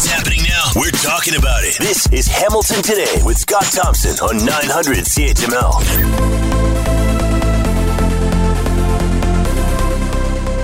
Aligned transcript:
It's 0.00 0.06
happening 0.06 0.42
now. 0.44 0.70
We're 0.76 0.92
talking 0.92 1.34
about 1.34 1.64
it. 1.64 1.76
This 1.80 2.06
is 2.12 2.28
Hamilton 2.28 2.82
Today 2.82 3.20
with 3.24 3.36
Scott 3.36 3.64
Thompson 3.64 4.12
on 4.24 4.36
900 4.46 4.98
CHML. 4.98 5.82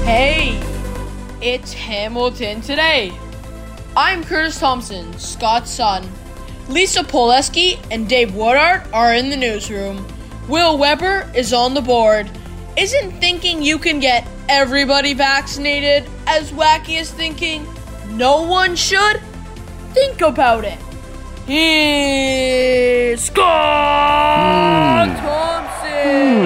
Hey, 0.05 0.63
it's 1.41 1.73
Hamilton 1.73 2.61
Today. 2.61 3.13
I'm 3.97 4.23
Curtis 4.23 4.61
Thompson, 4.61 5.13
Scott's 5.19 5.73
son. 5.73 6.09
Lisa 6.69 7.03
Poleski 7.03 7.85
and 7.91 8.09
Dave 8.09 8.31
Woodart 8.31 8.89
are 8.93 9.15
in 9.15 9.31
the 9.31 9.37
newsroom. 9.37 10.07
Will 10.49 10.79
Weber 10.79 11.29
is 11.35 11.53
on 11.53 11.75
the 11.75 11.83
board. 11.83 12.31
Isn't 12.77 13.11
thinking 13.19 13.65
you 13.65 13.81
can 13.81 13.99
get 13.99 14.29
everybody 14.49 15.13
vaccinated 15.13 16.09
as 16.29 16.53
wacky 16.53 17.01
as 17.01 17.11
thinking 17.11 17.67
no 18.15 18.43
one 18.43 18.77
should? 18.77 19.21
Think 19.93 20.21
about 20.21 20.65
it. 20.65 20.79
Here's 21.47 23.23
Scott 23.23 25.09
hmm. 25.09 25.17
Thompson. 25.17 26.45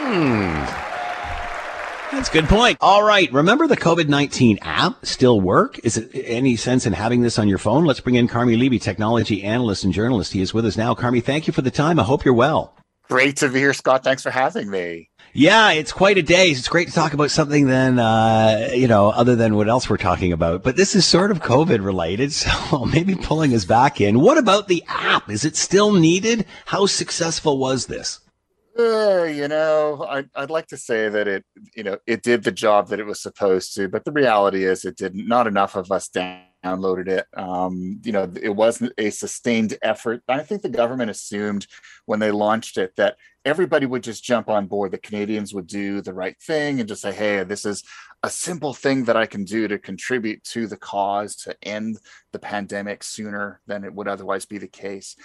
Hmm. 0.00 0.12
Hmm. 0.12 2.16
That's 2.16 2.28
a 2.28 2.32
good 2.32 2.44
point. 2.44 2.78
All 2.80 3.02
right. 3.02 3.32
Remember 3.32 3.66
the 3.66 3.76
COVID 3.76 4.08
19 4.08 4.58
app 4.62 5.06
still 5.06 5.40
work? 5.40 5.78
Is 5.82 5.96
it 5.96 6.10
any 6.14 6.56
sense 6.56 6.84
in 6.84 6.92
having 6.92 7.22
this 7.22 7.38
on 7.38 7.48
your 7.48 7.58
phone? 7.58 7.84
Let's 7.84 8.00
bring 8.00 8.16
in 8.16 8.28
Carmi 8.28 8.58
Levy, 8.58 8.78
technology 8.78 9.42
analyst 9.42 9.84
and 9.84 9.92
journalist. 9.92 10.32
He 10.32 10.42
is 10.42 10.52
with 10.52 10.66
us 10.66 10.76
now. 10.76 10.94
Carmi, 10.94 11.22
thank 11.22 11.46
you 11.46 11.52
for 11.52 11.62
the 11.62 11.70
time. 11.70 11.98
I 11.98 12.04
hope 12.04 12.24
you're 12.24 12.34
well. 12.34 12.74
Great 13.08 13.36
to 13.36 13.48
be 13.48 13.60
here, 13.60 13.74
Scott. 13.74 14.04
Thanks 14.04 14.22
for 14.22 14.30
having 14.30 14.70
me. 14.70 15.10
Yeah, 15.36 15.72
it's 15.72 15.92
quite 15.92 16.16
a 16.16 16.22
day. 16.22 16.50
It's 16.50 16.68
great 16.68 16.86
to 16.86 16.94
talk 16.94 17.12
about 17.12 17.32
something 17.32 17.66
then, 17.66 17.98
uh, 17.98 18.70
you 18.72 18.86
know, 18.86 19.10
other 19.10 19.34
than 19.34 19.56
what 19.56 19.68
else 19.68 19.90
we're 19.90 19.96
talking 19.96 20.32
about. 20.32 20.62
But 20.62 20.76
this 20.76 20.94
is 20.94 21.04
sort 21.04 21.32
of 21.32 21.42
COVID 21.42 21.84
related, 21.84 22.32
so 22.32 22.84
maybe 22.84 23.16
pulling 23.16 23.52
us 23.52 23.64
back 23.64 24.00
in. 24.00 24.20
What 24.20 24.38
about 24.38 24.68
the 24.68 24.84
app? 24.86 25.28
Is 25.28 25.44
it 25.44 25.56
still 25.56 25.92
needed? 25.92 26.46
How 26.66 26.86
successful 26.86 27.58
was 27.58 27.86
this? 27.86 28.20
Uh, 28.78 29.24
you 29.24 29.48
know, 29.48 30.06
I'd, 30.08 30.30
I'd 30.36 30.50
like 30.50 30.68
to 30.68 30.76
say 30.76 31.08
that 31.08 31.26
it, 31.26 31.44
you 31.74 31.82
know, 31.82 31.98
it 32.06 32.22
did 32.22 32.44
the 32.44 32.52
job 32.52 32.88
that 32.88 33.00
it 33.00 33.06
was 33.06 33.20
supposed 33.20 33.74
to, 33.74 33.88
but 33.88 34.04
the 34.04 34.12
reality 34.12 34.64
is 34.64 34.84
it 34.84 34.96
didn't. 34.96 35.26
Not 35.26 35.48
enough 35.48 35.74
of 35.74 35.90
us 35.90 36.08
downloaded 36.64 37.08
it. 37.08 37.26
Um, 37.36 38.00
you 38.04 38.12
know, 38.12 38.32
it 38.40 38.50
wasn't 38.50 38.92
a 38.98 39.10
sustained 39.10 39.76
effort. 39.82 40.22
I 40.28 40.40
think 40.40 40.62
the 40.62 40.68
government 40.68 41.10
assumed 41.10 41.66
when 42.06 42.20
they 42.20 42.30
launched 42.30 42.78
it 42.78 42.96
that 42.96 43.16
everybody 43.44 43.86
would 43.86 44.02
just 44.02 44.24
jump 44.24 44.48
on 44.48 44.66
board. 44.66 44.90
The 44.90 44.98
Canadians 44.98 45.52
would 45.52 45.66
do 45.66 46.00
the 46.00 46.14
right 46.14 46.36
thing 46.40 46.80
and 46.80 46.88
just 46.88 47.02
say, 47.02 47.12
"Hey, 47.12 47.44
this 47.44 47.64
is 47.66 47.82
a 48.22 48.30
simple 48.30 48.72
thing 48.72 49.04
that 49.04 49.16
I 49.16 49.26
can 49.26 49.44
do 49.44 49.68
to 49.68 49.78
contribute 49.78 50.42
to 50.44 50.66
the 50.66 50.78
cause 50.78 51.36
to 51.36 51.56
end 51.62 51.98
the 52.32 52.38
pandemic 52.38 53.02
sooner 53.02 53.60
than 53.66 53.84
it 53.84 53.94
would 53.94 54.08
otherwise 54.08 54.46
be 54.46 54.58
the 54.58 54.68
case." 54.68 55.16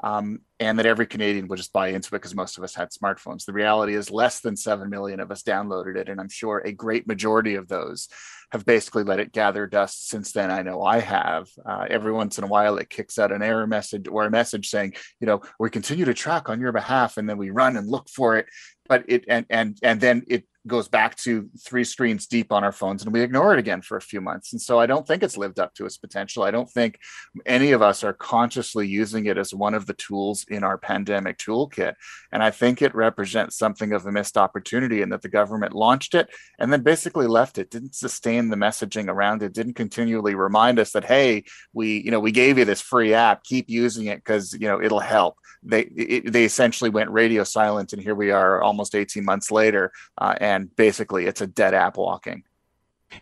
Um, 0.00 0.40
and 0.60 0.78
that 0.78 0.86
every 0.86 1.06
Canadian 1.06 1.48
would 1.48 1.56
just 1.56 1.72
buy 1.72 1.88
into 1.88 2.08
it 2.08 2.18
because 2.18 2.34
most 2.34 2.56
of 2.56 2.64
us 2.64 2.74
had 2.74 2.90
smartphones. 2.90 3.44
The 3.44 3.52
reality 3.52 3.94
is, 3.94 4.10
less 4.10 4.40
than 4.40 4.56
7 4.56 4.88
million 4.88 5.20
of 5.20 5.30
us 5.30 5.42
downloaded 5.42 5.96
it. 5.96 6.08
And 6.08 6.20
I'm 6.20 6.28
sure 6.28 6.58
a 6.58 6.72
great 6.72 7.06
majority 7.06 7.56
of 7.56 7.68
those 7.68 8.08
have 8.52 8.64
basically 8.64 9.04
let 9.04 9.20
it 9.20 9.32
gather 9.32 9.66
dust 9.66 10.08
since 10.08 10.32
then. 10.32 10.50
I 10.50 10.62
know 10.62 10.82
I 10.82 11.00
have. 11.00 11.48
Uh, 11.66 11.86
every 11.90 12.12
once 12.12 12.38
in 12.38 12.44
a 12.44 12.48
while, 12.48 12.78
it 12.78 12.90
kicks 12.90 13.18
out 13.18 13.32
an 13.32 13.42
error 13.42 13.66
message 13.66 14.08
or 14.08 14.24
a 14.24 14.30
message 14.30 14.68
saying, 14.68 14.94
you 15.20 15.26
know, 15.26 15.42
we 15.58 15.68
continue 15.68 16.04
to 16.04 16.14
track 16.14 16.48
on 16.48 16.60
your 16.60 16.72
behalf. 16.72 17.16
And 17.16 17.28
then 17.28 17.38
we 17.38 17.50
run 17.50 17.76
and 17.76 17.88
look 17.88 18.08
for 18.08 18.36
it. 18.36 18.46
But 18.88 19.04
it, 19.08 19.24
and, 19.28 19.46
and, 19.50 19.78
and 19.82 20.00
then 20.00 20.22
it 20.28 20.44
goes 20.68 20.88
back 20.88 21.16
to 21.16 21.48
three 21.60 21.84
screens 21.84 22.26
deep 22.26 22.52
on 22.52 22.64
our 22.64 22.72
phones 22.72 23.02
and 23.02 23.12
we 23.12 23.22
ignore 23.22 23.52
it 23.52 23.58
again 23.58 23.82
for 23.82 23.96
a 23.96 24.02
few 24.02 24.20
months. 24.20 24.52
And 24.52 24.60
so 24.60 24.78
I 24.78 24.86
don't 24.86 25.06
think 25.06 25.22
it's 25.22 25.36
lived 25.36 25.58
up 25.58 25.74
to 25.74 25.86
its 25.86 25.96
potential. 25.96 26.42
I 26.42 26.50
don't 26.50 26.70
think 26.70 26.98
any 27.46 27.72
of 27.72 27.82
us 27.82 28.04
are 28.04 28.12
consciously 28.12 28.86
using 28.86 29.26
it 29.26 29.38
as 29.38 29.52
one 29.52 29.74
of 29.74 29.86
the 29.86 29.94
tools 29.94 30.44
in 30.48 30.64
our 30.64 30.78
pandemic 30.78 31.38
toolkit. 31.38 31.94
And 32.32 32.42
I 32.42 32.50
think 32.50 32.82
it 32.82 32.94
represents 32.94 33.56
something 33.56 33.92
of 33.92 34.06
a 34.06 34.12
missed 34.12 34.36
opportunity 34.36 35.02
in 35.02 35.08
that 35.10 35.22
the 35.22 35.28
government 35.28 35.74
launched 35.74 36.14
it 36.14 36.28
and 36.58 36.72
then 36.72 36.82
basically 36.82 37.26
left 37.26 37.58
it, 37.58 37.70
didn't 37.70 37.94
sustain 37.94 38.48
the 38.48 38.56
messaging 38.56 39.08
around 39.08 39.42
it, 39.42 39.52
didn't 39.52 39.74
continually 39.74 40.34
remind 40.34 40.78
us 40.78 40.92
that, 40.92 41.04
hey, 41.04 41.44
we, 41.72 42.02
you 42.02 42.10
know, 42.10 42.20
we 42.20 42.32
gave 42.32 42.58
you 42.58 42.64
this 42.64 42.80
free 42.80 43.14
app, 43.14 43.44
keep 43.44 43.68
using 43.68 44.06
it 44.06 44.18
because, 44.18 44.52
you 44.52 44.68
know, 44.68 44.80
it'll 44.80 45.00
help. 45.00 45.36
They, 45.62 45.82
it, 45.82 46.32
they 46.32 46.44
essentially 46.44 46.90
went 46.90 47.10
radio 47.10 47.44
silent 47.44 47.92
and 47.92 48.02
here 48.02 48.14
we 48.14 48.30
are 48.30 48.62
almost 48.62 48.94
18 48.94 49.24
months 49.24 49.50
later. 49.50 49.92
Uh, 50.16 50.34
and 50.40 50.57
basically 50.66 51.26
it's 51.26 51.40
a 51.40 51.46
dead 51.46 51.74
app 51.74 51.96
walking. 51.96 52.44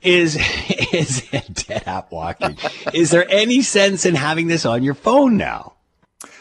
Is 0.02 0.36
is 0.92 1.28
it 1.32 1.66
dead 1.66 1.84
app 1.86 2.10
walking? 2.10 2.56
is 2.92 3.10
there 3.10 3.26
any 3.30 3.62
sense 3.62 4.04
in 4.04 4.14
having 4.14 4.48
this 4.48 4.66
on 4.66 4.82
your 4.82 4.94
phone 4.94 5.36
now? 5.36 5.75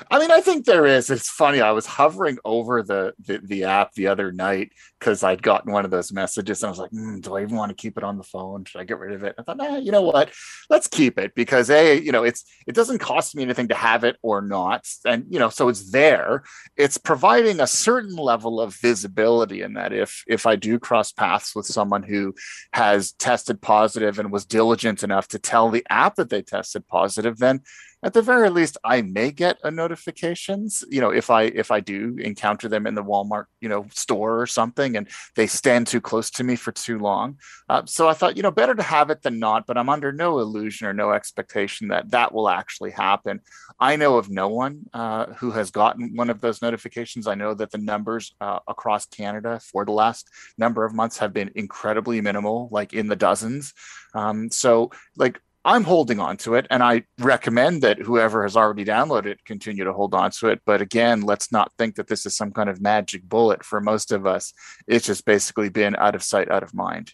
I 0.09 0.19
mean, 0.19 0.31
I 0.31 0.39
think 0.39 0.65
there 0.65 0.85
is. 0.85 1.09
It's 1.09 1.29
funny. 1.29 1.59
I 1.59 1.71
was 1.71 1.85
hovering 1.85 2.37
over 2.45 2.81
the 2.81 3.13
the, 3.19 3.39
the 3.43 3.63
app 3.65 3.93
the 3.93 4.07
other 4.07 4.31
night 4.31 4.71
because 4.99 5.21
I'd 5.21 5.43
gotten 5.43 5.73
one 5.73 5.83
of 5.83 5.91
those 5.91 6.13
messages, 6.13 6.63
and 6.63 6.67
I 6.67 6.71
was 6.71 6.79
like, 6.79 6.91
mm, 6.91 7.21
"Do 7.21 7.35
I 7.35 7.41
even 7.41 7.57
want 7.57 7.69
to 7.69 7.75
keep 7.75 7.97
it 7.97 8.03
on 8.03 8.17
the 8.17 8.23
phone? 8.23 8.63
Should 8.63 8.79
I 8.79 8.85
get 8.85 8.99
rid 8.99 9.13
of 9.13 9.23
it?" 9.23 9.35
I 9.37 9.43
thought, 9.43 9.57
"Nah, 9.57 9.75
you 9.77 9.91
know 9.91 10.01
what? 10.01 10.31
Let's 10.69 10.87
keep 10.87 11.19
it 11.19 11.35
because 11.35 11.69
a, 11.69 11.99
you 11.99 12.13
know, 12.13 12.23
it's 12.23 12.45
it 12.65 12.73
doesn't 12.73 12.99
cost 12.99 13.35
me 13.35 13.43
anything 13.43 13.67
to 13.67 13.75
have 13.75 14.05
it 14.05 14.15
or 14.21 14.41
not, 14.41 14.87
and 15.05 15.25
you 15.29 15.39
know, 15.39 15.49
so 15.49 15.67
it's 15.67 15.91
there. 15.91 16.43
It's 16.77 16.97
providing 16.97 17.59
a 17.59 17.67
certain 17.67 18.15
level 18.15 18.61
of 18.61 18.75
visibility 18.75 19.61
in 19.61 19.73
that 19.73 19.91
if 19.91 20.23
if 20.25 20.45
I 20.45 20.55
do 20.55 20.79
cross 20.79 21.11
paths 21.11 21.53
with 21.53 21.65
someone 21.65 22.03
who 22.03 22.33
has 22.71 23.11
tested 23.11 23.61
positive 23.61 24.19
and 24.19 24.31
was 24.31 24.45
diligent 24.45 25.03
enough 25.03 25.27
to 25.29 25.39
tell 25.39 25.69
the 25.69 25.85
app 25.89 26.15
that 26.15 26.29
they 26.29 26.41
tested 26.41 26.87
positive, 26.87 27.37
then 27.39 27.61
at 28.05 28.13
the 28.13 28.21
very 28.21 28.49
least 28.49 28.77
i 28.83 29.01
may 29.01 29.31
get 29.31 29.57
a 29.63 29.71
notifications 29.71 30.83
you 30.89 31.01
know 31.01 31.09
if 31.09 31.29
i 31.29 31.43
if 31.43 31.71
i 31.71 31.79
do 31.79 32.15
encounter 32.19 32.69
them 32.69 32.87
in 32.87 32.95
the 32.95 33.03
walmart 33.03 33.45
you 33.59 33.67
know 33.67 33.85
store 33.91 34.39
or 34.39 34.47
something 34.47 34.95
and 34.95 35.07
they 35.35 35.47
stand 35.47 35.87
too 35.87 35.99
close 35.99 36.29
to 36.29 36.43
me 36.43 36.55
for 36.55 36.71
too 36.71 36.99
long. 36.99 37.37
Uh, 37.67 37.81
so 37.85 38.07
i 38.07 38.13
thought 38.13 38.37
you 38.37 38.43
know 38.43 38.51
better 38.51 38.75
to 38.75 38.83
have 38.83 39.09
it 39.09 39.21
than 39.23 39.39
not 39.39 39.65
but 39.65 39.77
i'm 39.77 39.89
under 39.89 40.11
no 40.11 40.39
illusion 40.39 40.87
or 40.87 40.93
no 40.93 41.11
expectation 41.11 41.87
that 41.87 42.09
that 42.11 42.33
will 42.33 42.49
actually 42.49 42.91
happen. 42.91 43.41
I 43.79 43.95
know 43.95 44.17
of 44.17 44.29
no 44.29 44.47
one 44.47 44.85
uh, 44.93 45.27
who 45.33 45.51
has 45.51 45.71
gotten 45.71 46.15
one 46.15 46.29
of 46.29 46.39
those 46.39 46.61
notifications. 46.61 47.27
I 47.27 47.35
know 47.35 47.53
that 47.53 47.71
the 47.71 47.77
numbers 47.77 48.33
uh, 48.39 48.59
across 48.67 49.05
canada 49.05 49.59
for 49.59 49.85
the 49.85 49.91
last 49.91 50.29
number 50.57 50.85
of 50.85 50.93
months 50.93 51.17
have 51.17 51.33
been 51.33 51.51
incredibly 51.55 52.21
minimal 52.21 52.69
like 52.71 52.93
in 52.93 53.07
the 53.07 53.15
dozens. 53.15 53.73
Um, 54.13 54.49
so 54.51 54.91
like 55.17 55.41
I'm 55.65 55.83
holding 55.83 56.19
on 56.19 56.37
to 56.37 56.53
it, 56.53 56.67
and 56.69 56.83
I 56.83 57.05
recommend 57.17 57.81
that 57.81 57.97
whoever 57.97 58.43
has 58.43 58.55
already 58.55 58.85
downloaded 58.85 59.25
it 59.25 59.45
continue 59.45 59.83
to 59.83 59.93
hold 59.93 60.13
on 60.13 60.29
to 60.31 60.49
it. 60.49 60.61
But 60.63 60.79
again, 60.79 61.21
let's 61.21 61.51
not 61.51 61.73
think 61.79 61.95
that 61.95 62.07
this 62.07 62.25
is 62.27 62.37
some 62.37 62.51
kind 62.51 62.69
of 62.69 62.79
magic 62.79 63.27
bullet. 63.27 63.65
For 63.65 63.81
most 63.81 64.11
of 64.11 64.27
us, 64.27 64.53
it's 64.85 65.07
just 65.07 65.25
basically 65.25 65.69
been 65.69 65.95
out 65.95 66.13
of 66.13 66.21
sight, 66.21 66.51
out 66.51 66.61
of 66.61 66.75
mind. 66.75 67.13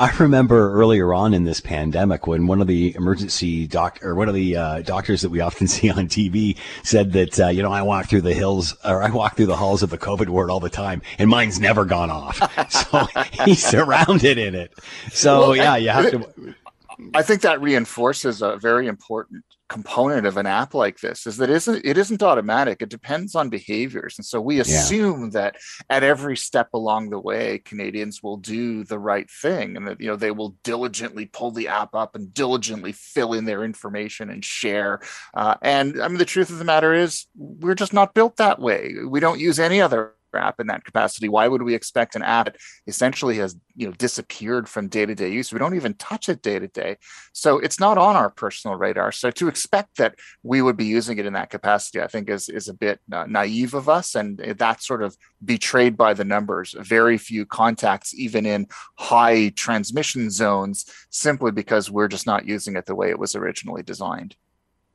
I 0.00 0.14
remember 0.18 0.72
earlier 0.72 1.14
on 1.14 1.32
in 1.32 1.44
this 1.44 1.60
pandemic 1.60 2.26
when 2.26 2.48
one 2.48 2.60
of 2.60 2.66
the 2.66 2.92
emergency 2.96 3.68
doc 3.68 4.00
or 4.02 4.16
one 4.16 4.28
of 4.28 4.34
the 4.34 4.56
uh, 4.56 4.82
doctors 4.82 5.22
that 5.22 5.30
we 5.30 5.40
often 5.40 5.66
see 5.68 5.88
on 5.88 6.08
TV 6.08 6.56
said 6.82 7.12
that 7.12 7.38
uh, 7.38 7.48
you 7.48 7.62
know 7.62 7.70
I 7.70 7.82
walk 7.82 8.08
through 8.08 8.22
the 8.22 8.34
hills 8.34 8.76
or 8.84 9.00
I 9.00 9.10
walk 9.10 9.36
through 9.36 9.46
the 9.46 9.56
halls 9.56 9.84
of 9.84 9.90
the 9.90 9.98
COVID 9.98 10.28
ward 10.28 10.50
all 10.50 10.58
the 10.58 10.68
time 10.68 11.02
and 11.18 11.30
mine's 11.30 11.60
never 11.60 11.84
gone 11.84 12.10
off. 12.10 12.40
so 12.70 13.06
he's 13.44 13.64
surrounded 13.64 14.38
in 14.38 14.56
it. 14.56 14.72
So 15.12 15.40
well, 15.40 15.56
yeah, 15.56 15.76
you 15.76 15.90
have 15.90 16.10
to. 16.10 16.54
I 17.14 17.22
think 17.22 17.42
that 17.42 17.60
reinforces 17.60 18.42
a 18.42 18.56
very 18.56 18.86
important 18.86 19.44
component 19.68 20.26
of 20.26 20.36
an 20.36 20.46
app 20.46 20.74
like 20.74 21.00
this 21.00 21.26
is 21.26 21.38
that 21.38 21.50
it 21.50 21.56
isn't 21.56 21.84
it 21.84 21.98
isn't 21.98 22.22
automatic. 22.22 22.80
It 22.80 22.88
depends 22.88 23.34
on 23.34 23.48
behaviors. 23.48 24.16
And 24.16 24.24
so 24.24 24.40
we 24.40 24.60
assume 24.60 25.24
yeah. 25.24 25.30
that 25.30 25.56
at 25.90 26.04
every 26.04 26.36
step 26.36 26.68
along 26.72 27.10
the 27.10 27.18
way 27.18 27.58
canadians 27.58 28.22
will 28.22 28.36
do 28.36 28.84
the 28.84 28.98
right 28.98 29.28
thing 29.28 29.76
and 29.76 29.88
that 29.88 30.00
you 30.00 30.06
know 30.06 30.16
they 30.16 30.30
will 30.30 30.56
diligently 30.62 31.26
pull 31.26 31.50
the 31.50 31.68
app 31.68 31.94
up 31.94 32.14
and 32.14 32.32
diligently 32.32 32.92
fill 32.92 33.32
in 33.32 33.44
their 33.44 33.64
information 33.64 34.30
and 34.30 34.44
share. 34.44 35.00
Uh, 35.34 35.56
and 35.62 36.00
i 36.00 36.08
mean 36.08 36.18
the 36.18 36.24
truth 36.24 36.50
of 36.50 36.58
the 36.58 36.64
matter 36.64 36.94
is 36.94 37.26
we're 37.36 37.74
just 37.74 37.92
not 37.92 38.14
built 38.14 38.36
that 38.36 38.60
way. 38.60 38.94
We 39.06 39.20
don't 39.20 39.40
use 39.40 39.58
any 39.58 39.80
other 39.80 40.12
app 40.38 40.60
in 40.60 40.66
that 40.68 40.84
capacity. 40.84 41.28
Why 41.28 41.48
would 41.48 41.62
we 41.62 41.74
expect 41.74 42.16
an 42.16 42.22
app 42.22 42.46
that 42.46 42.56
essentially 42.86 43.36
has 43.38 43.56
you 43.74 43.86
know 43.86 43.92
disappeared 43.92 44.68
from 44.68 44.88
day 44.88 45.06
to 45.06 45.14
day 45.14 45.30
use? 45.30 45.52
We 45.52 45.58
don't 45.58 45.74
even 45.74 45.94
touch 45.94 46.28
it 46.28 46.42
day 46.42 46.58
to 46.58 46.68
day, 46.68 46.96
so 47.32 47.58
it's 47.58 47.80
not 47.80 47.98
on 47.98 48.16
our 48.16 48.30
personal 48.30 48.76
radar. 48.76 49.12
So 49.12 49.30
to 49.32 49.48
expect 49.48 49.96
that 49.98 50.14
we 50.42 50.62
would 50.62 50.76
be 50.76 50.84
using 50.84 51.18
it 51.18 51.26
in 51.26 51.32
that 51.34 51.50
capacity, 51.50 52.00
I 52.00 52.06
think 52.06 52.30
is 52.30 52.48
is 52.48 52.68
a 52.68 52.74
bit 52.74 53.00
uh, 53.12 53.26
naive 53.28 53.74
of 53.74 53.88
us, 53.88 54.14
and 54.14 54.38
that's 54.58 54.86
sort 54.86 55.02
of 55.02 55.16
betrayed 55.44 55.96
by 55.96 56.14
the 56.14 56.24
numbers. 56.24 56.74
Very 56.78 57.18
few 57.18 57.44
contacts, 57.44 58.14
even 58.14 58.46
in 58.46 58.66
high 58.96 59.50
transmission 59.50 60.30
zones, 60.30 60.86
simply 61.10 61.50
because 61.52 61.90
we're 61.90 62.08
just 62.08 62.26
not 62.26 62.46
using 62.46 62.76
it 62.76 62.86
the 62.86 62.94
way 62.94 63.10
it 63.10 63.18
was 63.18 63.34
originally 63.34 63.82
designed. 63.82 64.36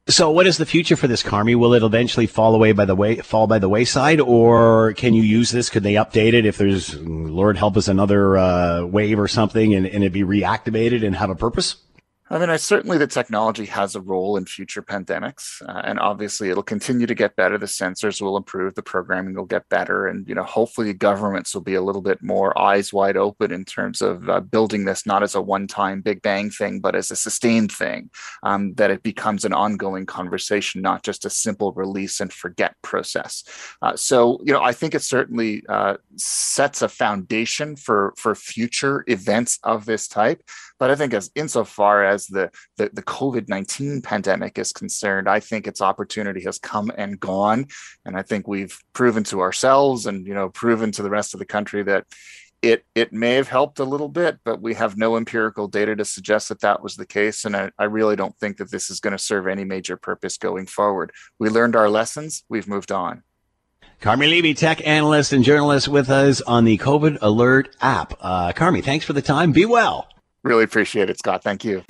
So, 0.07 0.31
what 0.31 0.47
is 0.47 0.57
the 0.57 0.65
future 0.65 0.95
for 0.95 1.07
this, 1.07 1.21
Carmi? 1.21 1.55
Will 1.55 1.75
it 1.75 1.83
eventually 1.83 2.25
fall 2.25 2.55
away 2.55 2.71
by 2.71 2.85
the 2.85 2.95
way, 2.95 3.17
fall 3.17 3.45
by 3.45 3.59
the 3.59 3.69
wayside, 3.69 4.19
or 4.19 4.93
can 4.93 5.13
you 5.13 5.21
use 5.21 5.51
this? 5.51 5.69
Could 5.69 5.83
they 5.83 5.93
update 5.93 6.33
it 6.33 6.45
if 6.45 6.57
there's, 6.57 6.99
Lord 6.99 7.55
help 7.55 7.77
us, 7.77 7.87
another 7.87 8.35
uh, 8.35 8.83
wave 8.83 9.19
or 9.19 9.27
something, 9.27 9.75
and, 9.75 9.85
and 9.85 10.03
it 10.03 10.11
be 10.11 10.23
reactivated 10.23 11.05
and 11.05 11.15
have 11.15 11.29
a 11.29 11.35
purpose? 11.35 11.75
I 12.31 12.37
mean, 12.39 12.49
I 12.49 12.55
certainly 12.55 12.97
the 12.97 13.07
technology 13.07 13.65
has 13.65 13.93
a 13.93 13.99
role 13.99 14.37
in 14.37 14.45
future 14.45 14.81
pandemics, 14.81 15.61
uh, 15.67 15.81
and 15.83 15.99
obviously 15.99 16.49
it'll 16.49 16.63
continue 16.63 17.05
to 17.05 17.13
get 17.13 17.35
better. 17.35 17.57
The 17.57 17.65
sensors 17.65 18.21
will 18.21 18.37
improve, 18.37 18.75
the 18.75 18.81
programming 18.81 19.35
will 19.35 19.43
get 19.43 19.67
better, 19.67 20.07
and 20.07 20.25
you 20.29 20.33
know, 20.33 20.43
hopefully 20.43 20.93
governments 20.93 21.53
will 21.53 21.61
be 21.61 21.73
a 21.73 21.81
little 21.81 22.01
bit 22.01 22.23
more 22.23 22.57
eyes 22.57 22.93
wide 22.93 23.17
open 23.17 23.51
in 23.51 23.65
terms 23.65 24.01
of 24.01 24.29
uh, 24.29 24.39
building 24.39 24.85
this 24.85 25.05
not 25.05 25.23
as 25.23 25.35
a 25.35 25.41
one-time 25.41 25.99
big 25.99 26.21
bang 26.21 26.49
thing, 26.49 26.79
but 26.79 26.95
as 26.95 27.11
a 27.11 27.17
sustained 27.17 27.69
thing. 27.69 28.09
Um, 28.43 28.75
that 28.75 28.91
it 28.91 29.03
becomes 29.03 29.43
an 29.43 29.51
ongoing 29.51 30.05
conversation, 30.05 30.81
not 30.81 31.03
just 31.03 31.25
a 31.25 31.29
simple 31.29 31.73
release 31.73 32.21
and 32.21 32.31
forget 32.31 32.75
process. 32.81 33.43
Uh, 33.81 33.97
so, 33.97 34.39
you 34.45 34.53
know, 34.53 34.63
I 34.63 34.71
think 34.71 34.95
it 34.95 35.01
certainly 35.01 35.63
uh, 35.67 35.97
sets 36.15 36.81
a 36.81 36.87
foundation 36.87 37.75
for 37.75 38.13
for 38.15 38.35
future 38.35 39.03
events 39.07 39.59
of 39.63 39.85
this 39.85 40.07
type. 40.07 40.41
But 40.81 40.89
I 40.89 40.95
think 40.95 41.13
as 41.13 41.29
insofar 41.35 42.03
as 42.03 42.25
the, 42.25 42.49
the, 42.77 42.89
the 42.91 43.03
COVID-19 43.03 44.03
pandemic 44.03 44.57
is 44.57 44.73
concerned, 44.73 45.29
I 45.29 45.39
think 45.39 45.67
its 45.67 45.79
opportunity 45.79 46.41
has 46.45 46.57
come 46.57 46.91
and 46.97 47.19
gone. 47.19 47.67
And 48.03 48.17
I 48.17 48.23
think 48.23 48.47
we've 48.47 48.75
proven 48.91 49.23
to 49.25 49.41
ourselves 49.41 50.07
and, 50.07 50.25
you 50.25 50.33
know, 50.33 50.49
proven 50.49 50.91
to 50.93 51.03
the 51.03 51.11
rest 51.11 51.35
of 51.35 51.39
the 51.39 51.45
country 51.45 51.83
that 51.83 52.07
it 52.63 52.83
it 52.95 53.13
may 53.13 53.35
have 53.35 53.47
helped 53.47 53.77
a 53.77 53.83
little 53.83 54.09
bit, 54.09 54.39
but 54.43 54.59
we 54.59 54.73
have 54.73 54.97
no 54.97 55.17
empirical 55.17 55.67
data 55.67 55.95
to 55.95 56.03
suggest 56.03 56.49
that 56.49 56.61
that 56.61 56.81
was 56.81 56.95
the 56.95 57.05
case. 57.05 57.45
And 57.45 57.55
I, 57.55 57.69
I 57.77 57.83
really 57.83 58.15
don't 58.15 58.35
think 58.39 58.57
that 58.57 58.71
this 58.71 58.89
is 58.89 58.99
going 58.99 59.11
to 59.11 59.19
serve 59.19 59.47
any 59.47 59.63
major 59.63 59.97
purpose 59.97 60.35
going 60.37 60.65
forward. 60.65 61.11
We 61.37 61.49
learned 61.49 61.75
our 61.75 61.91
lessons. 61.91 62.43
We've 62.49 62.67
moved 62.67 62.91
on. 62.91 63.21
Carmi 64.01 64.27
Levy, 64.27 64.55
tech 64.55 64.81
analyst 64.87 65.31
and 65.31 65.43
journalist 65.43 65.87
with 65.87 66.09
us 66.09 66.41
on 66.41 66.65
the 66.65 66.79
COVID 66.79 67.19
Alert 67.21 67.75
app. 67.81 68.15
Uh, 68.19 68.51
Carmi, 68.53 68.83
thanks 68.83 69.05
for 69.05 69.13
the 69.13 69.21
time. 69.21 69.51
Be 69.51 69.67
well. 69.67 70.07
Really 70.43 70.63
appreciate 70.63 71.09
it, 71.09 71.19
Scott. 71.19 71.43
Thank 71.43 71.63
you. 71.63 71.83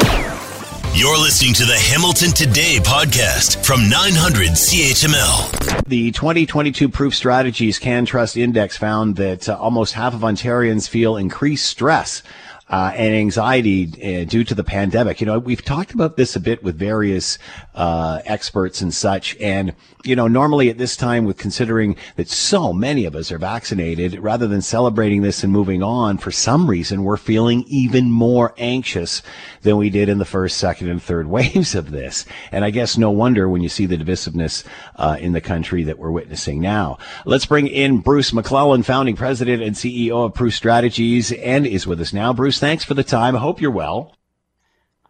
You're 0.93 1.17
listening 1.17 1.53
to 1.53 1.65
the 1.65 1.77
Hamilton 1.77 2.31
Today 2.31 2.77
podcast 2.81 3.65
from 3.65 3.87
900 3.89 4.49
CHML. 4.49 5.85
The 5.85 6.11
2022 6.11 6.89
Proof 6.89 7.15
Strategies 7.15 7.79
CanTrust 7.79 8.35
Index 8.35 8.75
found 8.75 9.15
that 9.15 9.47
uh, 9.47 9.57
almost 9.57 9.93
half 9.93 10.13
of 10.13 10.19
Ontarians 10.19 10.89
feel 10.89 11.15
increased 11.15 11.65
stress 11.65 12.23
uh, 12.71 12.93
and 12.95 13.13
anxiety 13.13 14.21
uh, 14.21 14.23
due 14.23 14.45
to 14.45 14.55
the 14.55 14.63
pandemic. 14.63 15.19
You 15.19 15.27
know, 15.27 15.39
we've 15.39 15.63
talked 15.63 15.93
about 15.93 16.15
this 16.15 16.37
a 16.37 16.39
bit 16.39 16.63
with 16.63 16.79
various 16.79 17.37
uh, 17.75 18.21
experts 18.25 18.81
and 18.81 18.93
such. 18.93 19.35
And, 19.41 19.75
you 20.05 20.15
know, 20.15 20.27
normally 20.27 20.69
at 20.69 20.77
this 20.77 20.95
time, 20.95 21.25
with 21.25 21.37
considering 21.37 21.97
that 22.15 22.29
so 22.29 22.71
many 22.71 23.03
of 23.05 23.13
us 23.13 23.29
are 23.29 23.37
vaccinated, 23.37 24.17
rather 24.19 24.47
than 24.47 24.61
celebrating 24.61 25.21
this 25.21 25.43
and 25.43 25.51
moving 25.51 25.83
on, 25.83 26.17
for 26.17 26.31
some 26.31 26.69
reason, 26.69 27.03
we're 27.03 27.17
feeling 27.17 27.65
even 27.67 28.09
more 28.09 28.53
anxious 28.57 29.21
than 29.63 29.75
we 29.75 29.89
did 29.89 30.07
in 30.07 30.17
the 30.17 30.25
first, 30.25 30.57
second, 30.57 30.87
and 30.87 31.03
third 31.03 31.27
waves 31.29 31.75
of 31.75 31.91
this. 31.91 32.25
And 32.53 32.63
I 32.63 32.69
guess 32.69 32.97
no 32.97 33.11
wonder 33.11 33.49
when 33.49 33.61
you 33.61 33.69
see 33.69 33.85
the 33.85 33.97
divisiveness 33.97 34.63
uh, 34.95 35.17
in 35.19 35.33
the 35.33 35.41
country 35.41 35.83
that 35.83 35.99
we're 35.99 36.11
witnessing 36.11 36.61
now. 36.61 36.99
Let's 37.25 37.45
bring 37.45 37.67
in 37.67 37.97
Bruce 37.97 38.31
MacLellan, 38.31 38.83
founding 38.83 39.17
president 39.17 39.61
and 39.61 39.75
CEO 39.75 40.25
of 40.25 40.33
Proof 40.33 40.55
Strategies, 40.55 41.33
and 41.33 41.67
is 41.67 41.85
with 41.85 41.99
us 41.99 42.13
now. 42.13 42.31
Bruce, 42.31 42.60
thanks 42.61 42.85
for 42.85 42.93
the 42.93 43.03
time. 43.03 43.35
I 43.35 43.39
hope 43.39 43.59
you're 43.59 43.71
well. 43.71 44.15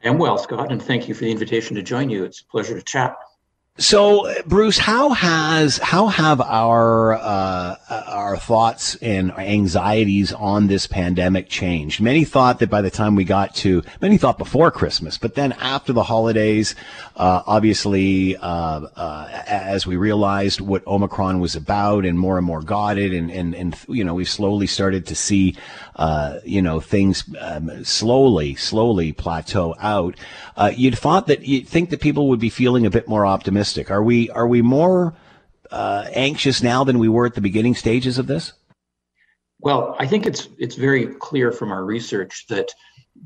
I 0.03 0.07
am 0.07 0.18
well, 0.18 0.38
Scott, 0.38 0.71
and 0.71 0.81
thank 0.81 1.09
you 1.09 1.13
for 1.13 1.25
the 1.25 1.31
invitation 1.31 1.75
to 1.75 1.83
join 1.83 2.09
you. 2.09 2.24
It's 2.24 2.39
a 2.39 2.45
pleasure 2.45 2.74
to 2.74 2.81
chat. 2.81 3.15
So, 3.77 4.31
Bruce, 4.45 4.77
how 4.77 5.09
has 5.09 5.77
how 5.77 6.07
have 6.07 6.42
our 6.42 7.13
uh, 7.13 7.75
our 7.89 8.38
thoughts 8.38 8.95
and 8.95 9.31
anxieties 9.31 10.33
on 10.33 10.68
this 10.68 10.88
pandemic 10.88 11.48
changed? 11.48 12.01
Many 12.01 12.25
thought 12.25 12.59
that 12.59 12.69
by 12.69 12.81
the 12.81 12.92
time 12.92 13.15
we 13.15 13.24
got 13.24 13.56
to 13.56 13.81
many 14.01 14.18
thought 14.18 14.38
before 14.38 14.71
Christmas, 14.71 15.18
but 15.18 15.36
then 15.36 15.53
after 15.53 15.94
the 15.94 16.03
holidays, 16.03 16.75
uh, 17.15 17.44
obviously, 17.48 18.36
uh, 18.36 18.42
uh 18.44 19.44
as 19.48 19.88
we 19.88 19.95
realized 19.95 20.59
what 20.59 20.86
Omicron 20.86 21.39
was 21.39 21.56
about, 21.56 22.06
and 22.06 22.19
more 22.19 22.38
and 22.38 22.45
more 22.45 22.62
got 22.62 22.98
it, 22.98 23.13
and 23.13 23.31
and 23.31 23.56
and 23.56 23.75
you 23.88 24.03
know 24.03 24.13
we 24.13 24.25
slowly 24.25 24.68
started 24.68 25.07
to 25.07 25.15
see 25.15 25.56
uh, 26.01 26.39
you 26.44 26.63
know 26.63 26.80
things 26.80 27.24
um, 27.39 27.86
slowly 27.86 28.56
slowly 28.56 29.12
plateau 29.12 29.75
out. 29.80 30.15
Uh, 30.57 30.71
you'd 30.75 30.98
thought 30.98 31.27
that 31.27 31.45
you'd 31.45 31.68
think 31.68 31.92
that 31.92 32.01
people 32.01 32.27
would 32.30 32.39
be 32.39 32.50
feeling 32.50 32.88
a 32.88 32.89
bit 32.89 33.07
more 33.07 33.24
optimistic? 33.24 33.92
Are 33.92 34.01
we 34.01 34.27
are 34.31 34.48
we 34.48 34.63
more 34.63 35.13
uh, 35.69 36.07
anxious 36.15 36.63
now 36.63 36.83
than 36.83 36.98
we 36.98 37.07
were 37.07 37.27
at 37.27 37.36
the 37.36 37.42
beginning 37.42 37.75
stages 37.75 38.18
of 38.18 38.25
this? 38.25 38.53
Well, 39.59 39.95
I 40.00 40.07
think 40.07 40.25
it's 40.25 40.50
it's 40.57 40.75
very 40.75 41.06
clear 41.06 41.51
from 41.51 41.71
our 41.71 41.86
research 41.86 42.48
that 42.50 42.74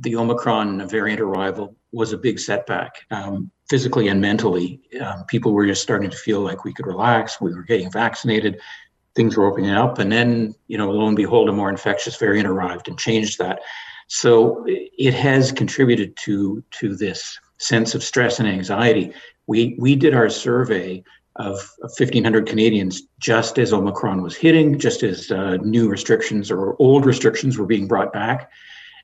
the 0.01 0.17
Omicron 0.17 0.89
variant 0.89 1.21
arrival 1.21 1.77
was 1.93 2.11
a 2.11 2.17
big 2.17 2.39
setback, 2.39 3.05
um, 3.09 3.49
physically 3.69 4.09
and 4.09 4.19
mentally. 4.19 4.81
Um, 4.99 5.23
people 5.27 5.53
were 5.53 5.65
just 5.65 5.81
starting 5.81 6.09
to 6.09 6.17
feel 6.17 6.41
like 6.41 6.65
we 6.65 6.73
could 6.73 6.87
relax. 6.87 7.39
We 7.39 7.53
were 7.53 7.63
getting 7.63 7.89
vaccinated. 7.89 8.59
Things 9.15 9.37
were 9.37 9.45
opening 9.45 9.71
up, 9.71 9.99
and 9.99 10.11
then 10.11 10.55
you 10.67 10.77
know, 10.77 10.91
lo 10.91 11.07
and 11.07 11.15
behold, 11.15 11.49
a 11.49 11.53
more 11.53 11.69
infectious 11.69 12.17
variant 12.17 12.47
arrived 12.47 12.87
and 12.87 12.97
changed 12.97 13.39
that. 13.39 13.61
So 14.07 14.63
it 14.67 15.13
has 15.13 15.51
contributed 15.51 16.15
to 16.17 16.63
to 16.79 16.95
this 16.95 17.39
sense 17.57 17.95
of 17.95 18.03
stress 18.03 18.39
and 18.39 18.47
anxiety 18.47 19.13
we 19.47 19.75
we 19.79 19.95
did 19.95 20.13
our 20.13 20.29
survey 20.29 21.03
of 21.37 21.55
1,500 21.79 22.47
Canadians 22.47 23.03
just 23.19 23.59
as 23.59 23.73
Omicron 23.73 24.21
was 24.21 24.37
hitting, 24.37 24.79
just 24.79 25.03
as 25.03 25.31
uh, 25.31 25.57
new 25.57 25.89
restrictions 25.89 26.49
or 26.49 26.77
old 26.79 27.05
restrictions 27.05 27.57
were 27.57 27.65
being 27.65 27.87
brought 27.87 28.13
back. 28.13 28.49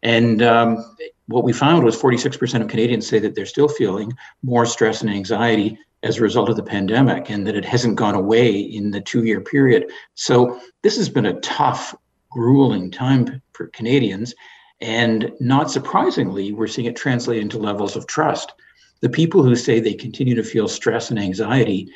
And 0.02 0.42
um, 0.42 0.96
what 1.28 1.44
we 1.44 1.52
found 1.52 1.84
was 1.84 2.02
46% 2.02 2.62
of 2.62 2.70
Canadians 2.70 3.06
say 3.06 3.20
that 3.20 3.36
they're 3.36 3.46
still 3.46 3.68
feeling 3.68 4.14
more 4.44 4.66
stress 4.66 5.02
and 5.02 5.10
anxiety 5.10 5.78
as 6.04 6.18
a 6.18 6.22
result 6.22 6.50
of 6.50 6.56
the 6.56 6.64
pandemic 6.64 7.30
and 7.30 7.46
that 7.46 7.56
it 7.56 7.66
hasn't 7.66 7.96
gone 7.96 8.16
away 8.16 8.52
in 8.52 8.92
the 8.92 9.02
two 9.02 9.24
year 9.24 9.42
period. 9.42 9.92
So 10.16 10.60
this 10.82 10.98
has 10.98 11.10
been 11.10 11.28
a 11.28 11.40
tough, 11.42 11.96
grueling 12.30 12.92
time 12.92 13.42
for 13.54 13.68
Canadians. 13.68 14.34
And 14.80 15.32
not 15.40 15.70
surprisingly, 15.70 16.54
we're 16.54 16.68
seeing 16.68 16.88
it 16.88 16.96
translate 16.96 17.42
into 17.42 17.60
levels 17.60 17.96
of 17.96 18.08
trust. 18.08 18.54
The 19.02 19.10
people 19.10 19.44
who 19.44 19.56
say 19.56 19.80
they 19.80 19.94
continue 19.94 20.36
to 20.36 20.44
feel 20.44 20.68
stress 20.68 21.12
and 21.12 21.20
anxiety 21.20 21.92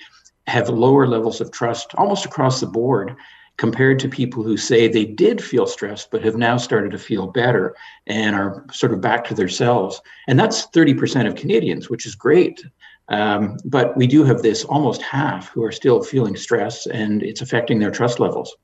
have 0.48 0.70
lower 0.70 1.08
levels 1.08 1.42
of 1.42 1.52
trust 1.52 1.96
almost 1.96 2.26
across 2.26 2.60
the 2.60 2.68
board 2.68 3.16
compared 3.58 4.00
to 4.00 4.10
people 4.10 4.44
who 4.44 4.58
say 4.58 4.88
they 4.88 5.06
did 5.06 5.42
feel 5.42 5.66
stressed 5.66 6.12
but 6.12 6.24
have 6.24 6.36
now 6.36 6.58
started 6.58 6.92
to 6.92 6.98
feel 6.98 7.28
better 7.28 7.76
and 8.06 8.36
are 8.36 8.66
sort 8.72 8.94
of 8.94 9.02
back 9.02 9.24
to 9.24 9.34
themselves. 9.34 10.02
And 10.28 10.38
that's 10.38 10.68
30% 10.68 11.28
of 11.28 11.36
Canadians, 11.36 11.90
which 11.90 12.06
is 12.06 12.16
great. 12.16 12.64
Um, 13.10 13.58
but 13.66 13.96
we 13.96 14.08
do 14.08 14.24
have 14.24 14.42
this 14.42 14.64
almost 14.64 15.02
half 15.02 15.50
who 15.50 15.64
are 15.64 15.72
still 15.72 16.02
feeling 16.02 16.36
stress 16.36 16.88
and 16.88 17.22
it's 17.22 17.42
affecting 17.42 17.80
their 17.80 17.92
trust 17.92 18.20
levels. 18.20 18.56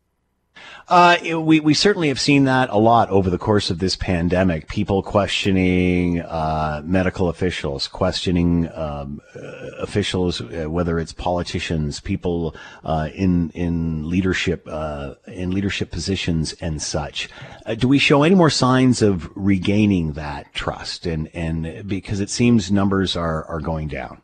Uh, 0.88 1.18
we 1.40 1.60
we 1.60 1.74
certainly 1.74 2.10
have 2.10 2.20
seen 2.20 2.46
that 2.46 2.70
a 2.70 2.78
lot 2.78 3.10
over 3.10 3.30
the 3.30 3.38
course 3.38 3.70
of 3.70 3.80
this 3.80 3.96
pandemic. 3.96 4.68
People 4.68 5.02
questioning 5.02 6.20
uh, 6.22 6.82
medical 6.84 7.30
officials, 7.30 7.88
questioning 7.88 8.70
um, 8.74 9.22
uh, 9.36 9.40
officials, 9.80 10.42
uh, 10.42 10.70
whether 10.70 11.00
it's 11.00 11.14
politicians, 11.14 12.00
people 12.00 12.56
uh, 12.84 13.10
in 13.14 13.52
in 13.52 14.10
leadership 14.10 14.68
uh, 14.70 15.14
in 15.28 15.52
leadership 15.52 15.92
positions 15.92 16.54
and 16.54 16.82
such. 16.82 17.30
do 17.78 17.88
we 17.88 18.00
show 18.00 18.24
any 18.24 18.36
more 18.36 18.50
signs 18.50 19.02
of 19.02 19.30
regaining 19.36 20.14
that 20.14 20.54
trust? 20.54 21.06
And 21.06 21.30
and 21.34 21.88
because 21.88 22.20
it 22.20 22.30
seems 22.30 22.72
numbers 22.72 23.16
are 23.16 23.46
are 23.46 23.62
going 23.62 23.88
down. 23.88 24.22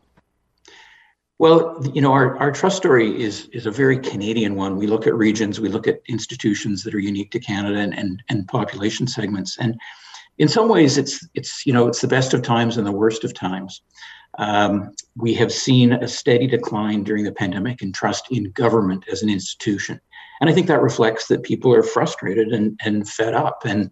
Well, 1.39 1.79
you 1.93 2.01
know, 2.01 2.13
our, 2.13 2.35
our 2.37 2.51
trust 2.51 2.77
story 2.77 3.21
is 3.21 3.47
is 3.53 3.67
a 3.67 3.71
very 3.71 3.99
Canadian 3.99 4.55
one. 4.55 4.75
We 4.75 4.87
look 4.87 5.05
at 5.05 5.15
regions, 5.15 5.59
we 5.59 5.69
look 5.69 5.87
at 5.87 6.01
institutions 6.07 6.83
that 6.83 6.95
are 6.95 6.99
unique 6.99 7.31
to 7.31 7.39
Canada 7.39 7.77
and, 7.79 7.97
and, 7.97 8.23
and 8.29 8.47
population 8.47 9.05
segments. 9.05 9.57
And 9.59 9.79
in 10.39 10.47
some 10.47 10.67
ways 10.67 10.97
it's 10.97 11.27
it's 11.35 11.65
you 11.65 11.73
know 11.73 11.87
it's 11.87 12.01
the 12.01 12.07
best 12.07 12.33
of 12.33 12.41
times 12.41 12.77
and 12.77 12.87
the 12.87 12.91
worst 12.91 13.23
of 13.23 13.33
times. 13.33 13.81
Um, 14.39 14.91
we 15.15 15.33
have 15.35 15.51
seen 15.51 15.93
a 15.93 16.07
steady 16.07 16.47
decline 16.47 17.03
during 17.03 17.23
the 17.23 17.31
pandemic 17.31 17.81
in 17.81 17.91
trust 17.91 18.27
in 18.31 18.51
government 18.51 19.05
as 19.11 19.23
an 19.23 19.29
institution. 19.29 19.99
And 20.41 20.49
I 20.49 20.53
think 20.53 20.67
that 20.67 20.81
reflects 20.81 21.27
that 21.27 21.43
people 21.43 21.73
are 21.73 21.81
frustrated 21.81 22.49
and, 22.49 22.79
and 22.83 23.09
fed 23.09 23.33
up 23.33 23.61
and 23.65 23.89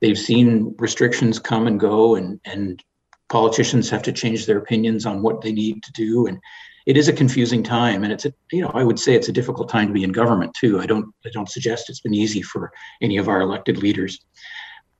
they've 0.00 0.18
seen 0.18 0.74
restrictions 0.78 1.40
come 1.40 1.66
and 1.66 1.80
go 1.80 2.14
and, 2.14 2.40
and 2.44 2.82
politicians 3.28 3.90
have 3.90 4.02
to 4.02 4.12
change 4.12 4.46
their 4.46 4.58
opinions 4.58 5.04
on 5.04 5.22
what 5.22 5.40
they 5.40 5.52
need 5.52 5.82
to 5.82 5.92
do. 5.92 6.26
And 6.26 6.38
it 6.86 6.96
is 6.96 7.08
a 7.08 7.12
confusing 7.12 7.62
time 7.62 8.04
and 8.04 8.12
it's 8.12 8.24
a 8.24 8.32
you 8.52 8.62
know 8.62 8.70
i 8.74 8.82
would 8.82 8.98
say 8.98 9.14
it's 9.14 9.28
a 9.28 9.32
difficult 9.32 9.68
time 9.68 9.86
to 9.86 9.92
be 9.92 10.04
in 10.04 10.12
government 10.12 10.52
too 10.54 10.80
i 10.80 10.86
don't 10.86 11.06
i 11.24 11.30
don't 11.30 11.50
suggest 11.50 11.88
it's 11.88 12.00
been 12.00 12.14
easy 12.14 12.42
for 12.42 12.72
any 13.00 13.16
of 13.16 13.28
our 13.28 13.40
elected 13.40 13.78
leaders 13.78 14.20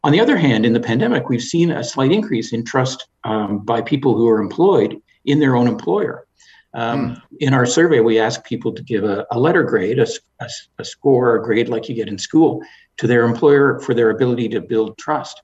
on 0.04 0.12
the 0.12 0.20
other 0.20 0.36
hand 0.36 0.64
in 0.64 0.72
the 0.72 0.80
pandemic 0.80 1.28
we've 1.28 1.42
seen 1.42 1.70
a 1.70 1.84
slight 1.84 2.12
increase 2.12 2.52
in 2.52 2.64
trust 2.64 3.08
um, 3.24 3.58
by 3.60 3.80
people 3.80 4.14
who 4.14 4.28
are 4.28 4.40
employed 4.40 5.00
in 5.24 5.38
their 5.38 5.56
own 5.56 5.66
employer 5.66 6.26
um, 6.74 7.16
mm. 7.16 7.22
in 7.40 7.54
our 7.54 7.66
survey 7.66 8.00
we 8.00 8.18
ask 8.18 8.44
people 8.44 8.72
to 8.72 8.82
give 8.82 9.04
a, 9.04 9.26
a 9.30 9.38
letter 9.38 9.62
grade 9.62 9.98
a, 9.98 10.06
a, 10.40 10.48
a 10.78 10.84
score 10.84 11.36
a 11.36 11.42
grade 11.42 11.68
like 11.68 11.88
you 11.88 11.94
get 11.94 12.08
in 12.08 12.18
school 12.18 12.62
to 12.96 13.06
their 13.06 13.24
employer 13.24 13.80
for 13.80 13.94
their 13.94 14.10
ability 14.10 14.48
to 14.48 14.60
build 14.60 14.96
trust 14.98 15.42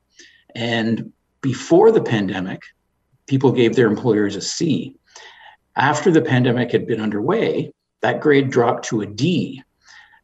and 0.55 1.13
before 1.41 1.91
the 1.93 2.03
pandemic 2.03 2.63
people 3.27 3.53
gave 3.53 3.77
their 3.77 3.87
employers 3.87 4.37
a 4.37 4.41
C. 4.41 4.97
After 5.77 6.11
the 6.11 6.23
pandemic 6.23 6.71
had 6.71 6.87
been 6.87 7.01
underway, 7.01 7.73
that 8.03 8.21
grade 8.21 8.51
dropped 8.51 8.87
to 8.87 9.01
a 9.01 9.07
D. 9.07 9.63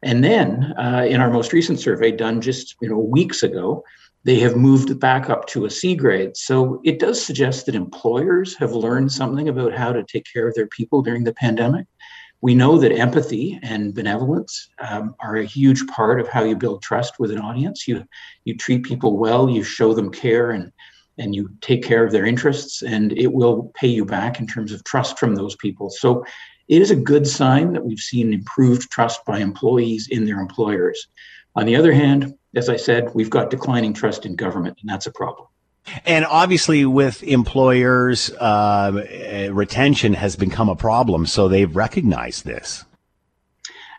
And 0.03 0.23
then, 0.23 0.73
uh, 0.77 1.05
in 1.07 1.21
our 1.21 1.29
most 1.29 1.53
recent 1.53 1.79
survey 1.79 2.11
done 2.11 2.41
just 2.41 2.75
you 2.81 2.89
know 2.89 2.97
weeks 2.97 3.43
ago, 3.43 3.83
they 4.23 4.39
have 4.39 4.55
moved 4.55 4.99
back 4.99 5.29
up 5.29 5.47
to 5.47 5.65
a 5.65 5.69
C 5.69 5.95
grade. 5.95 6.37
So 6.37 6.79
it 6.83 6.99
does 6.99 7.23
suggest 7.23 7.65
that 7.65 7.75
employers 7.75 8.55
have 8.57 8.71
learned 8.71 9.11
something 9.11 9.49
about 9.49 9.73
how 9.73 9.91
to 9.91 10.03
take 10.03 10.25
care 10.31 10.47
of 10.47 10.55
their 10.55 10.67
people 10.67 11.01
during 11.01 11.23
the 11.23 11.33
pandemic. 11.33 11.87
We 12.41 12.55
know 12.55 12.77
that 12.79 12.91
empathy 12.91 13.59
and 13.61 13.93
benevolence 13.93 14.69
um, 14.79 15.15
are 15.19 15.35
a 15.35 15.45
huge 15.45 15.85
part 15.87 16.19
of 16.19 16.27
how 16.27 16.43
you 16.43 16.55
build 16.55 16.81
trust 16.81 17.19
with 17.19 17.31
an 17.31 17.39
audience. 17.39 17.87
You 17.87 18.03
you 18.45 18.55
treat 18.57 18.83
people 18.83 19.17
well, 19.17 19.49
you 19.49 19.63
show 19.63 19.93
them 19.93 20.11
care, 20.11 20.51
and 20.51 20.71
and 21.21 21.35
you 21.35 21.49
take 21.61 21.83
care 21.83 22.03
of 22.03 22.11
their 22.11 22.25
interests, 22.25 22.81
and 22.81 23.13
it 23.13 23.31
will 23.31 23.71
pay 23.75 23.87
you 23.87 24.03
back 24.03 24.39
in 24.39 24.47
terms 24.47 24.71
of 24.71 24.83
trust 24.83 25.19
from 25.19 25.35
those 25.35 25.55
people. 25.55 25.89
So 25.89 26.25
it 26.67 26.81
is 26.81 26.89
a 26.89 26.95
good 26.95 27.27
sign 27.27 27.73
that 27.73 27.85
we've 27.85 27.99
seen 27.99 28.33
improved 28.33 28.89
trust 28.89 29.23
by 29.25 29.39
employees 29.39 30.07
in 30.09 30.25
their 30.25 30.39
employers. 30.39 31.07
On 31.55 31.65
the 31.65 31.75
other 31.75 31.93
hand, 31.93 32.33
as 32.55 32.69
I 32.69 32.77
said, 32.77 33.13
we've 33.13 33.29
got 33.29 33.49
declining 33.49 33.93
trust 33.93 34.25
in 34.25 34.35
government, 34.35 34.77
and 34.81 34.89
that's 34.89 35.05
a 35.05 35.11
problem. 35.11 35.47
And 36.05 36.25
obviously, 36.25 36.85
with 36.85 37.23
employers, 37.23 38.31
uh, 38.39 39.49
retention 39.51 40.13
has 40.13 40.35
become 40.35 40.69
a 40.69 40.75
problem. 40.75 41.25
So 41.25 41.47
they've 41.47 41.75
recognized 41.75 42.45
this. 42.45 42.85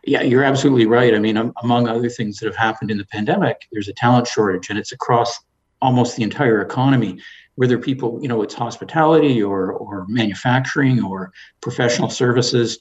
Yeah, 0.05 0.23
you're 0.23 0.45
absolutely 0.45 0.87
right. 0.87 1.15
I 1.15 1.19
mean, 1.19 1.37
among 1.63 1.89
other 1.89 2.09
things 2.09 2.39
that 2.39 2.47
have 2.47 2.57
happened 2.57 2.91
in 2.91 2.99
the 2.99 3.07
pandemic, 3.07 3.69
there's 3.71 3.89
a 3.89 3.93
talent 3.93 4.27
shortage, 4.27 4.69
and 4.71 4.79
it's 4.79 4.93
across 4.93 5.39
almost 5.83 6.17
the 6.17 6.23
entire 6.23 6.63
economy. 6.63 7.21
Whether 7.57 7.77
people, 7.77 8.19
you 8.23 8.29
know, 8.29 8.41
it's 8.41 8.55
hospitality 8.55 9.43
or 9.43 9.73
or 9.73 10.07
manufacturing 10.09 11.05
or 11.05 11.33
professional 11.61 12.09
services, 12.09 12.79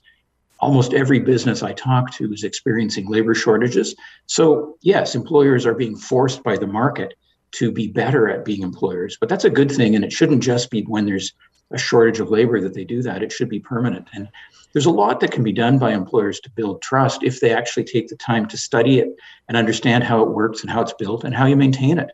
almost 0.62 0.93
every 0.93 1.20
business 1.20 1.62
I 1.62 1.74
talk 1.74 2.13
to 2.13 2.31
is 2.31 2.46
experiencing 2.46 3.10
labor 3.10 3.36
shortages. 3.36 3.96
So 4.27 4.77
yes, 4.81 5.15
employers 5.15 5.65
are 5.65 5.74
being 5.74 5.98
forced 5.98 6.41
by 6.43 6.55
the 6.55 6.67
market 6.67 7.15
to 7.53 7.70
be 7.72 7.88
better 7.89 8.29
at 8.29 8.46
being 8.46 8.62
employers. 8.62 9.17
But 9.20 9.27
that's 9.27 9.43
a 9.43 9.50
good 9.50 9.72
thing. 9.72 9.96
And 9.96 10.05
it 10.05 10.13
shouldn't 10.13 10.41
just 10.41 10.70
be 10.72 10.84
when 10.84 11.05
there's 11.05 11.34
a 11.72 11.77
shortage 11.77 12.22
of 12.22 12.29
labor 12.29 12.62
that 12.62 12.74
they 12.74 12.86
do 12.86 13.01
that. 13.01 13.24
It 13.24 13.31
should 13.31 13.50
be 13.50 13.60
permanent. 13.60 14.08
And 14.13 14.29
there's 14.74 14.86
a 14.86 14.91
lot 14.91 15.20
that 15.20 15.31
can 15.31 15.43
be 15.43 15.51
done 15.51 15.77
by 15.77 15.91
employers 15.91 16.39
to 16.41 16.50
build 16.51 16.81
trust 16.81 17.24
if 17.24 17.39
they 17.39 17.53
actually 17.53 17.84
take 17.84 18.08
the 18.08 18.15
time 18.15 18.48
to 18.48 18.58
study 18.58 19.00
it 19.00 19.10
and 19.50 19.58
understand 19.58 20.03
how 20.03 20.22
it 20.22 20.29
works 20.29 20.62
and 20.62 20.70
how 20.70 20.81
it's 20.81 20.93
built 20.93 21.24
and 21.25 21.36
how 21.36 21.46
you 21.46 21.58
maintain 21.58 21.98
it. 21.98 22.12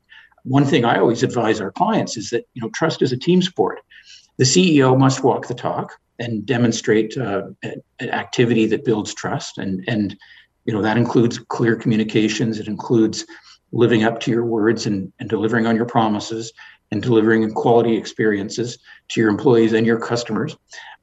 One 0.48 0.66
thing 0.66 0.86
I 0.86 1.00
always 1.00 1.24
advise 1.24 1.60
our 1.60 1.72
clients 1.72 2.18
is 2.18 2.30
that 2.30 2.46
you 2.54 2.62
know 2.62 2.70
trust 2.70 3.01
is 3.01 3.12
a 3.12 3.18
team 3.18 3.42
sport. 3.42 3.80
The 4.38 4.46
CEO 4.46 4.98
must 4.98 5.24
walk 5.24 5.48
the 5.48 5.54
talk 5.54 5.94
and 6.20 6.46
demonstrate 6.46 7.18
uh, 7.18 7.44
an 7.63 8.10
activity 8.10 8.66
that 8.68 8.86
builds 8.86 9.13
trust, 9.13 9.58
and 9.58 9.84
and 9.88 10.16
you 10.66 10.74
know 10.74 10.82
that 10.82 10.98
includes 10.98 11.39
clear 11.39 11.75
communications. 11.75 12.60
It 12.60 12.68
includes 12.68 13.25
living 13.72 14.04
up 14.04 14.20
to 14.22 14.32
your 14.32 14.46
words 14.46 14.86
and, 14.86 15.12
and 15.20 15.30
delivering 15.30 15.68
on 15.68 15.75
your 15.75 15.86
promises 15.86 16.54
and 16.92 17.01
delivering 17.01 17.51
quality 17.54 17.98
experiences 17.98 18.77
to 19.10 19.20
your 19.20 19.30
employees 19.30 19.74
and 19.74 19.86
your 19.86 20.00
customers. 20.00 20.56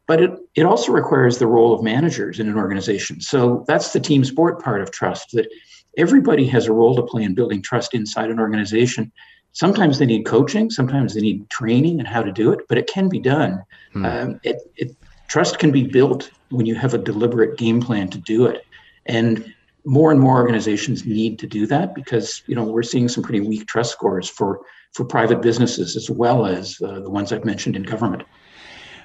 But 0.07 0.23
it, 0.23 0.31
it 0.55 0.65
also 0.65 0.93
requires 0.93 1.39
the 1.39 1.47
role 1.47 1.75
of 1.75 1.83
managers 1.83 2.41
in 2.41 2.49
an 2.49 2.57
organization. 2.57 3.21
So 3.21 3.65
that's 3.67 3.93
the 3.93 4.01
team 4.01 4.25
sport 4.25 4.63
part 4.63 4.83
of 4.83 4.91
trust 4.91 5.33
that 5.33 5.49
everybody 5.97 6.47
has 6.47 6.67
a 6.67 6.73
role 6.73 6.95
to 6.97 7.03
play 7.03 7.23
in 7.23 7.35
building 7.35 7.63
trust 7.63 7.95
inside 7.95 8.31
an 8.31 8.41
organization. 8.41 9.13
Sometimes 9.55 9.99
they 9.99 10.07
need 10.07 10.27
coaching, 10.27 10.69
sometimes 10.69 11.15
they 11.15 11.21
need 11.21 11.49
training 11.49 11.99
and 11.99 12.07
how 12.07 12.23
to 12.23 12.33
do 12.33 12.53
it, 12.53 12.69
but 12.69 12.77
it 12.77 12.87
can 12.87 13.09
be 13.09 13.21
done. 13.21 13.65
Hmm. 13.93 14.05
Um, 14.05 14.41
it, 14.43 14.57
it, 14.77 14.97
trust 15.29 15.59
can 15.59 15.71
be 15.71 15.85
built 15.85 16.31
when 16.51 16.67
you 16.67 16.75
have 16.75 16.93
a 16.93 16.99
deliberate 16.99 17.57
game 17.57 17.81
plan 17.81 18.09
to 18.09 18.19
do 18.19 18.47
it. 18.47 18.67
And 19.07 19.55
more 19.85 20.11
and 20.11 20.21
more 20.21 20.37
organizations 20.37 21.05
need 21.05 21.39
to 21.39 21.47
do 21.47 21.67
that 21.67 21.95
because 21.95 22.43
you 22.47 22.55
know 22.55 22.65
we're 22.65 22.83
seeing 22.83 23.09
some 23.09 23.23
pretty 23.23 23.41
weak 23.41 23.67
trust 23.67 23.93
scores 23.93 24.29
for 24.29 24.61
for 24.93 25.05
private 25.05 25.43
businesses 25.43 25.97
as 25.97 26.09
well 26.09 26.47
as 26.47 26.81
uh, 26.83 27.01
the 27.01 27.11
ones 27.11 27.33
I've 27.33 27.45
mentioned 27.45 27.77
in 27.77 27.83
government. 27.83 28.23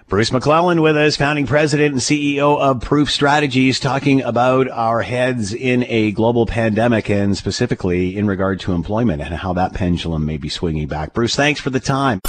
Bruce 0.09 0.31
MacLellan 0.31 0.81
with 0.81 0.97
us, 0.97 1.15
founding 1.15 1.45
president 1.45 1.91
and 1.91 2.01
CEO 2.01 2.59
of 2.59 2.81
Proof 2.81 3.11
Strategies, 3.11 3.79
talking 3.79 4.23
about 4.23 4.67
our 4.67 5.03
heads 5.03 5.53
in 5.53 5.85
a 5.87 6.11
global 6.13 6.47
pandemic 6.47 7.11
and 7.11 7.37
specifically 7.37 8.17
in 8.17 8.25
regard 8.25 8.59
to 8.61 8.73
employment 8.73 9.21
and 9.21 9.35
how 9.35 9.53
that 9.53 9.75
pendulum 9.75 10.25
may 10.25 10.37
be 10.37 10.49
swinging 10.49 10.87
back. 10.87 11.13
Bruce, 11.13 11.35
thanks 11.35 11.61
for 11.61 11.69
the 11.69 11.79
time 11.79 12.21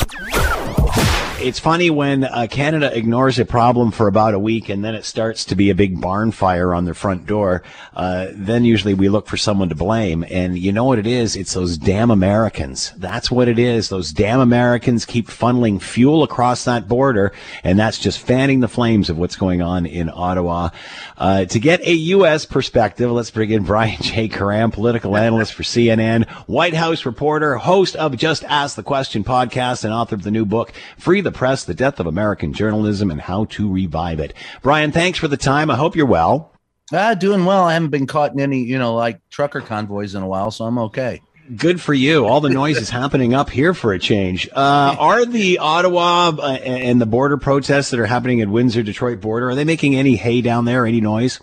it's 1.40 1.58
funny 1.58 1.88
when 1.88 2.24
uh, 2.24 2.46
Canada 2.50 2.94
ignores 2.96 3.38
a 3.38 3.44
problem 3.44 3.90
for 3.90 4.06
about 4.06 4.34
a 4.34 4.38
week 4.38 4.68
and 4.68 4.84
then 4.84 4.94
it 4.94 5.04
starts 5.04 5.44
to 5.46 5.54
be 5.54 5.70
a 5.70 5.74
big 5.74 6.00
barn 6.00 6.32
fire 6.32 6.74
on 6.74 6.84
their 6.84 6.94
front 6.94 7.26
door. 7.26 7.62
Uh, 7.94 8.28
then 8.32 8.64
usually 8.64 8.94
we 8.94 9.08
look 9.08 9.26
for 9.26 9.36
someone 9.36 9.68
to 9.70 9.74
blame. 9.74 10.24
And 10.30 10.58
you 10.58 10.70
know 10.70 10.84
what 10.84 10.98
it 10.98 11.06
is? 11.06 11.36
It's 11.36 11.54
those 11.54 11.78
damn 11.78 12.10
Americans. 12.10 12.92
That's 12.96 13.30
what 13.30 13.48
it 13.48 13.58
is. 13.58 13.88
Those 13.88 14.12
damn 14.12 14.40
Americans 14.40 15.06
keep 15.06 15.28
funneling 15.28 15.80
fuel 15.80 16.22
across 16.22 16.64
that 16.64 16.88
border. 16.88 17.32
And 17.64 17.78
that's 17.78 17.98
just 17.98 18.18
fanning 18.18 18.60
the 18.60 18.68
flames 18.68 19.08
of 19.08 19.16
what's 19.16 19.36
going 19.36 19.62
on 19.62 19.86
in 19.86 20.10
Ottawa. 20.12 20.70
Uh, 21.16 21.46
to 21.46 21.58
get 21.58 21.80
a 21.80 21.92
U.S. 21.92 22.44
perspective, 22.44 23.10
let's 23.10 23.30
bring 23.30 23.50
in 23.50 23.64
Brian 23.64 23.98
J. 24.02 24.28
Karem, 24.28 24.72
political 24.72 25.16
analyst 25.16 25.54
for 25.54 25.62
CNN, 25.62 26.28
White 26.46 26.74
House 26.74 27.06
reporter, 27.06 27.56
host 27.56 27.96
of 27.96 28.16
Just 28.16 28.44
Ask 28.44 28.76
the 28.76 28.82
Question 28.82 29.24
podcast, 29.24 29.84
and 29.84 29.92
author 29.92 30.14
of 30.14 30.22
the 30.22 30.30
new 30.30 30.44
book, 30.44 30.72
Free 30.98 31.20
the 31.20 31.29
the 31.30 31.38
Press, 31.38 31.64
The 31.64 31.74
Death 31.74 32.00
of 32.00 32.06
American 32.06 32.52
Journalism, 32.52 33.10
and 33.10 33.20
How 33.20 33.44
to 33.46 33.72
Revive 33.72 34.20
It. 34.20 34.34
Brian, 34.62 34.90
thanks 34.90 35.18
for 35.18 35.28
the 35.28 35.36
time. 35.36 35.70
I 35.70 35.76
hope 35.76 35.94
you're 35.94 36.06
well. 36.06 36.52
Ah, 36.92 37.14
doing 37.14 37.44
well. 37.44 37.62
I 37.62 37.74
haven't 37.74 37.90
been 37.90 38.06
caught 38.06 38.32
in 38.32 38.40
any, 38.40 38.64
you 38.64 38.78
know, 38.78 38.94
like 38.94 39.20
trucker 39.30 39.60
convoys 39.60 40.14
in 40.14 40.22
a 40.22 40.26
while, 40.26 40.50
so 40.50 40.64
I'm 40.64 40.78
okay. 40.78 41.20
Good 41.56 41.80
for 41.80 41.94
you. 41.94 42.26
All 42.26 42.40
the 42.40 42.50
noise 42.50 42.78
is 42.78 42.90
happening 43.00 43.32
up 43.32 43.48
here 43.48 43.74
for 43.74 43.92
a 43.92 43.98
change. 43.98 44.48
Uh, 44.48 44.96
are 44.98 45.24
the 45.24 45.58
Ottawa 45.58 46.32
uh, 46.36 46.58
and 46.64 47.00
the 47.00 47.06
border 47.06 47.36
protests 47.36 47.90
that 47.90 48.00
are 48.00 48.06
happening 48.06 48.40
at 48.40 48.48
Windsor 48.48 48.82
Detroit 48.82 49.20
border, 49.20 49.50
are 49.50 49.54
they 49.54 49.64
making 49.64 49.94
any 49.94 50.16
hay 50.16 50.40
down 50.40 50.64
there, 50.64 50.84
any 50.84 51.00
noise? 51.00 51.40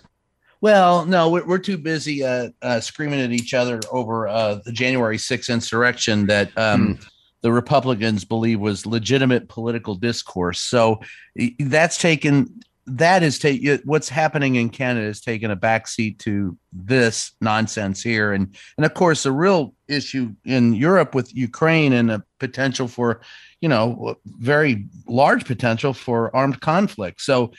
Well, 0.60 1.06
no, 1.06 1.30
we're, 1.30 1.46
we're 1.46 1.58
too 1.58 1.78
busy 1.78 2.24
uh, 2.24 2.50
uh, 2.60 2.80
screaming 2.80 3.20
at 3.20 3.30
each 3.30 3.54
other 3.54 3.80
over 3.90 4.28
uh, 4.28 4.56
the 4.64 4.72
January 4.72 5.16
6th 5.16 5.48
insurrection 5.50 6.26
that 6.26 6.56
um, 6.58 6.96
hmm 6.96 7.02
the 7.42 7.52
Republicans 7.52 8.24
believe 8.24 8.60
was 8.60 8.86
legitimate 8.86 9.48
political 9.48 9.94
discourse. 9.94 10.60
So 10.60 11.00
that's 11.58 11.98
taken 11.98 12.60
that 12.88 13.22
is 13.22 13.38
take 13.38 13.82
what's 13.84 14.08
happening 14.08 14.54
in 14.54 14.70
Canada 14.70 15.06
has 15.06 15.20
taken 15.20 15.50
a 15.50 15.56
backseat 15.56 16.18
to 16.20 16.56
this 16.72 17.32
nonsense 17.40 18.02
here, 18.02 18.32
and 18.32 18.54
and 18.76 18.86
of 18.86 18.94
course 18.94 19.24
the 19.24 19.32
real 19.32 19.74
issue 19.88 20.34
in 20.44 20.74
Europe 20.74 21.14
with 21.14 21.34
Ukraine 21.34 21.92
and 21.92 22.10
a 22.10 22.24
potential 22.38 22.88
for, 22.88 23.20
you 23.60 23.68
know, 23.68 24.16
very 24.24 24.86
large 25.06 25.44
potential 25.44 25.92
for 25.92 26.34
armed 26.34 26.60
conflict. 26.60 27.20
So, 27.20 27.52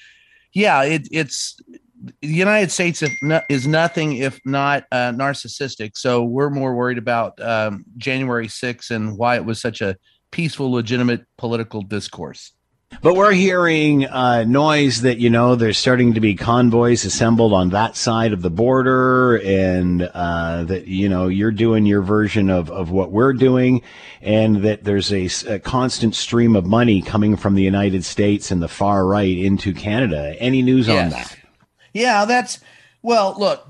yeah, 0.53 0.83
it, 0.83 1.07
it's 1.11 1.59
the 1.99 2.27
United 2.27 2.71
States 2.71 3.03
is 3.49 3.67
nothing 3.67 4.17
if 4.17 4.39
not 4.45 4.85
uh, 4.91 5.11
narcissistic. 5.11 5.91
So 5.95 6.23
we're 6.23 6.49
more 6.49 6.75
worried 6.75 6.97
about 6.97 7.41
um, 7.41 7.83
January 7.97 8.47
6th 8.47 8.91
and 8.91 9.17
why 9.17 9.35
it 9.35 9.45
was 9.45 9.59
such 9.59 9.81
a 9.81 9.97
peaceful, 10.31 10.71
legitimate 10.71 11.25
political 11.37 11.81
discourse. 11.81 12.53
But 13.01 13.15
we're 13.15 13.33
hearing 13.33 14.05
uh, 14.07 14.43
noise 14.45 15.01
that 15.01 15.19
you 15.19 15.29
know 15.29 15.55
there's 15.55 15.77
starting 15.77 16.15
to 16.15 16.19
be 16.19 16.35
convoys 16.35 17.05
assembled 17.05 17.53
on 17.53 17.69
that 17.69 17.95
side 17.95 18.33
of 18.33 18.41
the 18.41 18.49
border, 18.49 19.37
and 19.37 20.01
uh, 20.01 20.63
that 20.63 20.87
you 20.87 21.07
know 21.07 21.27
you're 21.27 21.51
doing 21.51 21.85
your 21.85 22.01
version 22.01 22.49
of, 22.49 22.71
of 22.71 22.89
what 22.89 23.11
we're 23.11 23.33
doing, 23.33 23.83
and 24.21 24.63
that 24.63 24.83
there's 24.83 25.13
a, 25.13 25.29
a, 25.47 25.59
constant 25.59 26.15
stream 26.15 26.55
of 26.55 26.65
money 26.65 27.01
coming 27.01 27.37
from 27.37 27.53
the 27.53 27.63
United 27.63 28.03
States 28.03 28.49
and 28.49 28.61
the 28.61 28.67
far 28.67 29.05
right 29.05 29.37
into 29.37 29.71
Canada. 29.71 30.35
Any 30.39 30.61
news 30.61 30.87
yes. 30.87 31.13
on 31.13 31.19
that? 31.19 31.38
Yeah, 31.93 32.25
that's 32.25 32.59
well. 33.01 33.35
Look, 33.37 33.67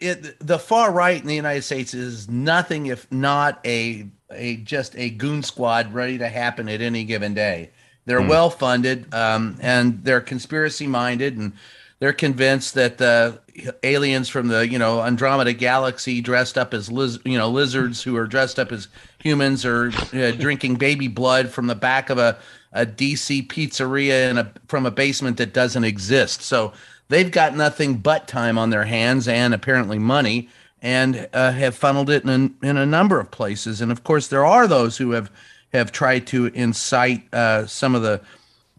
it, 0.00 0.38
the 0.46 0.58
far 0.58 0.92
right 0.92 1.20
in 1.20 1.26
the 1.26 1.34
United 1.34 1.62
States 1.62 1.94
is 1.94 2.28
nothing 2.28 2.86
if 2.86 3.10
not 3.10 3.60
a 3.64 4.06
a 4.30 4.56
just 4.56 4.96
a 4.96 5.10
goon 5.10 5.42
squad 5.42 5.92
ready 5.92 6.18
to 6.18 6.28
happen 6.28 6.68
at 6.68 6.80
any 6.80 7.04
given 7.04 7.34
day. 7.34 7.70
They're 8.04 8.20
mm. 8.20 8.28
well 8.28 8.50
funded 8.50 9.12
um, 9.14 9.56
and 9.60 10.02
they're 10.04 10.20
conspiracy 10.20 10.86
minded 10.86 11.36
and 11.36 11.52
they're 12.00 12.12
convinced 12.12 12.74
that 12.74 12.98
the 12.98 13.40
aliens 13.82 14.28
from 14.28 14.48
the 14.48 14.68
you 14.68 14.78
know 14.78 15.02
Andromeda 15.02 15.52
galaxy 15.52 16.20
dressed 16.20 16.56
up 16.56 16.72
as 16.72 16.90
liz- 16.90 17.18
you 17.24 17.36
know 17.36 17.50
lizards 17.50 18.02
who 18.02 18.16
are 18.16 18.26
dressed 18.26 18.58
up 18.58 18.70
as 18.70 18.88
humans 19.18 19.64
are 19.64 19.90
uh, 20.12 20.30
drinking 20.32 20.76
baby 20.76 21.08
blood 21.08 21.48
from 21.50 21.66
the 21.66 21.74
back 21.74 22.10
of 22.10 22.18
a 22.18 22.38
a 22.72 22.84
DC 22.84 23.48
pizzeria 23.48 24.30
in 24.30 24.38
a 24.38 24.52
from 24.68 24.86
a 24.86 24.90
basement 24.90 25.38
that 25.38 25.52
doesn't 25.52 25.84
exist. 25.84 26.42
So 26.42 26.72
they've 27.08 27.30
got 27.30 27.56
nothing 27.56 27.96
but 27.96 28.28
time 28.28 28.58
on 28.58 28.70
their 28.70 28.84
hands 28.84 29.28
and 29.28 29.54
apparently 29.54 29.98
money 29.98 30.48
and 30.80 31.28
uh, 31.32 31.52
have 31.52 31.74
funneled 31.74 32.10
it 32.10 32.24
in 32.24 32.56
a, 32.62 32.66
in 32.66 32.76
a 32.76 32.86
number 32.86 33.18
of 33.18 33.30
places. 33.30 33.80
And 33.80 33.90
of 33.90 34.04
course, 34.04 34.28
there 34.28 34.46
are 34.46 34.66
those 34.66 34.96
who 34.96 35.12
have 35.12 35.30
have 35.72 35.92
tried 35.92 36.26
to 36.28 36.46
incite 36.46 37.32
uh, 37.34 37.66
some 37.66 37.94
of 37.94 38.02
the 38.02 38.22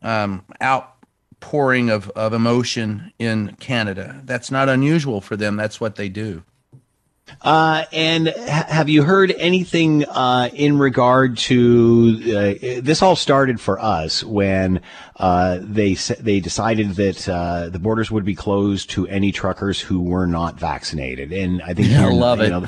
um, 0.01 0.43
outpouring 0.61 1.89
of, 1.89 2.09
of 2.11 2.33
emotion 2.33 3.13
in 3.19 3.55
Canada. 3.59 4.21
That's 4.25 4.49
not 4.49 4.69
unusual 4.69 5.21
for 5.21 5.35
them. 5.35 5.55
That's 5.55 5.79
what 5.79 5.97
they 5.97 6.09
do. 6.09 6.43
Uh, 7.41 7.83
and 7.91 8.29
ha- 8.29 8.65
have 8.67 8.89
you 8.89 9.03
heard 9.03 9.31
anything 9.37 10.03
uh, 10.05 10.49
in 10.53 10.79
regard 10.79 11.37
to 11.37 12.19
uh, 12.25 12.81
this? 12.81 13.03
All 13.03 13.15
started 13.15 13.61
for 13.61 13.79
us 13.79 14.23
when 14.23 14.81
uh, 15.19 15.59
they 15.61 15.93
they 15.93 16.39
decided 16.39 16.91
that 16.91 17.27
uh, 17.27 17.69
the 17.69 17.79
borders 17.79 18.09
would 18.09 18.25
be 18.25 18.35
closed 18.35 18.89
to 18.91 19.07
any 19.07 19.31
truckers 19.31 19.79
who 19.81 20.01
were 20.01 20.25
not 20.25 20.57
vaccinated, 20.57 21.31
and 21.33 21.61
I 21.61 21.73
think 21.73 21.91
I 21.93 22.09
love 22.09 22.39
it. 22.41 22.49
Know, 22.49 22.61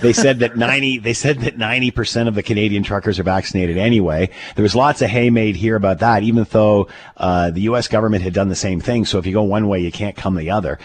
they 0.00 0.12
said 0.12 0.38
that 0.38 0.56
ninety 0.56 0.98
they 0.98 1.14
said 1.14 1.40
that 1.40 1.58
ninety 1.58 1.90
percent 1.90 2.28
of 2.28 2.34
the 2.34 2.42
Canadian 2.42 2.82
truckers 2.82 3.18
are 3.18 3.24
vaccinated 3.24 3.76
anyway. 3.76 4.30
There 4.56 4.62
was 4.62 4.74
lots 4.74 5.02
of 5.02 5.10
hay 5.10 5.30
made 5.30 5.56
here 5.56 5.76
about 5.76 5.98
that, 5.98 6.22
even 6.22 6.46
though 6.50 6.88
uh, 7.16 7.50
the 7.50 7.62
U.S. 7.62 7.88
government 7.88 8.22
had 8.22 8.32
done 8.32 8.48
the 8.48 8.56
same 8.56 8.80
thing. 8.80 9.04
So 9.04 9.18
if 9.18 9.26
you 9.26 9.32
go 9.32 9.42
one 9.42 9.68
way, 9.68 9.80
you 9.80 9.92
can't 9.92 10.16
come 10.16 10.34
the 10.36 10.50
other. 10.50 10.78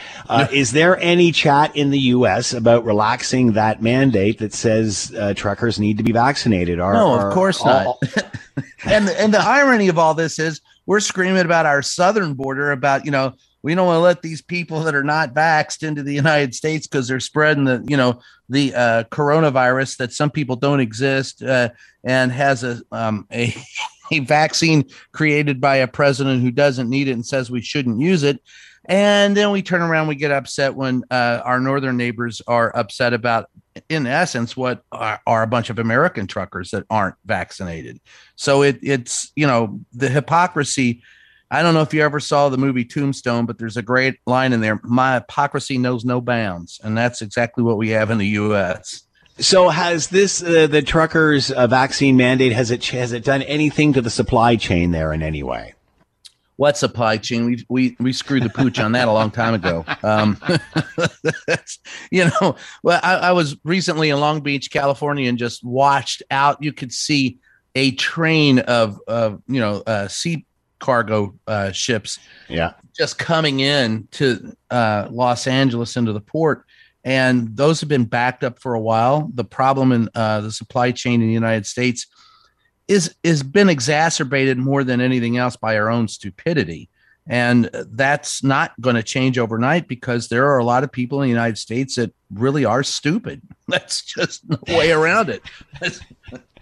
is 0.52 0.72
there 0.72 0.98
any 1.00 1.32
chat 1.32 1.76
in 1.76 1.90
the 1.90 2.00
U.S. 2.00 2.54
about 2.54 2.84
relaxing? 2.84 3.54
that 3.54 3.82
mandate 3.82 4.40
that 4.40 4.54
says 4.54 5.14
uh, 5.18 5.34
truckers 5.34 5.80
need 5.80 5.98
to 5.98 6.04
be 6.04 6.12
vaccinated. 6.12 6.80
Are, 6.80 6.94
no, 6.94 7.20
of 7.20 7.34
course 7.34 7.62
all, 7.62 8.00
not. 8.02 8.26
and 8.86 9.10
and 9.10 9.34
the 9.34 9.42
irony 9.42 9.88
of 9.88 9.98
all 9.98 10.14
this 10.14 10.40
is 10.40 10.62
we're 10.86 11.00
screaming 11.00 11.46
about 11.46 11.66
our 11.66 11.82
southern 11.82 12.34
border 12.34 12.72
about 12.72 13.06
you 13.06 13.12
know 13.12 13.34
we 13.62 13.76
don't 13.76 13.88
want 13.88 13.96
to 13.96 14.02
let 14.02 14.22
these 14.22 14.42
people 14.42 14.82
that 14.82 14.94
are 14.94 15.06
not 15.06 15.34
vaxxed 15.34 15.84
into 15.84 16.04
the 16.04 16.14
United 16.14 16.54
States 16.54 16.86
because 16.86 17.08
they're 17.08 17.20
spreading 17.20 17.64
the 17.64 17.84
you 17.88 17.98
know 17.98 18.22
the 18.50 18.74
uh, 18.76 19.04
coronavirus 19.06 19.98
that 19.98 20.14
some 20.14 20.30
people 20.30 20.56
don't 20.56 20.82
exist 20.82 21.42
uh, 21.42 21.70
and 22.04 22.32
has 22.32 22.64
a 22.64 22.82
um, 22.92 23.28
a 23.32 23.56
a 24.12 24.20
vaccine 24.20 24.86
created 25.14 25.62
by 25.62 25.78
a 25.78 25.88
president 25.88 26.42
who 26.42 26.52
doesn't 26.52 26.90
need 26.90 27.08
it 27.08 27.14
and 27.14 27.26
says 27.26 27.50
we 27.50 27.62
shouldn't 27.62 28.00
use 28.00 28.24
it. 28.24 28.42
And 28.86 29.36
then 29.38 29.52
we 29.52 29.62
turn 29.62 29.82
around, 29.82 30.08
we 30.08 30.16
get 30.16 30.32
upset 30.32 30.76
when 30.76 31.04
uh, 31.10 31.42
our 31.44 31.60
northern 31.60 31.96
neighbors 31.96 32.42
are 32.48 32.76
upset 32.76 33.14
about, 33.14 33.50
in 33.88 34.06
essence, 34.06 34.58
what 34.58 34.84
are, 34.92 35.22
are, 35.26 35.42
a 35.42 35.48
bunch 35.48 35.70
of 35.70 35.80
American 35.80 36.28
truckers 36.28 36.72
that 36.72 36.86
aren't 36.90 37.16
vaccinated. 37.26 38.02
So 38.36 38.62
it, 38.62 38.80
it's, 38.82 39.32
you 39.36 39.48
know, 39.48 39.80
the 39.94 40.10
hypocrisy. 40.10 41.02
I 41.50 41.62
don't 41.62 41.74
know 41.74 41.82
if 41.82 41.94
you 41.94 42.02
ever 42.02 42.20
saw 42.20 42.50
the 42.50 42.58
movie 42.58 42.84
Tombstone, 42.84 43.46
but 43.46 43.58
there's 43.58 43.78
a 43.78 43.82
great 43.82 44.16
line 44.26 44.52
in 44.52 44.60
there 44.60 44.82
My 44.84 45.16
hypocrisy 45.16 45.78
knows 45.78 46.04
no 46.04 46.20
bounds. 46.20 46.82
And 46.84 46.98
that's 46.98 47.22
exactly 47.22 47.64
what 47.64 47.78
we 47.78 47.90
have 47.90 48.12
in 48.12 48.18
the 48.18 48.28
U.S. 48.28 49.04
So 49.40 49.70
has 49.70 50.08
this 50.10 50.44
uh, 50.44 50.68
the 50.68 50.82
truckers 50.82 51.52
uh, 51.52 51.66
vaccine 51.68 52.18
mandate 52.18 52.52
has 52.54 52.70
it 52.70 52.86
has 52.88 53.14
it 53.14 53.24
done 53.24 53.42
anything 53.44 53.94
to 53.94 54.02
the 54.02 54.12
supply 54.12 54.58
chain 54.58 54.92
there 54.92 55.12
in 55.12 55.24
any 55.24 55.42
way? 55.42 55.74
What 56.56 56.78
supply 56.78 57.18
chain? 57.18 57.46
We 57.46 57.66
we 57.70 57.96
we 58.00 58.14
screwed 58.14 58.44
the 58.44 58.50
pooch 58.50 58.80
on 58.80 58.92
that 58.94 59.08
a 59.08 59.12
long 59.12 59.32
time 59.32 59.54
ago. 59.54 59.86
Um, 60.04 60.40
you 62.12 62.26
know, 62.26 62.56
well, 62.84 63.00
I, 63.04 63.16
I, 63.16 63.32
was 63.32 63.58
recently 63.64 64.10
in 64.10 64.20
Long 64.20 64.42
Beach, 64.42 64.70
California, 64.72 65.28
and 65.30 65.38
just 65.38 65.64
watched 65.64 66.22
out. 66.30 66.62
You 66.62 66.72
could 66.72 66.94
see 66.94 67.40
a 67.76 67.92
train 67.92 68.60
of 68.60 69.00
of 69.08 69.42
you 69.48 69.60
know 69.60 69.84
uh, 69.88 70.08
sea 70.08 70.46
cargo 70.80 71.34
uh, 71.48 71.72
ships, 71.72 72.20
yeah, 72.50 72.74
just 72.96 73.18
coming 73.18 73.60
in 73.62 74.08
to 74.12 74.56
uh, 74.70 75.08
Los 75.10 75.48
Angeles 75.48 75.98
into 75.98 76.14
the 76.14 76.22
port. 76.22 76.66
And 77.06 77.58
those 77.58 77.82
have 77.82 77.90
been 77.90 78.06
backed 78.06 78.46
up 78.46 78.60
for 78.60 78.76
a 78.76 78.80
while. 78.80 79.30
The 79.34 79.44
problem 79.44 79.92
in 79.92 80.10
uh, 80.16 80.40
the 80.40 80.52
supply 80.52 80.92
chain 80.92 81.22
in 81.22 81.28
the 81.28 81.34
United 81.34 81.66
States 81.66 82.08
is 82.88 83.16
is 83.24 83.44
been 83.44 83.70
exacerbated 83.70 84.58
more 84.58 84.84
than 84.84 85.02
anything 85.02 85.38
else 85.38 85.56
by 85.56 85.78
our 85.78 85.90
own 85.90 86.08
stupidity 86.08 86.90
and 87.28 87.70
that's 87.74 88.44
not 88.44 88.74
going 88.82 88.96
to 88.98 89.04
change 89.04 89.38
overnight 89.38 89.88
because 89.88 90.28
there 90.28 90.48
are 90.48 90.58
a 90.58 90.64
lot 90.64 90.84
of 90.84 90.92
people 90.92 91.22
in 91.22 91.28
the 91.28 91.30
United 91.30 91.58
States 91.58 91.96
that 91.96 92.14
really 92.32 92.66
are 92.66 92.84
stupid. 92.84 93.42
That's 93.68 94.04
just 94.04 94.48
no 94.50 94.58
way 94.68 94.92
around 94.92 95.30
it. 95.30 95.42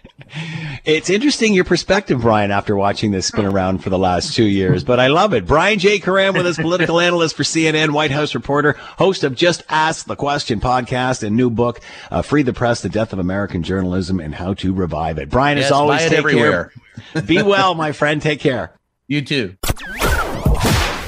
It's 0.85 1.09
interesting 1.09 1.53
your 1.53 1.63
perspective, 1.63 2.21
Brian, 2.21 2.51
after 2.51 2.75
watching 2.75 3.11
this 3.11 3.27
spin 3.27 3.45
around 3.45 3.79
for 3.83 3.89
the 3.89 3.99
last 3.99 4.33
two 4.35 4.45
years, 4.45 4.83
but 4.83 4.99
I 4.99 5.07
love 5.07 5.33
it. 5.33 5.45
Brian 5.45 5.79
J. 5.79 5.99
Karem 5.99 6.33
with 6.33 6.47
us, 6.47 6.57
political 6.57 6.99
analyst 6.99 7.35
for 7.35 7.43
CNN, 7.43 7.91
White 7.91 8.11
House 8.11 8.33
reporter, 8.33 8.73
host 8.97 9.23
of 9.23 9.35
Just 9.35 9.63
Ask 9.69 10.05
the 10.05 10.15
Question 10.15 10.59
podcast 10.59 11.23
and 11.23 11.35
new 11.35 11.49
book, 11.49 11.81
uh, 12.09 12.21
Free 12.21 12.43
the 12.43 12.53
Press, 12.53 12.81
The 12.81 12.89
Death 12.89 13.13
of 13.13 13.19
American 13.19 13.63
Journalism 13.63 14.19
and 14.19 14.35
How 14.35 14.53
to 14.55 14.73
Revive 14.73 15.17
It. 15.17 15.29
Brian, 15.29 15.57
yes, 15.57 15.67
as 15.67 15.71
always, 15.71 16.01
take 16.01 16.13
everywhere. 16.13 16.71
care. 17.13 17.21
Be 17.21 17.41
well, 17.41 17.75
my 17.75 17.91
friend. 17.91 18.21
Take 18.21 18.39
care. 18.39 18.73
You 19.07 19.21
too. 19.21 19.55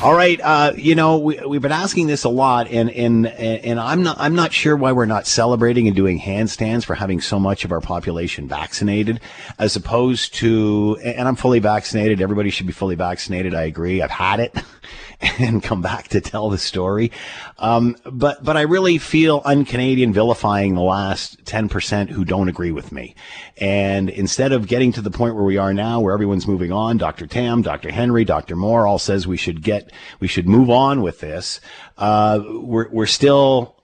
All 0.03 0.13
right, 0.13 0.37
uh, 0.41 0.73
you 0.75 0.95
know 0.95 1.19
we, 1.19 1.39
we've 1.39 1.61
been 1.61 1.71
asking 1.71 2.07
this 2.07 2.25
a 2.25 2.29
lot, 2.29 2.67
and 2.67 2.89
and 2.89 3.25
and 3.25 3.79
I'm 3.79 4.03
not 4.03 4.17
I'm 4.19 4.35
not 4.35 4.51
sure 4.51 4.75
why 4.75 4.91
we're 4.91 5.05
not 5.05 5.25
celebrating 5.25 5.87
and 5.87 5.95
doing 5.95 6.19
handstands 6.19 6.83
for 6.83 6.93
having 6.93 7.21
so 7.21 7.39
much 7.39 7.63
of 7.63 7.71
our 7.71 7.79
population 7.79 8.49
vaccinated, 8.49 9.21
as 9.57 9.77
opposed 9.77 10.33
to 10.35 10.99
and 11.05 11.25
I'm 11.25 11.37
fully 11.37 11.59
vaccinated. 11.59 12.19
Everybody 12.19 12.49
should 12.49 12.67
be 12.67 12.73
fully 12.73 12.95
vaccinated. 12.95 13.53
I 13.53 13.61
agree. 13.61 14.01
I've 14.01 14.11
had 14.11 14.41
it. 14.41 14.53
and 15.39 15.63
come 15.63 15.81
back 15.81 16.09
to 16.09 16.21
tell 16.21 16.49
the 16.49 16.57
story. 16.57 17.11
Um, 17.57 17.95
but 18.05 18.43
but 18.43 18.57
I 18.57 18.61
really 18.61 18.97
feel 18.97 19.41
un-Canadian 19.45 20.13
vilifying 20.13 20.75
the 20.75 20.81
last 20.81 21.45
ten 21.45 21.69
percent 21.69 22.09
who 22.09 22.25
don't 22.25 22.49
agree 22.49 22.71
with 22.71 22.91
me. 22.91 23.15
And 23.57 24.09
instead 24.09 24.51
of 24.51 24.67
getting 24.67 24.91
to 24.93 25.01
the 25.01 25.11
point 25.11 25.35
where 25.35 25.43
we 25.43 25.57
are 25.57 25.73
now, 25.73 25.99
where 25.99 26.13
everyone's 26.13 26.47
moving 26.47 26.71
on, 26.71 26.97
Dr. 26.97 27.27
Tam, 27.27 27.61
Dr. 27.61 27.91
Henry, 27.91 28.25
Dr. 28.25 28.55
Moore 28.55 28.85
all 28.85 28.99
says 28.99 29.25
we 29.25 29.37
should 29.37 29.61
get 29.61 29.91
we 30.19 30.27
should 30.27 30.47
move 30.47 30.69
on 30.69 31.01
with 31.01 31.19
this. 31.19 31.61
Uh, 31.97 32.41
we're 32.45 32.89
we're 32.89 33.05
still 33.05 33.75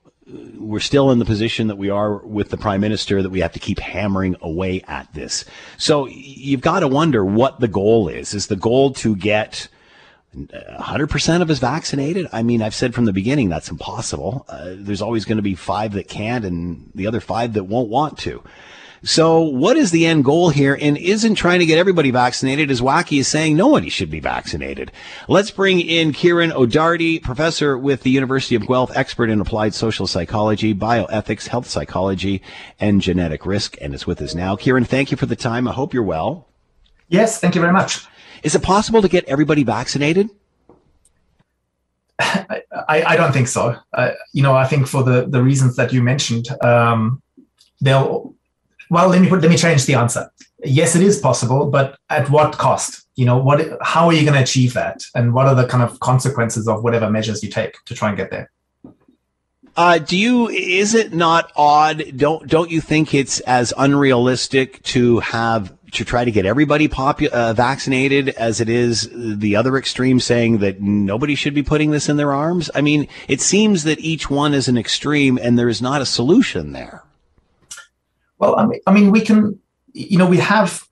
we're 0.57 0.79
still 0.79 1.09
in 1.11 1.19
the 1.19 1.25
position 1.25 1.67
that 1.67 1.77
we 1.77 1.89
are 1.89 2.17
with 2.17 2.49
the 2.49 2.57
prime 2.57 2.81
minister 2.81 3.21
that 3.23 3.29
we 3.29 3.39
have 3.39 3.53
to 3.53 3.59
keep 3.59 3.79
hammering 3.79 4.35
away 4.41 4.81
at 4.87 5.11
this. 5.13 5.45
So 5.77 6.07
you've 6.07 6.61
got 6.61 6.81
to 6.81 6.87
wonder 6.87 7.25
what 7.25 7.59
the 7.59 7.67
goal 7.67 8.07
is. 8.09 8.33
Is 8.33 8.47
the 8.47 8.55
goal 8.55 8.93
to 8.95 9.15
get 9.15 9.67
100% 10.35 11.41
of 11.41 11.49
us 11.49 11.59
vaccinated? 11.59 12.27
I 12.31 12.43
mean, 12.43 12.61
I've 12.61 12.75
said 12.75 12.93
from 12.93 13.05
the 13.05 13.13
beginning 13.13 13.49
that's 13.49 13.69
impossible. 13.69 14.45
Uh, 14.47 14.75
there's 14.75 15.01
always 15.01 15.25
going 15.25 15.37
to 15.37 15.43
be 15.43 15.55
five 15.55 15.93
that 15.93 16.07
can't 16.07 16.45
and 16.45 16.91
the 16.93 17.07
other 17.07 17.19
five 17.19 17.53
that 17.53 17.63
won't 17.63 17.89
want 17.89 18.17
to. 18.19 18.43
So, 19.01 19.39
what 19.39 19.77
is 19.77 19.91
the 19.91 20.05
end 20.05 20.25
goal 20.25 20.49
here? 20.49 20.77
And 20.79 20.97
isn't 20.97 21.35
trying 21.35 21.59
to 21.59 21.65
get 21.65 21.77
everybody 21.77 22.11
vaccinated 22.11 22.69
as 22.69 22.81
wacky 22.81 23.21
as 23.21 23.29
saying 23.29 23.55
nobody 23.55 23.87
should 23.87 24.11
be 24.11 24.19
vaccinated? 24.19 24.91
Let's 25.29 25.51
bring 25.51 25.79
in 25.79 26.11
Kieran 26.11 26.51
O'Doherty, 26.51 27.19
professor 27.19 27.77
with 27.77 28.03
the 28.03 28.09
University 28.09 28.55
of 28.55 28.67
Guelph, 28.67 28.91
expert 28.95 29.29
in 29.29 29.39
applied 29.39 29.73
social 29.73 30.05
psychology, 30.05 30.75
bioethics, 30.75 31.47
health 31.47 31.67
psychology, 31.67 32.41
and 32.77 33.01
genetic 33.01 33.45
risk, 33.45 33.77
and 33.79 33.93
is 33.93 34.05
with 34.05 34.21
us 34.21 34.35
now. 34.35 34.57
Kieran, 34.57 34.83
thank 34.83 35.11
you 35.11 35.17
for 35.17 35.27
the 35.27 35.35
time. 35.35 35.65
I 35.65 35.71
hope 35.71 35.93
you're 35.93 36.03
well. 36.03 36.49
Yes, 37.07 37.39
thank 37.39 37.55
you 37.55 37.61
very 37.61 37.73
much. 37.73 38.05
Is 38.43 38.55
it 38.55 38.63
possible 38.63 39.01
to 39.01 39.07
get 39.07 39.25
everybody 39.25 39.63
vaccinated? 39.63 40.29
I, 42.19 42.63
I 42.87 43.15
don't 43.15 43.31
think 43.31 43.47
so. 43.47 43.75
Uh, 43.93 44.11
you 44.33 44.43
know, 44.43 44.55
I 44.55 44.65
think 44.65 44.87
for 44.87 45.03
the, 45.03 45.27
the 45.27 45.41
reasons 45.41 45.75
that 45.77 45.93
you 45.93 46.01
mentioned, 46.01 46.47
um, 46.63 47.21
they'll. 47.81 48.33
Well, 48.89 49.09
let 49.09 49.21
me 49.21 49.29
put, 49.29 49.41
let 49.41 49.51
me 49.51 49.57
change 49.57 49.85
the 49.85 49.93
answer. 49.93 50.31
Yes, 50.63 50.95
it 50.95 51.03
is 51.03 51.19
possible, 51.19 51.69
but 51.69 51.97
at 52.09 52.29
what 52.29 52.57
cost? 52.57 53.05
You 53.15 53.25
know, 53.25 53.37
what? 53.37 53.77
How 53.81 54.07
are 54.07 54.13
you 54.13 54.23
going 54.23 54.33
to 54.33 54.41
achieve 54.41 54.73
that? 54.73 55.03
And 55.15 55.33
what 55.33 55.47
are 55.47 55.55
the 55.55 55.67
kind 55.67 55.83
of 55.83 55.99
consequences 55.99 56.67
of 56.67 56.83
whatever 56.83 57.09
measures 57.09 57.43
you 57.43 57.49
take 57.49 57.75
to 57.85 57.93
try 57.93 58.09
and 58.09 58.17
get 58.17 58.31
there? 58.31 58.51
Uh, 59.77 59.99
do 59.99 60.17
you? 60.17 60.49
Is 60.49 60.95
it 60.95 61.13
not 61.13 61.51
odd? 61.55 62.03
Don't 62.17 62.47
don't 62.47 62.71
you 62.71 62.81
think 62.81 63.13
it's 63.13 63.39
as 63.41 63.73
unrealistic 63.77 64.81
to 64.83 65.19
have 65.19 65.73
to 65.91 66.05
try 66.05 66.25
to 66.25 66.31
get 66.31 66.45
everybody 66.45 66.87
popu- 66.87 67.29
uh, 67.29 67.53
vaccinated 67.53 68.29
as 68.29 68.61
it 68.61 68.69
is 68.69 69.09
the 69.13 69.55
other 69.55 69.77
extreme 69.77 70.19
saying 70.19 70.59
that 70.59 70.81
nobody 70.81 71.35
should 71.35 71.53
be 71.53 71.63
putting 71.63 71.91
this 71.91 72.09
in 72.09 72.17
their 72.17 72.33
arms? 72.33 72.69
I 72.75 72.81
mean, 72.81 73.07
it 73.27 73.41
seems 73.41 73.83
that 73.83 73.99
each 73.99 74.29
one 74.29 74.53
is 74.53 74.67
an 74.67 74.77
extreme 74.77 75.37
and 75.37 75.57
there 75.57 75.69
is 75.69 75.81
not 75.81 76.01
a 76.01 76.05
solution 76.05 76.71
there. 76.73 77.03
Well, 78.37 78.57
I 78.57 78.65
mean, 78.65 78.79
I 78.87 78.93
mean, 78.93 79.11
we 79.11 79.21
can, 79.21 79.59
you 79.93 80.17
know, 80.17 80.27
we 80.27 80.37
have 80.37 80.87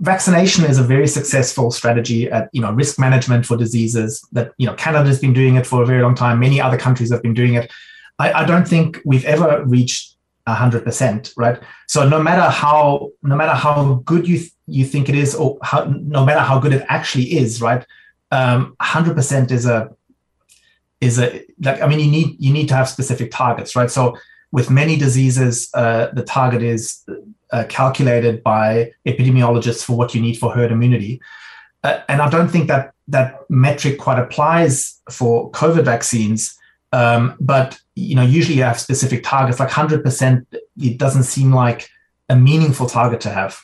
vaccination 0.00 0.64
is 0.64 0.78
a 0.78 0.82
very 0.82 1.06
successful 1.06 1.70
strategy 1.70 2.30
at, 2.30 2.48
you 2.52 2.60
know, 2.60 2.72
risk 2.72 2.98
management 2.98 3.46
for 3.46 3.56
diseases 3.56 4.26
that, 4.32 4.52
you 4.58 4.66
know, 4.66 4.74
Canada's 4.74 5.18
been 5.18 5.32
doing 5.32 5.56
it 5.56 5.66
for 5.66 5.82
a 5.82 5.86
very 5.86 6.02
long 6.02 6.14
time. 6.14 6.40
Many 6.40 6.60
other 6.60 6.76
countries 6.76 7.10
have 7.10 7.22
been 7.22 7.34
doing 7.34 7.54
it. 7.54 7.70
I, 8.18 8.32
I 8.32 8.44
don't 8.44 8.66
think 8.66 9.00
we've 9.04 9.24
ever 9.24 9.64
reached 9.64 10.15
hundred 10.54 10.84
percent, 10.84 11.32
right? 11.36 11.60
So 11.86 12.08
no 12.08 12.22
matter 12.22 12.48
how 12.50 13.10
no 13.22 13.36
matter 13.36 13.54
how 13.54 14.02
good 14.04 14.28
you 14.28 14.38
th- 14.38 14.52
you 14.66 14.84
think 14.84 15.08
it 15.08 15.14
is, 15.14 15.34
or 15.34 15.58
how 15.62 15.84
no 15.84 16.24
matter 16.24 16.40
how 16.40 16.58
good 16.58 16.72
it 16.72 16.84
actually 16.88 17.36
is, 17.36 17.60
right? 17.60 17.84
Um, 18.30 18.76
hundred 18.80 19.14
percent 19.14 19.50
is 19.50 19.66
a 19.66 19.90
is 21.00 21.18
a 21.18 21.44
like 21.60 21.82
I 21.82 21.86
mean 21.86 22.00
you 22.00 22.10
need 22.10 22.36
you 22.38 22.52
need 22.52 22.68
to 22.68 22.74
have 22.74 22.88
specific 22.88 23.30
targets, 23.30 23.76
right? 23.76 23.90
So 23.90 24.16
with 24.52 24.70
many 24.70 24.96
diseases, 24.96 25.68
uh, 25.74 26.08
the 26.12 26.22
target 26.22 26.62
is 26.62 27.04
uh, 27.52 27.64
calculated 27.68 28.42
by 28.42 28.92
epidemiologists 29.04 29.84
for 29.84 29.96
what 29.96 30.14
you 30.14 30.20
need 30.20 30.38
for 30.38 30.52
herd 30.52 30.72
immunity. 30.72 31.20
Uh, 31.82 32.00
and 32.08 32.22
I 32.22 32.28
don't 32.30 32.48
think 32.48 32.68
that 32.68 32.92
that 33.08 33.38
metric 33.48 33.98
quite 33.98 34.18
applies 34.18 35.00
for 35.10 35.50
COVID 35.52 35.84
vaccines. 35.84 36.56
Um, 36.92 37.36
but 37.40 37.78
you 37.96 38.14
know, 38.14 38.22
usually 38.22 38.56
you 38.56 38.62
have 38.62 38.78
specific 38.78 39.24
targets. 39.24 39.58
Like 39.58 39.70
100%, 39.70 40.46
it 40.78 40.98
doesn't 40.98 41.24
seem 41.24 41.52
like 41.52 41.90
a 42.28 42.36
meaningful 42.36 42.86
target 42.86 43.20
to 43.22 43.30
have. 43.30 43.60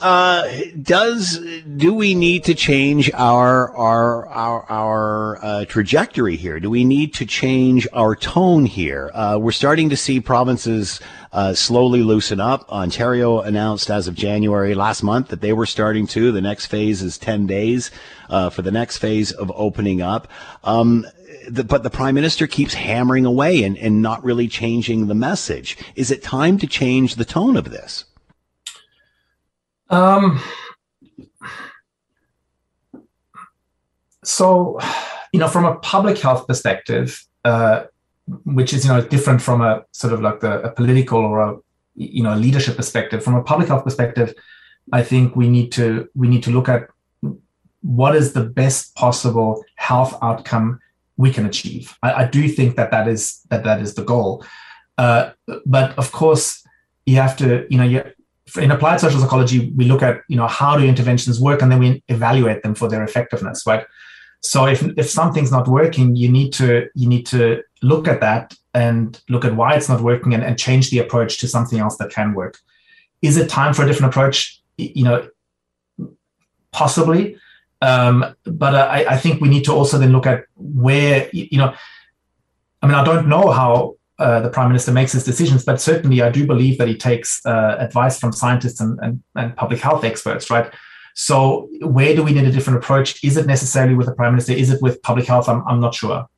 Uh, 0.00 0.48
does 0.82 1.38
do 1.76 1.94
we 1.94 2.14
need 2.14 2.44
to 2.44 2.54
change 2.54 3.10
our 3.14 3.74
our 3.74 4.26
our 4.26 4.70
our 4.70 5.44
uh, 5.44 5.64
trajectory 5.66 6.36
here? 6.36 6.58
Do 6.58 6.68
we 6.68 6.84
need 6.84 7.14
to 7.14 7.24
change 7.24 7.86
our 7.92 8.16
tone 8.16 8.66
here? 8.66 9.10
Uh, 9.14 9.38
we're 9.40 9.52
starting 9.52 9.88
to 9.90 9.96
see 9.96 10.20
provinces 10.20 11.00
uh, 11.32 11.54
slowly 11.54 12.02
loosen 12.02 12.40
up. 12.40 12.68
Ontario 12.68 13.40
announced 13.40 13.90
as 13.90 14.08
of 14.08 14.14
January 14.14 14.74
last 14.74 15.02
month 15.04 15.28
that 15.28 15.40
they 15.40 15.52
were 15.52 15.66
starting 15.66 16.06
to. 16.08 16.32
The 16.32 16.40
next 16.42 16.66
phase 16.66 17.00
is 17.00 17.16
ten 17.16 17.46
days 17.46 17.92
uh, 18.28 18.50
for 18.50 18.62
the 18.62 18.72
next 18.72 18.98
phase 18.98 19.30
of 19.30 19.52
opening 19.54 20.02
up. 20.02 20.26
Um, 20.64 21.06
the, 21.48 21.64
but 21.64 21.82
the 21.82 21.90
prime 21.90 22.14
minister 22.14 22.46
keeps 22.46 22.74
hammering 22.74 23.24
away 23.24 23.62
and, 23.64 23.76
and 23.78 24.02
not 24.02 24.22
really 24.24 24.48
changing 24.48 25.06
the 25.06 25.14
message. 25.14 25.76
Is 25.94 26.10
it 26.10 26.22
time 26.22 26.58
to 26.58 26.66
change 26.66 27.16
the 27.16 27.24
tone 27.24 27.56
of 27.56 27.70
this? 27.70 28.04
Um, 29.90 30.40
so, 34.24 34.78
you 35.32 35.40
know, 35.40 35.48
from 35.48 35.64
a 35.64 35.76
public 35.76 36.18
health 36.18 36.46
perspective, 36.46 37.26
uh, 37.44 37.84
which 38.44 38.72
is 38.72 38.84
you 38.84 38.92
know 38.92 39.02
different 39.02 39.42
from 39.42 39.60
a 39.60 39.84
sort 39.92 40.12
of 40.12 40.20
like 40.20 40.40
the, 40.40 40.62
a 40.62 40.70
political 40.70 41.18
or 41.18 41.40
a 41.40 41.56
you 41.94 42.22
know 42.22 42.34
leadership 42.34 42.76
perspective. 42.76 43.22
From 43.22 43.34
a 43.34 43.42
public 43.42 43.68
health 43.68 43.84
perspective, 43.84 44.34
I 44.92 45.02
think 45.02 45.36
we 45.36 45.48
need 45.48 45.72
to 45.72 46.08
we 46.14 46.28
need 46.28 46.42
to 46.44 46.50
look 46.50 46.68
at 46.68 46.88
what 47.82 48.14
is 48.14 48.32
the 48.32 48.44
best 48.44 48.94
possible 48.94 49.64
health 49.74 50.16
outcome 50.22 50.80
we 51.16 51.32
can 51.32 51.46
achieve. 51.46 51.96
I, 52.02 52.12
I 52.12 52.28
do 52.28 52.48
think 52.48 52.76
that 52.76 52.90
that 52.90 53.08
is 53.08 53.40
that 53.50 53.64
that 53.64 53.80
is 53.80 53.94
the 53.94 54.04
goal. 54.04 54.44
Uh, 54.98 55.30
but 55.66 55.96
of 55.98 56.12
course, 56.12 56.64
you 57.06 57.16
have 57.16 57.36
to 57.38 57.66
you 57.70 57.78
know 57.78 57.84
you 57.84 58.04
in 58.56 58.70
applied 58.70 59.00
social 59.00 59.20
psychology, 59.20 59.72
we 59.76 59.84
look 59.84 60.02
at 60.02 60.22
you 60.28 60.36
know 60.36 60.46
how 60.46 60.76
do 60.76 60.84
interventions 60.84 61.40
work, 61.40 61.62
and 61.62 61.70
then 61.70 61.78
we 61.78 62.02
evaluate 62.08 62.62
them 62.62 62.74
for 62.74 62.88
their 62.88 63.02
effectiveness, 63.02 63.66
right? 63.66 63.86
So 64.40 64.66
if 64.66 64.82
if 64.98 65.08
something's 65.08 65.52
not 65.52 65.68
working, 65.68 66.16
you 66.16 66.28
need 66.30 66.52
to 66.54 66.88
you 66.94 67.08
need 67.08 67.26
to 67.26 67.62
look 67.82 68.08
at 68.08 68.20
that 68.20 68.54
and 68.74 69.20
look 69.28 69.44
at 69.44 69.54
why 69.54 69.74
it's 69.74 69.88
not 69.88 70.00
working, 70.00 70.34
and, 70.34 70.42
and 70.42 70.58
change 70.58 70.90
the 70.90 70.98
approach 70.98 71.38
to 71.38 71.48
something 71.48 71.78
else 71.78 71.96
that 71.98 72.10
can 72.10 72.34
work. 72.34 72.58
Is 73.22 73.36
it 73.36 73.48
time 73.48 73.72
for 73.72 73.84
a 73.84 73.86
different 73.86 74.12
approach? 74.12 74.60
You 74.76 75.04
know, 75.04 75.28
possibly, 76.72 77.36
um, 77.82 78.34
but 78.44 78.74
I, 78.74 79.04
I 79.10 79.16
think 79.16 79.40
we 79.40 79.48
need 79.48 79.64
to 79.64 79.72
also 79.72 79.98
then 79.98 80.12
look 80.12 80.26
at 80.26 80.44
where 80.56 81.28
you 81.32 81.58
know. 81.58 81.74
I 82.80 82.86
mean, 82.86 82.96
I 82.96 83.04
don't 83.04 83.28
know 83.28 83.50
how 83.50 83.96
uh, 84.18 84.40
the 84.40 84.50
prime 84.50 84.68
minister 84.68 84.92
makes 84.92 85.12
his 85.12 85.24
decisions, 85.24 85.64
but 85.64 85.80
certainly 85.80 86.22
I 86.22 86.30
do 86.30 86.46
believe 86.46 86.78
that 86.78 86.88
he 86.88 86.96
takes 86.96 87.44
uh, 87.44 87.76
advice 87.78 88.18
from 88.18 88.32
scientists 88.32 88.80
and, 88.80 88.98
and, 89.00 89.22
and, 89.36 89.56
public 89.56 89.80
health 89.80 90.04
experts, 90.04 90.50
right? 90.50 90.72
So, 91.14 91.68
where 91.80 92.14
do 92.14 92.22
we 92.22 92.32
need 92.32 92.44
a 92.44 92.52
different 92.52 92.78
approach? 92.78 93.22
Is 93.22 93.36
it 93.36 93.46
necessarily 93.46 93.94
with 93.94 94.06
the 94.06 94.14
prime 94.14 94.32
minister? 94.32 94.52
Is 94.52 94.70
it 94.70 94.80
with 94.82 95.02
public 95.02 95.26
health? 95.26 95.48
I'm, 95.48 95.66
I'm 95.66 95.80
not 95.80 95.94
sure. 95.94 96.28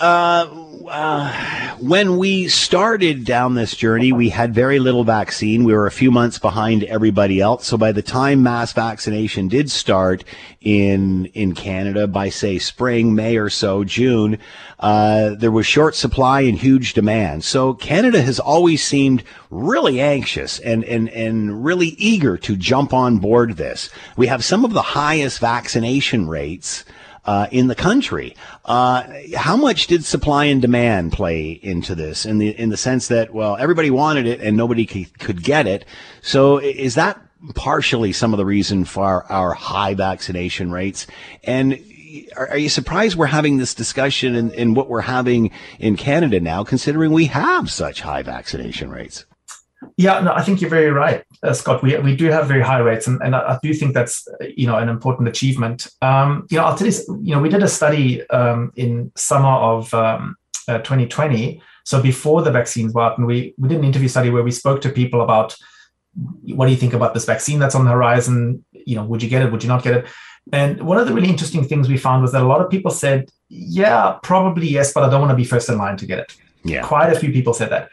Uh, 0.00 0.46
uh, 0.88 1.76
when 1.78 2.16
we 2.16 2.48
started 2.48 3.24
down 3.24 3.54
this 3.54 3.74
journey, 3.74 4.12
we 4.12 4.28
had 4.28 4.54
very 4.54 4.78
little 4.78 5.04
vaccine. 5.04 5.64
We 5.64 5.74
were 5.74 5.86
a 5.86 5.90
few 5.90 6.10
months 6.10 6.38
behind 6.38 6.84
everybody 6.84 7.40
else. 7.40 7.66
So 7.66 7.76
by 7.76 7.92
the 7.92 8.02
time 8.02 8.42
mass 8.42 8.72
vaccination 8.72 9.48
did 9.48 9.70
start 9.70 10.24
in 10.60 11.26
in 11.26 11.54
Canada, 11.54 12.06
by 12.06 12.28
say 12.28 12.58
spring, 12.58 13.14
May 13.14 13.36
or 13.36 13.50
so, 13.50 13.84
June, 13.84 14.38
uh, 14.78 15.34
there 15.34 15.50
was 15.50 15.66
short 15.66 15.94
supply 15.94 16.42
and 16.42 16.56
huge 16.56 16.94
demand. 16.94 17.44
So 17.44 17.74
Canada 17.74 18.22
has 18.22 18.38
always 18.38 18.82
seemed 18.82 19.24
really 19.50 20.00
anxious 20.00 20.58
and 20.60 20.84
and 20.84 21.08
and 21.10 21.64
really 21.64 21.88
eager 21.98 22.36
to 22.38 22.56
jump 22.56 22.94
on 22.94 23.18
board 23.18 23.56
this. 23.56 23.90
We 24.16 24.28
have 24.28 24.44
some 24.44 24.64
of 24.64 24.72
the 24.72 24.82
highest 24.82 25.40
vaccination 25.40 26.28
rates 26.28 26.84
uh, 27.28 27.46
in 27.50 27.66
the 27.66 27.74
country. 27.74 28.34
Uh, 28.64 29.02
how 29.36 29.54
much 29.54 29.86
did 29.86 30.02
supply 30.02 30.46
and 30.46 30.62
demand 30.62 31.12
play 31.12 31.50
into 31.62 31.94
this 31.94 32.24
in 32.24 32.38
the 32.38 32.58
in 32.58 32.70
the 32.70 32.76
sense 32.78 33.08
that 33.08 33.34
well 33.34 33.54
everybody 33.58 33.90
wanted 33.90 34.26
it 34.26 34.40
and 34.40 34.56
nobody 34.56 34.86
could, 34.86 35.18
could 35.18 35.42
get 35.42 35.66
it? 35.66 35.84
So 36.22 36.56
is 36.56 36.94
that 36.94 37.20
partially 37.54 38.14
some 38.14 38.32
of 38.32 38.38
the 38.38 38.46
reason 38.46 38.86
for 38.86 39.30
our 39.30 39.52
high 39.52 39.92
vaccination 39.92 40.72
rates? 40.72 41.06
And 41.44 41.78
are, 42.34 42.48
are 42.48 42.56
you 42.56 42.70
surprised 42.70 43.14
we're 43.14 43.26
having 43.26 43.58
this 43.58 43.74
discussion 43.74 44.34
and 44.34 44.74
what 44.74 44.88
we're 44.88 45.02
having 45.02 45.50
in 45.78 45.98
Canada 45.98 46.40
now, 46.40 46.64
considering 46.64 47.12
we 47.12 47.26
have 47.26 47.70
such 47.70 48.00
high 48.00 48.22
vaccination 48.22 48.88
rates? 48.88 49.26
Yeah, 49.96 50.20
no, 50.20 50.32
I 50.32 50.42
think 50.42 50.60
you're 50.60 50.70
very 50.70 50.90
right, 50.90 51.24
uh, 51.42 51.52
Scott. 51.52 51.82
We, 51.82 51.96
we 51.98 52.16
do 52.16 52.26
have 52.26 52.48
very 52.48 52.62
high 52.62 52.78
rates, 52.78 53.06
and, 53.06 53.20
and 53.22 53.34
I, 53.34 53.54
I 53.54 53.58
do 53.62 53.72
think 53.72 53.94
that's 53.94 54.26
you 54.40 54.66
know 54.66 54.76
an 54.76 54.88
important 54.88 55.28
achievement. 55.28 55.88
Um, 56.02 56.46
you 56.50 56.58
know, 56.58 56.64
I'll 56.64 56.76
tell 56.76 56.88
you, 56.88 57.20
you 57.22 57.34
know, 57.34 57.40
we 57.40 57.48
did 57.48 57.62
a 57.62 57.68
study 57.68 58.28
um, 58.30 58.72
in 58.76 59.12
summer 59.14 59.48
of 59.48 59.92
um, 59.94 60.36
uh, 60.66 60.78
2020, 60.78 61.62
so 61.84 62.02
before 62.02 62.42
the 62.42 62.50
vaccines 62.50 62.92
were 62.92 63.02
out, 63.02 63.18
and 63.18 63.26
we 63.26 63.54
we 63.56 63.68
did 63.68 63.78
an 63.78 63.84
interview 63.84 64.08
study 64.08 64.30
where 64.30 64.42
we 64.42 64.50
spoke 64.50 64.80
to 64.82 64.90
people 64.90 65.22
about 65.22 65.56
what 66.42 66.66
do 66.66 66.72
you 66.72 66.78
think 66.78 66.94
about 66.94 67.14
this 67.14 67.24
vaccine 67.24 67.58
that's 67.58 67.74
on 67.74 67.84
the 67.84 67.90
horizon? 67.90 68.64
You 68.72 68.96
know, 68.96 69.04
would 69.04 69.22
you 69.22 69.28
get 69.28 69.42
it? 69.42 69.52
Would 69.52 69.62
you 69.62 69.68
not 69.68 69.84
get 69.84 69.94
it? 69.94 70.06
And 70.52 70.82
one 70.82 70.98
of 70.98 71.06
the 71.06 71.14
really 71.14 71.28
interesting 71.28 71.64
things 71.64 71.88
we 71.88 71.98
found 71.98 72.22
was 72.22 72.32
that 72.32 72.42
a 72.42 72.46
lot 72.46 72.60
of 72.60 72.70
people 72.70 72.90
said, 72.90 73.30
"Yeah, 73.48 74.18
probably 74.22 74.68
yes, 74.68 74.92
but 74.92 75.04
I 75.04 75.10
don't 75.10 75.20
want 75.20 75.30
to 75.30 75.36
be 75.36 75.44
first 75.44 75.68
in 75.68 75.78
line 75.78 75.96
to 75.98 76.06
get 76.06 76.18
it." 76.18 76.36
Yeah, 76.64 76.82
quite 76.82 77.12
a 77.12 77.18
few 77.18 77.32
people 77.32 77.54
said 77.54 77.70
that, 77.70 77.90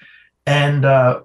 and 0.48 0.84
uh, 0.84 1.22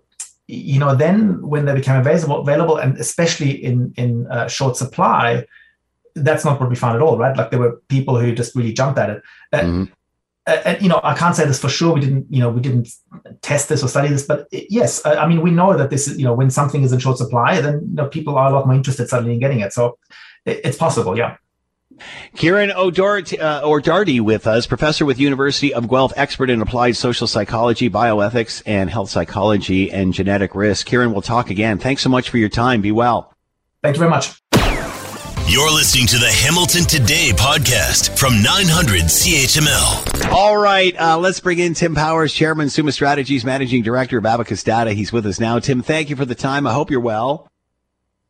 you 0.51 0.81
know, 0.81 0.95
then 0.95 1.41
when 1.47 1.65
they 1.65 1.75
became 1.75 1.97
available, 1.97 2.41
available, 2.41 2.77
and 2.77 2.99
especially 2.99 3.51
in 3.51 3.93
in 3.97 4.27
uh, 4.27 4.49
short 4.49 4.77
supply, 4.77 5.47
that's 6.15 6.45
not 6.45 6.61
what 6.61 6.69
we 6.69 6.77
found 6.77 6.97
at 6.97 7.03
all, 7.03 7.17
right? 7.17 7.37
Like 7.37 7.51
there 7.51 7.61
were 7.61 7.81
people 7.89 8.19
who 8.19 8.35
just 8.35 8.57
really 8.57 8.73
jumped 8.73 8.99
at 8.99 9.11
it. 9.11 9.23
Uh, 9.53 9.59
mm-hmm. 9.61 9.85
and 10.67 10.83
you 10.83 10.89
know, 10.89 11.01
I 11.05 11.15
can't 11.15 11.37
say 11.37 11.45
this 11.47 11.61
for 11.61 11.69
sure. 11.69 11.95
We 11.95 12.01
didn't, 12.01 12.27
you 12.31 12.41
know, 12.41 12.51
we 12.51 12.61
didn't 12.61 12.89
test 13.43 13.69
this 13.69 13.83
or 13.83 13.89
study 13.89 14.09
this, 14.09 14.27
but 14.27 14.49
yes, 14.51 15.05
I, 15.07 15.17
I 15.17 15.29
mean, 15.29 15.41
we 15.41 15.53
know 15.53 15.77
that 15.77 15.91
this 15.91 16.09
is, 16.09 16.19
you 16.19 16.25
know, 16.25 16.35
when 16.35 16.51
something 16.51 16.83
is 16.83 16.93
in 16.93 16.99
short 16.99 17.19
supply, 17.19 17.61
then 17.61 17.81
you 17.89 17.95
know, 17.95 18.09
people 18.09 18.37
are 18.37 18.49
a 18.49 18.53
lot 18.53 18.67
more 18.67 18.75
interested 18.75 19.09
suddenly 19.09 19.35
in 19.35 19.41
getting 19.41 19.61
it. 19.61 19.73
So 19.73 19.99
it, 20.45 20.61
it's 20.65 20.77
possible, 20.77 21.17
yeah. 21.17 21.37
Kieran 22.37 22.71
O'Doherty, 22.73 23.39
uh, 23.39 23.67
O'Doherty 23.67 24.21
with 24.21 24.47
us, 24.47 24.67
professor 24.67 25.05
with 25.05 25.19
University 25.19 25.73
of 25.75 25.89
Guelph, 25.89 26.13
expert 26.17 26.51
in 26.51 26.61
applied 26.63 26.97
social 26.97 27.27
psychology, 27.27 27.91
bioethics, 27.91 28.63
and 28.67 28.91
health 28.91 29.11
psychology 29.11 29.91
and 29.91 30.13
genetic 30.13 30.55
risk. 30.55 30.87
Kieran, 30.87 31.13
we'll 31.13 31.23
talk 31.23 31.51
again. 31.51 31.79
Thanks 31.79 32.03
so 32.03 32.09
much 32.09 32.31
for 32.31 32.39
your 32.39 32.49
time. 32.49 32.81
Be 32.81 32.93
well. 32.93 33.33
Thank 33.83 33.97
you 33.97 34.01
very 34.01 34.11
much. 34.11 34.41
You're 35.51 35.73
listening 35.73 36.07
to 36.07 36.19
the 36.19 36.31
Hamilton 36.31 36.85
Today 36.85 37.33
podcast 37.35 38.17
from 38.17 38.41
900 38.41 39.03
CHML. 39.03 40.31
All 40.33 40.57
right, 40.57 40.95
uh, 40.97 41.19
let's 41.19 41.41
bring 41.41 41.59
in 41.59 41.75
Tim 41.75 41.97
Powers, 41.97 42.33
Chairman, 42.33 42.71
Summa 42.71 42.93
Strategies, 42.93 43.45
Managing 43.45 43.83
Director 43.83 44.19
of 44.19 44.27
Abacus 44.27 44.63
Data. 44.63 44.93
He's 44.93 45.13
with 45.13 45.27
us 45.27 45.41
now. 45.41 45.59
Tim, 45.59 45.83
thank 45.83 46.09
you 46.09 46.15
for 46.15 46.25
the 46.25 46.37
time. 46.37 46.69
I 46.69 46.73
hope 46.73 46.89
you're 46.89 47.01
well. 47.01 47.50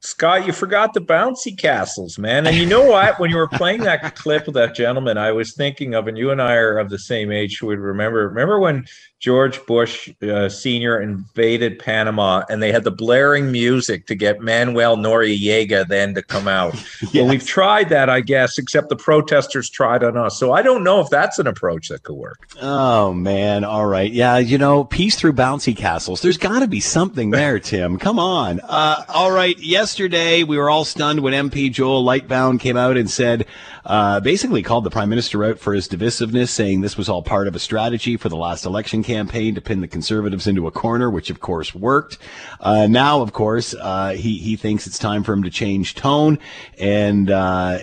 Scott, 0.02 0.46
you 0.46 0.52
forgot 0.52 0.94
the 0.94 1.00
bouncy 1.00 1.56
castles, 1.56 2.18
man. 2.18 2.46
And 2.46 2.56
you 2.56 2.64
know 2.64 2.84
what? 2.84 3.20
When 3.20 3.28
you 3.28 3.36
were 3.36 3.48
playing 3.48 3.82
that 3.82 4.14
clip 4.16 4.48
of 4.48 4.54
that 4.54 4.74
gentleman, 4.74 5.18
I 5.18 5.30
was 5.32 5.52
thinking 5.54 5.94
of, 5.94 6.08
and 6.08 6.16
you 6.16 6.30
and 6.30 6.40
I 6.40 6.54
are 6.54 6.78
of 6.78 6.88
the 6.88 6.98
same 6.98 7.30
age 7.30 7.58
who 7.58 7.66
would 7.66 7.78
remember. 7.78 8.26
Remember 8.28 8.58
when 8.58 8.86
George 9.20 9.64
Bush 9.66 10.10
uh, 10.22 10.48
Sr. 10.48 10.98
invaded 10.98 11.78
Panama 11.78 12.42
and 12.48 12.62
they 12.62 12.72
had 12.72 12.84
the 12.84 12.90
blaring 12.90 13.52
music 13.52 14.06
to 14.06 14.14
get 14.14 14.40
Manuel 14.40 14.96
Noriega 14.96 15.86
then 15.86 16.14
to 16.14 16.22
come 16.22 16.48
out? 16.48 16.74
yes. 16.74 17.14
Well, 17.20 17.28
we've 17.28 17.46
tried 17.46 17.90
that, 17.90 18.08
I 18.08 18.22
guess, 18.22 18.56
except 18.56 18.88
the 18.88 18.96
protesters 18.96 19.68
tried 19.68 20.02
on 20.02 20.16
us. 20.16 20.38
So 20.38 20.52
I 20.52 20.62
don't 20.62 20.82
know 20.82 21.00
if 21.00 21.10
that's 21.10 21.38
an 21.38 21.46
approach 21.46 21.88
that 21.88 22.02
could 22.02 22.14
work. 22.14 22.48
Oh, 22.62 23.12
man. 23.12 23.62
All 23.62 23.84
right. 23.84 24.10
Yeah. 24.10 24.38
You 24.38 24.56
know, 24.56 24.84
peace 24.84 25.16
through 25.16 25.34
bouncy 25.34 25.76
castles. 25.76 26.22
There's 26.22 26.38
got 26.38 26.60
to 26.60 26.66
be 26.66 26.80
something 26.80 27.30
there, 27.30 27.58
Tim. 27.58 27.98
Come 27.98 28.18
on. 28.18 28.60
Uh, 28.60 29.04
all 29.10 29.30
right. 29.30 29.58
Yesterday 29.58 30.44
we 30.44 30.56
were 30.56 30.70
all 30.70 30.86
stunned 30.86 31.20
when 31.20 31.34
MP 31.34 31.70
Joel 31.70 32.02
Lightbound 32.02 32.60
came 32.60 32.78
out 32.78 32.96
and 32.96 33.10
said, 33.10 33.44
uh, 33.84 34.20
basically 34.20 34.62
called 34.62 34.84
the 34.84 34.90
prime 34.90 35.08
minister 35.08 35.44
out 35.44 35.58
for 35.58 35.74
his 35.74 35.88
divisiveness, 35.88 36.48
saying 36.48 36.80
this 36.80 36.96
was 36.96 37.08
all 37.08 37.22
part 37.22 37.48
of 37.48 37.54
a 37.54 37.58
strategy 37.58 38.16
for 38.16 38.28
the 38.28 38.36
last 38.36 38.64
election 38.64 39.02
campaign 39.10 39.56
to 39.56 39.60
pin 39.60 39.80
the 39.80 39.88
conservatives 39.88 40.46
into 40.46 40.68
a 40.68 40.70
corner, 40.70 41.10
which 41.10 41.30
of 41.30 41.40
course 41.40 41.74
worked. 41.74 42.18
Uh, 42.60 42.86
now, 42.86 43.20
of 43.20 43.32
course, 43.32 43.74
uh, 43.74 44.10
he 44.10 44.38
he 44.38 44.54
thinks 44.54 44.86
it's 44.86 44.98
time 44.98 45.24
for 45.24 45.32
him 45.32 45.42
to 45.42 45.50
change 45.50 45.96
tone, 45.96 46.38
and 46.78 47.28
uh, 47.30 47.78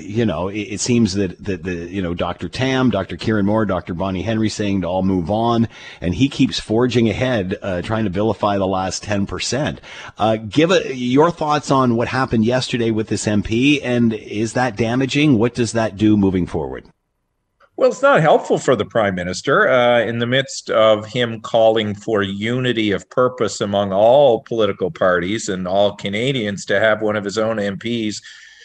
you 0.00 0.24
know 0.24 0.48
it, 0.48 0.60
it, 0.60 0.80
seems 0.80 1.14
that 1.14 1.42
that 1.44 1.62
the 1.64 1.74
you 1.74 2.00
know 2.00 2.14
Dr. 2.14 2.48
Tam, 2.48 2.88
Dr. 2.90 3.16
Kieran 3.16 3.44
Moore, 3.44 3.66
Dr. 3.66 3.92
Bonnie 3.92 4.22
Henry 4.22 4.48
saying 4.48 4.80
to 4.80 4.86
all 4.86 5.02
move 5.02 5.30
on, 5.30 5.68
and 6.00 6.14
he 6.14 6.28
keeps 6.28 6.58
forging 6.58 7.08
ahead, 7.08 7.56
uh, 7.60 7.82
trying 7.82 8.04
to 8.04 8.10
vilify 8.10 8.56
the 8.56 8.66
last 8.66 9.02
ten 9.02 9.26
percent. 9.26 9.80
Uh, 10.16 10.36
give 10.36 10.70
a, 10.70 10.96
your 10.96 11.30
thoughts 11.30 11.70
on 11.70 11.96
what 11.96 12.08
happened 12.08 12.44
yesterday 12.44 12.90
with 12.90 13.08
this 13.08 13.26
MP, 13.26 13.80
and 13.82 14.14
is 14.14 14.54
that 14.54 14.76
damaging? 14.76 15.38
What 15.38 15.54
does 15.54 15.72
that 15.72 15.96
do 15.96 16.16
moving 16.16 16.46
forward? 16.46 16.86
Well, 17.80 17.88
it's 17.88 18.02
not 18.02 18.20
helpful 18.20 18.58
for 18.58 18.76
the 18.76 18.84
prime 18.84 19.14
minister 19.14 19.66
uh, 19.66 20.00
in 20.00 20.18
the 20.18 20.26
midst 20.26 20.68
of 20.68 21.06
him 21.06 21.40
calling 21.40 21.94
for 21.94 22.22
unity 22.22 22.90
of 22.90 23.08
purpose 23.08 23.58
among 23.58 23.90
all 23.90 24.42
political 24.42 24.90
parties 24.90 25.48
and 25.48 25.66
all 25.66 25.96
Canadians 25.96 26.66
to 26.66 26.78
have 26.78 27.00
one 27.00 27.16
of 27.16 27.24
his 27.24 27.38
own 27.38 27.56
MPs. 27.56 28.16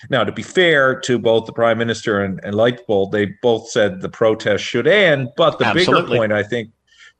Now, 0.09 0.25
to 0.25 0.33
be 0.33 0.43
fair 0.43 0.99
to 0.99 1.17
both 1.17 1.45
the 1.45 1.53
prime 1.53 1.77
minister 1.77 2.21
and, 2.21 2.41
and 2.43 2.55
Lightbound, 2.55 3.13
they 3.13 3.27
both 3.41 3.69
said 3.69 4.01
the 4.01 4.09
protest 4.09 4.65
should 4.65 4.85
end. 4.85 5.29
But 5.37 5.59
the 5.59 5.65
Absolutely. 5.67 6.01
bigger 6.01 6.17
point, 6.17 6.33
I 6.33 6.43
think, 6.43 6.71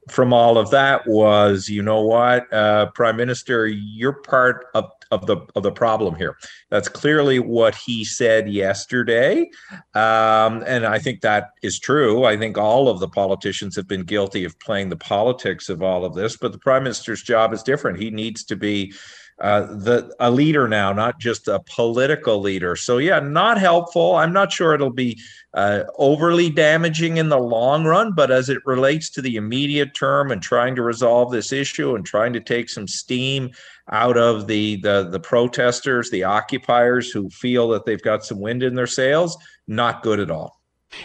from 0.09 0.33
all 0.33 0.57
of 0.57 0.71
that 0.71 1.07
was, 1.07 1.69
you 1.69 1.81
know 1.81 2.01
what, 2.01 2.51
uh, 2.53 2.87
Prime 2.87 3.15
Minister, 3.15 3.67
you're 3.67 4.21
part 4.21 4.65
of 4.73 4.91
of 5.11 5.25
the 5.25 5.37
of 5.55 5.63
the 5.63 5.71
problem 5.71 6.15
here. 6.15 6.35
That's 6.69 6.89
clearly 6.89 7.39
what 7.39 7.75
he 7.75 8.03
said 8.05 8.49
yesterday, 8.49 9.49
um, 9.93 10.63
and 10.65 10.85
I 10.85 10.99
think 10.99 11.21
that 11.21 11.49
is 11.61 11.79
true. 11.79 12.25
I 12.25 12.37
think 12.37 12.57
all 12.57 12.89
of 12.89 12.99
the 12.99 13.09
politicians 13.09 13.75
have 13.75 13.87
been 13.87 14.03
guilty 14.03 14.45
of 14.45 14.59
playing 14.59 14.89
the 14.89 14.97
politics 14.97 15.69
of 15.69 15.81
all 15.81 16.05
of 16.05 16.15
this, 16.15 16.37
but 16.37 16.51
the 16.51 16.59
prime 16.59 16.83
minister's 16.83 17.21
job 17.21 17.53
is 17.53 17.63
different. 17.63 17.99
He 17.99 18.09
needs 18.09 18.43
to 18.45 18.55
be 18.55 18.93
uh, 19.41 19.61
the 19.61 20.15
a 20.19 20.31
leader 20.31 20.67
now, 20.67 20.93
not 20.93 21.19
just 21.19 21.47
a 21.47 21.59
political 21.59 22.39
leader. 22.39 22.75
So 22.75 22.99
yeah, 22.99 23.19
not 23.19 23.59
helpful. 23.59 24.15
I'm 24.15 24.31
not 24.31 24.51
sure 24.51 24.73
it'll 24.73 24.89
be 24.89 25.19
uh, 25.53 25.83
overly 25.97 26.49
damaging 26.49 27.17
in 27.17 27.27
the 27.27 27.39
long 27.39 27.83
run, 27.83 28.13
but 28.13 28.31
as 28.31 28.47
it 28.49 28.65
relates 28.65 29.09
to 29.11 29.21
the 29.21 29.35
immediate 29.35 29.93
term 29.93 30.31
and 30.31 30.41
trying 30.41 30.75
to 30.75 30.83
resolve 30.83 31.31
this 31.31 31.51
issue 31.51 31.95
and 31.95 32.05
trying 32.05 32.31
to 32.33 32.39
take 32.39 32.69
some 32.69 32.87
steam 32.87 33.51
out 33.91 34.17
of 34.17 34.47
the 34.47 34.77
the 34.77 35.09
the 35.11 35.19
protesters, 35.19 36.09
the 36.09 36.23
occupiers 36.23 37.11
who 37.11 37.29
feel 37.29 37.67
that 37.69 37.85
they've 37.85 38.01
got 38.01 38.23
some 38.23 38.39
wind 38.39 38.63
in 38.63 38.75
their 38.75 38.87
sails, 38.87 39.37
not 39.67 40.01
good 40.01 40.19
at 40.21 40.31
all. 40.31 40.61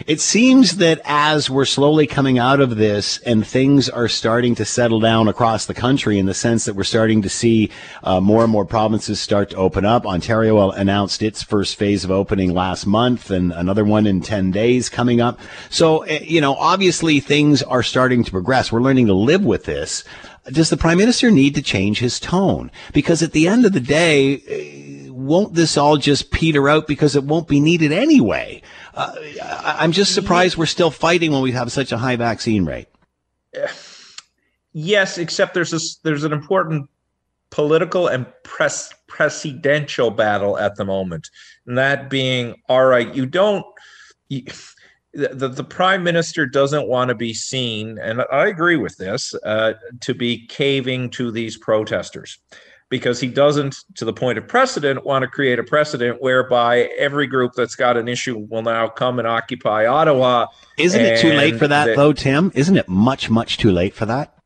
It 0.07 0.19
seems 0.19 0.77
that 0.77 1.01
as 1.05 1.49
we're 1.49 1.65
slowly 1.65 2.07
coming 2.07 2.39
out 2.39 2.59
of 2.59 2.77
this 2.77 3.19
and 3.19 3.45
things 3.45 3.89
are 3.89 4.07
starting 4.07 4.55
to 4.55 4.65
settle 4.65 4.99
down 4.99 5.27
across 5.27 5.65
the 5.65 5.73
country 5.73 6.17
in 6.17 6.25
the 6.25 6.33
sense 6.33 6.65
that 6.65 6.75
we're 6.75 6.83
starting 6.83 7.21
to 7.21 7.29
see 7.29 7.69
uh, 8.03 8.19
more 8.19 8.43
and 8.43 8.51
more 8.51 8.65
provinces 8.65 9.19
start 9.19 9.49
to 9.51 9.57
open 9.57 9.85
up. 9.85 10.05
Ontario 10.05 10.71
announced 10.71 11.21
its 11.21 11.43
first 11.43 11.75
phase 11.75 12.03
of 12.03 12.11
opening 12.11 12.53
last 12.53 12.85
month 12.85 13.29
and 13.29 13.51
another 13.51 13.83
one 13.83 14.07
in 14.07 14.21
10 14.21 14.51
days 14.51 14.89
coming 14.89 15.21
up. 15.21 15.39
So, 15.69 15.99
eh, 16.03 16.23
you 16.23 16.41
know, 16.41 16.55
obviously 16.55 17.19
things 17.19 17.61
are 17.61 17.83
starting 17.83 18.23
to 18.23 18.31
progress. 18.31 18.71
We're 18.71 18.81
learning 18.81 19.07
to 19.07 19.13
live 19.13 19.43
with 19.43 19.65
this. 19.65 20.03
Does 20.45 20.69
the 20.69 20.77
prime 20.77 20.97
minister 20.97 21.29
need 21.29 21.53
to 21.55 21.61
change 21.61 21.99
his 21.99 22.19
tone? 22.19 22.71
Because 22.93 23.21
at 23.21 23.33
the 23.33 23.47
end 23.47 23.65
of 23.65 23.73
the 23.73 23.79
day, 23.79 24.41
eh, 24.47 25.00
won't 25.25 25.53
this 25.53 25.77
all 25.77 25.97
just 25.97 26.31
peter 26.31 26.67
out 26.69 26.87
because 26.87 27.15
it 27.15 27.23
won't 27.23 27.47
be 27.47 27.59
needed 27.59 27.91
anyway? 27.91 28.61
Uh, 28.93 29.13
I'm 29.41 29.91
just 29.91 30.13
surprised 30.13 30.57
we're 30.57 30.65
still 30.65 30.91
fighting 30.91 31.31
when 31.31 31.41
we 31.41 31.51
have 31.51 31.71
such 31.71 31.91
a 31.91 31.97
high 31.97 32.15
vaccine 32.15 32.65
rate. 32.65 32.87
Yes, 34.73 35.17
except 35.17 35.53
there's 35.53 35.99
there's 36.03 36.23
an 36.23 36.33
important 36.33 36.89
political 37.49 38.07
and 38.07 38.25
press 38.43 38.93
presidential 39.07 40.09
battle 40.11 40.57
at 40.57 40.75
the 40.75 40.85
moment, 40.85 41.29
and 41.65 41.77
that 41.77 42.09
being 42.09 42.55
all 42.69 42.85
right. 42.85 43.13
You 43.13 43.25
don't. 43.25 43.65
You, 44.29 44.43
the, 45.13 45.49
the 45.49 45.63
prime 45.63 46.03
minister 46.03 46.45
doesn't 46.45 46.87
want 46.87 47.09
to 47.09 47.15
be 47.15 47.33
seen, 47.33 47.97
and 47.97 48.23
I 48.31 48.47
agree 48.47 48.77
with 48.77 48.95
this, 48.95 49.35
uh, 49.43 49.73
to 49.99 50.13
be 50.13 50.47
caving 50.47 51.09
to 51.11 51.31
these 51.31 51.57
protesters 51.57 52.39
because 52.91 53.21
he 53.21 53.29
doesn't, 53.29 53.77
to 53.95 54.03
the 54.03 54.11
point 54.11 54.37
of 54.37 54.45
precedent, 54.47 55.05
want 55.05 55.23
to 55.23 55.27
create 55.27 55.57
a 55.57 55.63
precedent 55.63 56.21
whereby 56.21 56.81
every 56.99 57.25
group 57.25 57.53
that's 57.55 57.73
got 57.73 57.95
an 57.95 58.09
issue 58.09 58.45
will 58.49 58.61
now 58.61 58.89
come 58.89 59.17
and 59.17 59.27
occupy 59.27 59.87
Ottawa. 59.87 60.47
Isn't 60.77 61.01
it 61.01 61.21
too 61.21 61.31
late 61.31 61.57
for 61.57 61.69
that, 61.69 61.95
though, 61.95 62.11
Tim? 62.11 62.51
Isn't 62.53 62.75
it 62.75 62.89
much, 62.89 63.29
much 63.29 63.57
too 63.57 63.71
late 63.71 63.93
for 63.93 64.05
that? 64.07 64.37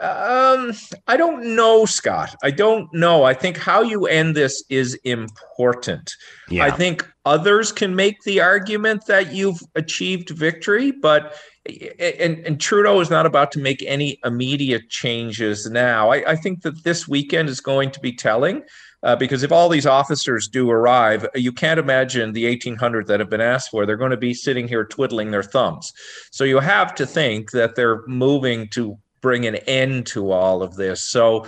Um, 0.00 0.72
I 1.06 1.16
don't 1.18 1.54
know, 1.54 1.84
Scott. 1.84 2.34
I 2.42 2.50
don't 2.50 2.92
know. 2.94 3.24
I 3.24 3.34
think 3.34 3.58
how 3.58 3.82
you 3.82 4.06
end 4.06 4.34
this 4.34 4.64
is 4.70 4.94
important. 5.04 6.16
Yeah. 6.48 6.64
I 6.64 6.70
think 6.70 7.06
others 7.26 7.70
can 7.70 7.94
make 7.94 8.22
the 8.22 8.40
argument 8.40 9.06
that 9.06 9.34
you've 9.34 9.60
achieved 9.76 10.30
victory, 10.30 10.90
but 10.90 11.36
and, 11.66 12.38
and 12.46 12.60
Trudeau 12.60 13.00
is 13.00 13.10
not 13.10 13.26
about 13.26 13.52
to 13.52 13.58
make 13.58 13.82
any 13.86 14.18
immediate 14.24 14.90
changes 14.90 15.68
now. 15.70 16.10
I, 16.10 16.32
I 16.32 16.36
think 16.36 16.62
that 16.62 16.84
this 16.84 17.08
weekend 17.08 17.48
is 17.48 17.60
going 17.60 17.90
to 17.92 18.00
be 18.00 18.12
telling. 18.12 18.62
Uh, 19.02 19.14
because 19.14 19.42
if 19.42 19.52
all 19.52 19.68
these 19.68 19.84
officers 19.84 20.48
do 20.48 20.70
arrive, 20.70 21.26
you 21.34 21.52
can't 21.52 21.78
imagine 21.78 22.32
the 22.32 22.46
1,800 22.46 23.06
that 23.06 23.20
have 23.20 23.28
been 23.28 23.40
asked 23.40 23.70
for. 23.70 23.84
They're 23.84 23.98
going 23.98 24.12
to 24.12 24.16
be 24.16 24.32
sitting 24.32 24.66
here 24.66 24.82
twiddling 24.82 25.30
their 25.30 25.42
thumbs. 25.42 25.92
So 26.30 26.42
you 26.42 26.58
have 26.58 26.94
to 26.94 27.04
think 27.04 27.50
that 27.50 27.74
they're 27.74 28.06
moving 28.06 28.66
to 28.68 28.96
bring 29.20 29.46
an 29.46 29.56
end 29.56 30.06
to 30.06 30.30
all 30.30 30.62
of 30.62 30.76
this. 30.76 31.02
So 31.02 31.46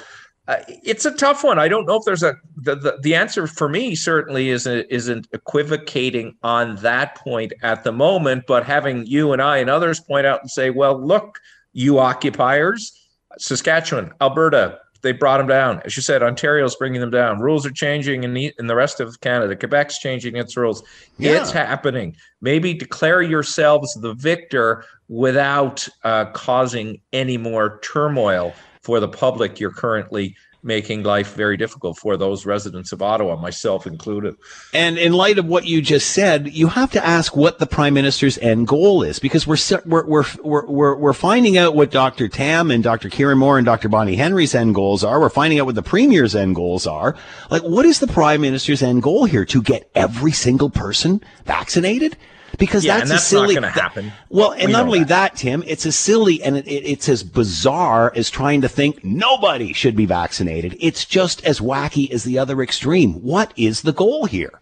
uh, 0.48 0.56
it's 0.68 1.04
a 1.04 1.10
tough 1.10 1.42
one. 1.42 1.58
I 1.58 1.68
don't 1.68 1.86
know 1.86 1.96
if 1.96 2.04
there's 2.04 2.22
a 2.22 2.36
the, 2.56 2.76
the, 2.76 2.98
the 3.02 3.14
answer 3.14 3.46
for 3.46 3.68
me 3.68 3.94
certainly 3.94 4.50
isn't 4.50 4.86
isn't 4.90 5.26
equivocating 5.32 6.36
on 6.42 6.76
that 6.76 7.16
point 7.16 7.52
at 7.62 7.84
the 7.84 7.92
moment, 7.92 8.44
but 8.46 8.64
having 8.64 9.06
you 9.06 9.32
and 9.32 9.42
I 9.42 9.58
and 9.58 9.68
others 9.68 10.00
point 10.00 10.26
out 10.26 10.40
and 10.40 10.50
say, 10.50 10.70
well, 10.70 11.00
look, 11.00 11.38
you 11.72 11.98
occupiers, 11.98 12.92
Saskatchewan, 13.38 14.12
Alberta, 14.20 14.78
they 15.02 15.12
brought 15.12 15.38
them 15.38 15.46
down. 15.46 15.80
As 15.84 15.96
you 15.96 16.02
said, 16.02 16.22
Ontario's 16.22 16.74
bringing 16.74 17.00
them 17.00 17.10
down. 17.10 17.38
Rules 17.38 17.66
are 17.66 17.70
changing 17.70 18.24
in 18.24 18.34
the, 18.34 18.52
in 18.58 18.66
the 18.66 18.74
rest 18.74 18.98
of 18.98 19.20
Canada. 19.20 19.54
Quebec's 19.54 19.98
changing 19.98 20.36
its 20.36 20.56
rules. 20.56 20.82
Yeah. 21.18 21.40
It's 21.40 21.52
happening. 21.52 22.16
Maybe 22.40 22.74
declare 22.74 23.22
yourselves 23.22 23.92
the 24.00 24.14
victor 24.14 24.84
without 25.08 25.86
uh, 26.02 26.26
causing 26.26 27.00
any 27.12 27.36
more 27.36 27.78
turmoil 27.84 28.52
for 28.86 29.00
the 29.00 29.08
public 29.08 29.58
you're 29.58 29.72
currently 29.72 30.36
making 30.62 31.02
life 31.02 31.34
very 31.34 31.56
difficult 31.56 31.98
for 31.98 32.16
those 32.16 32.46
residents 32.46 32.92
of 32.92 33.02
Ottawa, 33.02 33.34
myself 33.34 33.84
included. 33.84 34.36
And 34.72 34.96
in 34.96 35.12
light 35.12 35.38
of 35.38 35.46
what 35.46 35.66
you 35.66 35.82
just 35.82 36.10
said, 36.10 36.52
you 36.52 36.68
have 36.68 36.92
to 36.92 37.04
ask 37.04 37.36
what 37.36 37.58
the 37.58 37.66
prime 37.66 37.94
minister's 37.94 38.38
end 38.38 38.68
goal 38.68 39.02
is, 39.02 39.18
because 39.18 39.44
we're 39.44 39.58
we're 39.84 40.24
we're 40.44 40.66
we're, 40.66 40.96
we're 40.96 41.12
finding 41.12 41.58
out 41.58 41.74
what 41.74 41.90
Dr. 41.90 42.28
Tam 42.28 42.70
and 42.70 42.84
Dr. 42.84 43.10
Kieran 43.10 43.38
Moore 43.38 43.58
and 43.58 43.66
Dr. 43.66 43.88
Bonnie 43.88 44.14
Henry's 44.14 44.54
end 44.54 44.76
goals 44.76 45.02
are. 45.02 45.18
We're 45.18 45.30
finding 45.30 45.58
out 45.58 45.66
what 45.66 45.74
the 45.74 45.82
premier's 45.82 46.36
end 46.36 46.54
goals 46.54 46.86
are. 46.86 47.16
Like, 47.50 47.62
what 47.62 47.86
is 47.86 47.98
the 47.98 48.06
prime 48.06 48.40
minister's 48.40 48.84
end 48.84 49.02
goal 49.02 49.24
here? 49.24 49.44
To 49.46 49.60
get 49.60 49.90
every 49.96 50.32
single 50.32 50.70
person 50.70 51.22
vaccinated? 51.44 52.16
Because 52.58 52.84
yeah, 52.84 52.98
that's, 52.98 53.10
that's 53.10 53.22
a 53.22 53.26
silly. 53.26 53.54
not 53.54 53.60
going 53.60 53.74
to 53.74 53.80
happen. 53.80 54.12
Well, 54.28 54.52
and 54.52 54.66
we 54.66 54.72
not 54.72 54.86
only 54.86 54.98
that. 55.00 55.08
that. 55.08 55.36
Tim, 55.36 55.62
it's 55.66 55.86
as 55.86 55.96
silly 55.96 56.42
and 56.42 56.56
it, 56.56 56.66
it, 56.66 56.84
it's 56.84 57.08
as 57.08 57.22
bizarre 57.22 58.12
as 58.14 58.30
trying 58.30 58.60
to 58.62 58.68
think 58.68 59.04
nobody 59.04 59.72
should 59.72 59.96
be 59.96 60.06
vaccinated. 60.06 60.76
It's 60.80 61.04
just 61.04 61.44
as 61.44 61.60
wacky 61.60 62.10
as 62.10 62.24
the 62.24 62.38
other 62.38 62.62
extreme. 62.62 63.14
What 63.22 63.52
is 63.56 63.82
the 63.82 63.92
goal 63.92 64.26
here? 64.26 64.60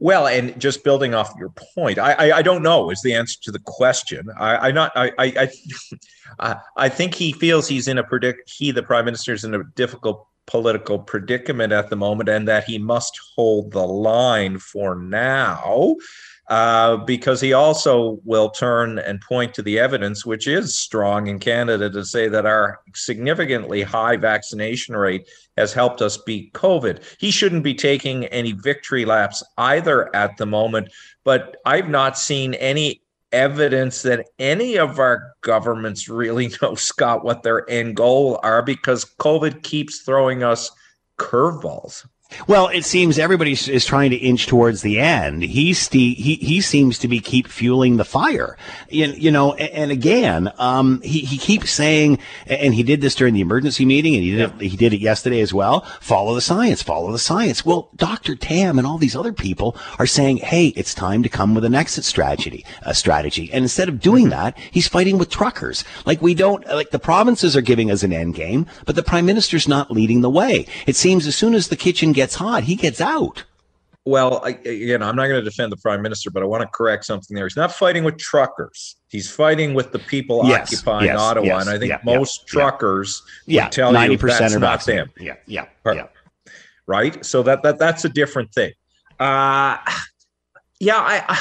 Well, 0.00 0.28
and 0.28 0.58
just 0.60 0.84
building 0.84 1.14
off 1.14 1.32
your 1.38 1.52
point, 1.74 1.98
I, 1.98 2.12
I, 2.12 2.38
I 2.38 2.42
don't 2.42 2.62
know 2.62 2.90
is 2.90 3.02
the 3.02 3.14
answer 3.14 3.36
to 3.42 3.50
the 3.50 3.58
question. 3.58 4.28
I, 4.38 4.68
I 4.68 4.70
not 4.70 4.92
I 4.94 5.10
I 5.18 5.50
I, 6.38 6.56
I 6.76 6.88
think 6.88 7.14
he 7.14 7.32
feels 7.32 7.66
he's 7.66 7.88
in 7.88 7.98
a 7.98 8.04
predict 8.04 8.50
he 8.50 8.70
the 8.70 8.82
prime 8.82 9.06
minister 9.06 9.32
is 9.32 9.44
in 9.44 9.54
a 9.54 9.64
difficult 9.74 10.24
political 10.46 10.98
predicament 10.98 11.72
at 11.72 11.90
the 11.90 11.96
moment, 11.96 12.28
and 12.28 12.46
that 12.46 12.64
he 12.64 12.78
must 12.78 13.18
hold 13.34 13.72
the 13.72 13.86
line 13.86 14.58
for 14.58 14.94
now 14.94 15.96
uh, 16.48 16.96
because 16.96 17.40
he 17.40 17.52
also 17.52 18.18
will 18.24 18.48
turn 18.48 18.98
and 18.98 19.20
point 19.20 19.52
to 19.54 19.62
the 19.62 19.78
evidence, 19.78 20.24
which 20.24 20.46
is 20.46 20.78
strong 20.78 21.26
in 21.26 21.38
Canada, 21.38 21.90
to 21.90 22.04
say 22.04 22.28
that 22.28 22.46
our 22.46 22.80
significantly 22.94 23.82
high 23.82 24.16
vaccination 24.16 24.96
rate 24.96 25.28
has 25.56 25.72
helped 25.72 26.00
us 26.00 26.16
beat 26.16 26.52
COVID. 26.54 27.02
He 27.18 27.30
shouldn't 27.30 27.64
be 27.64 27.74
taking 27.74 28.24
any 28.26 28.52
victory 28.52 29.04
laps 29.04 29.42
either 29.58 30.14
at 30.16 30.36
the 30.38 30.46
moment, 30.46 30.88
but 31.22 31.56
I've 31.66 31.90
not 31.90 32.18
seen 32.18 32.54
any 32.54 33.02
evidence 33.30 34.00
that 34.02 34.26
any 34.38 34.76
of 34.78 34.98
our 34.98 35.34
governments 35.42 36.08
really 36.08 36.50
know, 36.62 36.74
Scott, 36.74 37.24
what 37.24 37.42
their 37.42 37.68
end 37.70 37.96
goal 37.96 38.40
are 38.42 38.62
because 38.62 39.04
COVID 39.04 39.62
keeps 39.62 40.00
throwing 40.00 40.42
us 40.42 40.70
curveballs. 41.18 42.06
Well, 42.46 42.68
it 42.68 42.84
seems 42.84 43.18
everybody 43.18 43.52
is 43.52 43.86
trying 43.86 44.10
to 44.10 44.16
inch 44.16 44.46
towards 44.46 44.82
the 44.82 45.00
end. 45.00 45.42
He's 45.42 45.88
he 45.88 46.12
he 46.12 46.60
seems 46.60 46.98
to 46.98 47.08
be 47.08 47.20
keep 47.20 47.48
fueling 47.48 47.96
the 47.96 48.04
fire. 48.04 48.58
You, 48.90 49.06
you 49.06 49.30
know, 49.30 49.54
and, 49.54 49.70
and 49.70 49.90
again, 49.90 50.52
um, 50.58 51.00
he 51.00 51.20
he 51.20 51.38
keeps 51.38 51.70
saying, 51.70 52.18
and 52.46 52.74
he 52.74 52.82
did 52.82 53.00
this 53.00 53.14
during 53.14 53.32
the 53.32 53.40
emergency 53.40 53.86
meeting, 53.86 54.14
and 54.14 54.22
he 54.22 54.32
did 54.32 54.40
it, 54.40 54.60
he 54.60 54.76
did 54.76 54.92
it 54.92 55.00
yesterday 55.00 55.40
as 55.40 55.54
well. 55.54 55.80
Follow 56.00 56.34
the 56.34 56.42
science. 56.42 56.82
Follow 56.82 57.10
the 57.12 57.18
science. 57.18 57.64
Well, 57.64 57.88
Dr. 57.96 58.36
Tam 58.36 58.76
and 58.76 58.86
all 58.86 58.98
these 58.98 59.16
other 59.16 59.32
people 59.32 59.74
are 59.98 60.06
saying, 60.06 60.38
hey, 60.38 60.68
it's 60.68 60.94
time 60.94 61.22
to 61.22 61.30
come 61.30 61.54
with 61.54 61.64
an 61.64 61.74
exit 61.74 62.04
strategy. 62.04 62.64
A 62.82 62.94
strategy, 62.94 63.50
and 63.52 63.64
instead 63.64 63.88
of 63.88 64.00
doing 64.00 64.24
mm-hmm. 64.24 64.52
that, 64.52 64.58
he's 64.70 64.86
fighting 64.86 65.16
with 65.16 65.30
truckers. 65.30 65.82
Like 66.04 66.20
we 66.20 66.34
don't 66.34 66.66
like 66.66 66.90
the 66.90 66.98
provinces 66.98 67.56
are 67.56 67.62
giving 67.62 67.90
us 67.90 68.02
an 68.02 68.12
end 68.12 68.34
game, 68.34 68.66
but 68.84 68.96
the 68.96 69.02
prime 69.02 69.24
minister's 69.24 69.66
not 69.66 69.90
leading 69.90 70.20
the 70.20 70.30
way. 70.30 70.66
It 70.86 70.94
seems 70.94 71.26
as 71.26 71.34
soon 71.34 71.54
as 71.54 71.68
the 71.68 71.76
kitchen 71.76 72.12
gets 72.18 72.34
hot, 72.34 72.64
he 72.64 72.76
gets 72.76 73.00
out. 73.00 73.44
Well, 74.04 74.40
I, 74.42 74.50
again, 74.50 75.02
I'm 75.02 75.16
not 75.16 75.26
going 75.26 75.38
to 75.38 75.44
defend 75.44 75.70
the 75.70 75.76
prime 75.76 76.00
minister, 76.00 76.30
but 76.30 76.42
I 76.42 76.46
want 76.46 76.62
to 76.62 76.68
correct 76.68 77.04
something 77.04 77.34
there. 77.34 77.44
He's 77.44 77.56
not 77.56 77.72
fighting 77.72 78.04
with 78.04 78.16
truckers. 78.16 78.96
He's 79.08 79.30
fighting 79.30 79.74
with 79.74 79.92
the 79.92 79.98
people 79.98 80.40
yes, 80.44 80.72
occupying 80.72 81.06
yes, 81.06 81.18
Ottawa, 81.18 81.46
yes, 81.46 81.66
and 81.66 81.70
I 81.70 81.78
think 81.78 81.90
yeah, 81.90 82.00
most 82.04 82.40
yeah, 82.40 82.46
truckers 82.46 83.22
yeah. 83.44 83.64
would 83.64 83.72
tell 83.72 83.92
90% 83.92 84.10
you 84.10 84.16
that's 84.16 84.54
not 84.54 84.84
them. 84.86 85.10
Yeah, 85.20 85.34
yeah, 85.46 85.66
yeah. 85.84 86.06
Right. 86.86 87.22
So 87.22 87.42
that 87.42 87.62
that 87.64 87.78
that's 87.78 88.06
a 88.06 88.08
different 88.08 88.50
thing. 88.54 88.72
Uh, 89.20 89.76
yeah, 90.80 90.96
I, 90.96 91.38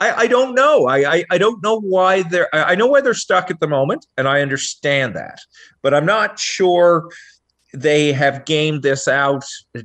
I, 0.00 0.12
I 0.12 0.26
don't 0.26 0.56
know. 0.56 0.86
I, 0.88 1.18
I, 1.18 1.24
I 1.30 1.38
don't 1.38 1.62
know 1.62 1.80
why 1.80 2.22
they're. 2.22 2.52
I 2.52 2.74
know 2.74 2.88
why 2.88 3.00
they're 3.00 3.14
stuck 3.14 3.48
at 3.50 3.60
the 3.60 3.68
moment, 3.68 4.06
and 4.16 4.26
I 4.26 4.40
understand 4.40 5.14
that, 5.14 5.38
but 5.82 5.94
I'm 5.94 6.06
not 6.06 6.38
sure 6.40 7.10
they 7.80 8.12
have 8.12 8.44
gamed 8.46 8.82
this 8.82 9.06
out 9.06 9.44
uh, 9.76 9.82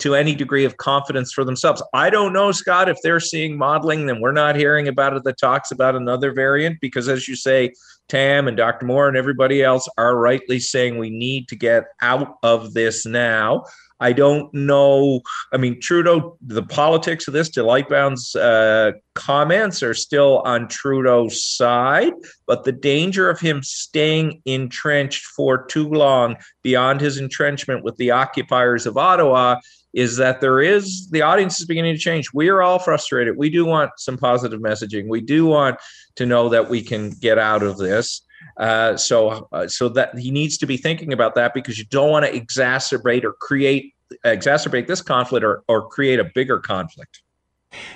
to 0.00 0.14
any 0.14 0.34
degree 0.34 0.64
of 0.64 0.76
confidence 0.76 1.32
for 1.32 1.44
themselves. 1.44 1.82
I 1.94 2.10
don't 2.10 2.32
know, 2.32 2.50
Scott, 2.52 2.88
if 2.88 2.98
they're 3.02 3.20
seeing 3.20 3.56
modeling, 3.56 4.06
then 4.06 4.20
we're 4.20 4.32
not 4.32 4.56
hearing 4.56 4.88
about 4.88 5.16
it 5.16 5.24
that 5.24 5.38
talks 5.38 5.70
about 5.70 5.94
another 5.94 6.32
variant 6.32 6.80
because, 6.80 7.08
as 7.08 7.28
you 7.28 7.36
say, 7.36 7.72
Tam 8.08 8.48
and 8.48 8.56
Dr. 8.56 8.86
Moore 8.86 9.06
and 9.06 9.16
everybody 9.16 9.62
else 9.62 9.88
are 9.98 10.16
rightly 10.16 10.58
saying 10.58 10.98
we 10.98 11.10
need 11.10 11.48
to 11.48 11.56
get 11.56 11.84
out 12.00 12.36
of 12.42 12.74
this 12.74 13.06
now. 13.06 13.64
I 14.00 14.12
don't 14.12 14.52
know. 14.54 15.20
I 15.52 15.56
mean, 15.56 15.80
Trudeau, 15.80 16.38
the 16.40 16.62
politics 16.62 17.26
of 17.26 17.34
this, 17.34 17.48
to 17.50 17.60
Lightbound's 17.60 18.36
uh, 18.36 18.92
comments 19.14 19.82
are 19.82 19.94
still 19.94 20.40
on 20.40 20.68
Trudeau's 20.68 21.42
side, 21.42 22.12
but 22.46 22.64
the 22.64 22.72
danger 22.72 23.28
of 23.28 23.40
him 23.40 23.62
staying 23.62 24.40
entrenched 24.44 25.24
for 25.24 25.66
too 25.66 25.88
long 25.88 26.36
beyond 26.62 27.00
his 27.00 27.18
entrenchment 27.18 27.82
with 27.82 27.96
the 27.96 28.12
occupiers 28.12 28.86
of 28.86 28.96
Ottawa 28.96 29.56
is 29.94 30.16
that 30.18 30.40
there 30.40 30.60
is 30.60 31.08
the 31.10 31.22
audience 31.22 31.58
is 31.58 31.66
beginning 31.66 31.94
to 31.94 32.00
change. 32.00 32.28
We 32.32 32.48
are 32.48 32.62
all 32.62 32.78
frustrated. 32.78 33.36
We 33.36 33.50
do 33.50 33.64
want 33.64 33.90
some 33.96 34.18
positive 34.18 34.60
messaging. 34.60 35.08
We 35.08 35.20
do 35.20 35.46
want 35.46 35.78
to 36.16 36.26
know 36.26 36.50
that 36.50 36.68
we 36.68 36.82
can 36.82 37.10
get 37.10 37.38
out 37.38 37.62
of 37.62 37.78
this. 37.78 38.22
Uh, 38.56 38.96
so, 38.96 39.48
uh, 39.52 39.68
so 39.68 39.88
that 39.88 40.18
he 40.18 40.30
needs 40.30 40.58
to 40.58 40.66
be 40.66 40.76
thinking 40.76 41.12
about 41.12 41.34
that 41.36 41.54
because 41.54 41.78
you 41.78 41.84
don't 41.84 42.10
want 42.10 42.26
to 42.26 42.32
exacerbate 42.32 43.24
or 43.24 43.32
create 43.32 43.94
exacerbate 44.24 44.86
this 44.86 45.02
conflict 45.02 45.44
or, 45.44 45.62
or 45.68 45.88
create 45.88 46.18
a 46.18 46.24
bigger 46.24 46.58
conflict. 46.58 47.22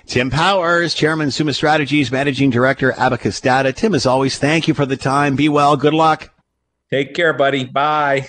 Tim 0.07 0.31
Powers, 0.31 0.95
Chairman, 0.95 1.31
Summa 1.31 1.55
Strategies, 1.55 2.13
Managing 2.13 2.51
Director, 2.51 2.93
Abacus 2.93 3.41
Data. 3.41 3.73
Tim, 3.73 3.95
as 3.95 4.05
always, 4.05 4.39
thank 4.39 4.69
you 4.69 4.75
for 4.75 4.85
the 4.85 4.97
time. 4.97 5.35
Be 5.35 5.49
well. 5.49 5.77
Good 5.77 5.95
luck. 5.95 6.31
Take 6.91 7.15
care, 7.15 7.33
buddy. 7.33 7.65
Bye. 7.65 8.29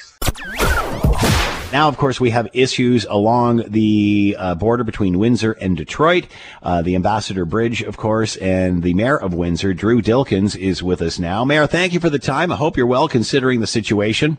Now, 1.73 1.88
of 1.88 1.97
course, 1.97 2.19
we 2.19 2.29
have 2.29 2.47
issues 2.53 3.03
along 3.09 3.63
the 3.71 4.36
uh, 4.38 4.53
border 4.53 4.83
between 4.83 5.17
Windsor 5.17 5.53
and 5.53 5.75
Detroit. 5.75 6.27
Uh, 6.62 6.83
the 6.83 6.93
Ambassador 6.93 7.45
Bridge, 7.45 7.81
of 7.81 7.97
course, 7.97 8.36
and 8.36 8.83
the 8.83 8.93
Mayor 8.93 9.17
of 9.19 9.33
Windsor, 9.33 9.73
Drew 9.73 9.99
Dilkens, 9.99 10.55
is 10.55 10.83
with 10.83 11.01
us 11.01 11.17
now. 11.17 11.43
Mayor, 11.43 11.65
thank 11.65 11.91
you 11.91 11.99
for 11.99 12.12
the 12.12 12.19
time. 12.19 12.51
I 12.51 12.57
hope 12.57 12.77
you're 12.77 12.86
well 12.86 13.07
considering 13.07 13.59
the 13.59 13.65
situation. 13.65 14.38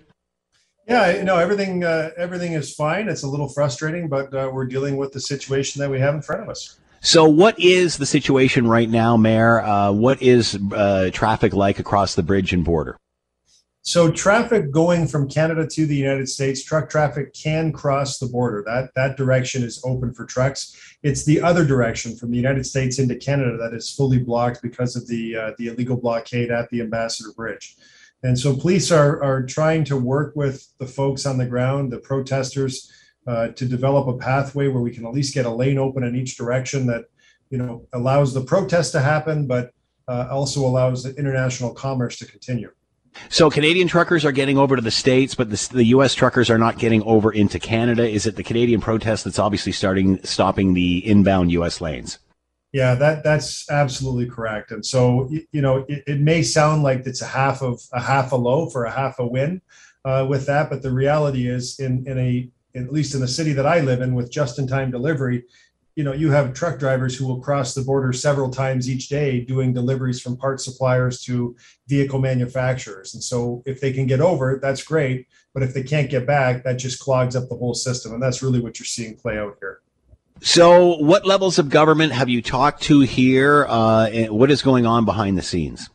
Yeah, 0.87 1.25
no, 1.25 1.37
everything 1.37 1.83
uh, 1.83 2.11
everything 2.17 2.53
is 2.53 2.73
fine. 2.73 3.09
It's 3.09 3.25
a 3.25 3.29
little 3.29 3.49
frustrating, 3.49 4.09
but 4.09 4.33
uh, 4.33 4.51
we're 4.53 4.67
dealing 4.67 4.97
with 4.97 5.11
the 5.11 5.21
situation 5.21 5.81
that 5.81 5.91
we 5.91 5.99
have 5.99 6.15
in 6.15 6.23
front 6.23 6.43
of 6.43 6.49
us. 6.49 6.79
So, 7.01 7.29
what 7.29 7.59
is 7.59 7.97
the 7.97 8.07
situation 8.07 8.69
right 8.69 8.89
now, 8.89 9.17
Mayor? 9.17 9.61
Uh, 9.61 9.91
what 9.91 10.23
is 10.23 10.57
uh, 10.73 11.11
traffic 11.13 11.53
like 11.53 11.81
across 11.81 12.15
the 12.15 12.23
bridge 12.23 12.53
and 12.53 12.65
border? 12.65 12.97
So 13.87 14.11
traffic 14.11 14.71
going 14.71 15.07
from 15.07 15.29
Canada 15.29 15.67
to 15.67 15.85
the 15.85 15.95
United 15.95 16.27
States, 16.27 16.65
truck 16.65 16.89
traffic 16.89 17.35
can 17.35 17.71
cross 17.71 18.19
the 18.19 18.27
border. 18.27 18.63
That 18.65 18.89
that 18.95 19.19
direction 19.19 19.63
is 19.63 19.83
open 19.85 20.15
for 20.15 20.25
trucks. 20.25 20.97
It's 21.03 21.27
the 21.27 21.43
other 21.43 21.67
direction 21.67 22.17
from 22.17 22.31
the 22.31 22.39
United 22.39 22.65
States 22.65 22.99
into 22.99 23.15
Canada 23.17 23.59
that 23.59 23.75
is 23.75 23.95
fully 23.95 24.19
blocked 24.19 24.63
because 24.63 24.97
of 24.97 25.07
the 25.07 25.37
uh, 25.37 25.51
the 25.59 25.67
illegal 25.67 25.99
blockade 25.99 26.51
at 26.51 26.71
the 26.71 26.81
Ambassador 26.81 27.33
Bridge. 27.37 27.77
And 28.23 28.39
so 28.39 28.57
police 28.57 28.91
are 28.91 29.23
are 29.23 29.43
trying 29.43 29.85
to 29.85 29.99
work 29.99 30.35
with 30.35 30.67
the 30.79 30.87
folks 30.87 31.27
on 31.27 31.37
the 31.37 31.45
ground, 31.45 31.93
the 31.93 31.99
protesters, 31.99 32.91
uh, 33.27 33.49
to 33.49 33.67
develop 33.67 34.09
a 34.09 34.17
pathway 34.17 34.69
where 34.69 34.83
we 34.83 34.95
can 34.95 35.05
at 35.05 35.13
least 35.13 35.35
get 35.35 35.45
a 35.45 35.51
lane 35.51 35.77
open 35.77 36.05
in 36.05 36.17
each 36.17 36.39
direction 36.39 36.87
that 36.87 37.05
you 37.51 37.59
know 37.59 37.87
allows 37.93 38.33
the 38.33 38.45
protest 38.45 38.93
to 38.93 39.01
happen, 39.01 39.47
but 39.47 39.73
uh, 40.09 40.27
also 40.31 40.61
allows 40.65 41.03
the 41.03 41.15
international 41.17 41.75
commerce 41.75 42.17
to 42.17 42.25
continue. 42.25 42.71
So 43.29 43.51
Canadian 43.51 43.89
truckers 43.89 44.25
are 44.25 44.33
getting 44.33 44.59
over 44.59 44.77
to 44.77 44.83
the 44.83 44.91
states, 44.91 45.35
but 45.35 45.51
the, 45.51 45.69
the, 45.73 45.85
U.S. 45.87 46.15
truckers 46.15 46.51
are 46.51 46.59
not 46.59 46.79
getting 46.79 47.03
over 47.05 47.33
into 47.33 47.59
Canada. 47.59 48.09
Is 48.09 48.27
it 48.27 48.37
the 48.37 48.43
Canadian 48.43 48.81
protest 48.81 49.25
that's 49.25 49.39
obviously 49.39 49.73
starting 49.73 50.23
stopping 50.25 50.75
the 50.75 51.07
inbound 51.07 51.53
U.S. 51.53 51.81
lanes? 51.81 52.19
Yeah, 52.73 52.97
that 52.97 53.23
that's 53.23 53.71
absolutely 53.71 54.29
correct. 54.29 54.73
And 54.73 54.85
so 54.85 55.31
you 55.53 55.63
know, 55.63 55.85
it, 55.89 56.03
it 56.07 56.21
may 56.21 56.43
sound 56.43 56.83
like 56.83 57.07
it's 57.07 57.23
a 57.23 57.27
half 57.27 57.63
of 57.63 57.81
a 57.93 58.01
half 58.01 58.33
a 58.33 58.37
loaf 58.37 58.75
or 58.75 58.85
a 58.85 58.91
half 58.91 59.21
a 59.21 59.27
win 59.27 59.63
uh, 60.05 60.27
with 60.29 60.47
that, 60.47 60.71
but 60.71 60.83
the 60.83 60.91
reality 60.91 61.47
is, 61.49 61.79
in 61.79 62.05
in 62.09 62.19
a 62.19 62.51
at 62.75 62.93
least 62.93 63.15
in 63.15 63.21
the 63.21 63.29
city 63.29 63.53
that 63.53 63.67
I 63.67 63.81
live 63.81 64.01
in, 64.01 64.15
with 64.15 64.33
just-in-time 64.33 64.91
delivery, 64.91 65.45
you 65.97 66.03
know 66.03 66.13
you 66.13 66.31
have 66.31 66.55
truck 66.55 66.79
drivers 66.79 67.17
who 67.17 67.27
will 67.27 67.41
cross 67.41 67.75
the 67.75 67.83
border 67.83 68.13
several 68.13 68.51
times 68.51 68.91
each 68.91 69.09
day 69.09 69.41
doing 69.41 69.73
deliveries 69.73 70.21
from 70.21 70.37
part 70.37 70.61
suppliers 70.61 71.23
to 71.23 71.57
vehicle 71.87 72.19
manufacturers. 72.19 73.15
And 73.15 73.23
so 73.23 73.63
if 73.65 73.81
they 73.81 73.93
can 73.93 74.07
get 74.07 74.21
over 74.21 74.59
that's 74.61 74.83
great. 74.83 75.27
But 75.53 75.63
if 75.63 75.73
they 75.73 75.85
can't 75.85 76.11
get 76.11 76.27
back 76.27 76.65
that 76.65 76.75
just 76.77 77.01
clogs 77.01 77.37
up 77.37 77.49
the 77.49 77.57
whole 77.57 77.75
system. 77.75 78.13
And 78.13 78.23
that's 78.23 78.43
really 78.43 78.61
what 78.61 78.79
you're 78.79 78.87
seeing 78.87 79.17
play 79.17 79.39
out 79.39 79.57
here. 79.61 79.81
So 80.41 80.97
what 80.97 81.25
levels 81.25 81.59
of 81.59 81.71
government 81.71 82.13
have 82.13 82.29
you 82.29 82.43
talked 82.43 82.83
to 82.85 83.01
here? 83.01 83.65
Uh, 83.69 84.25
what 84.27 84.51
is 84.51 84.63
going 84.63 84.87
on 84.87 85.05
behind 85.05 85.39
the 85.39 85.43
scenes? 85.43 85.91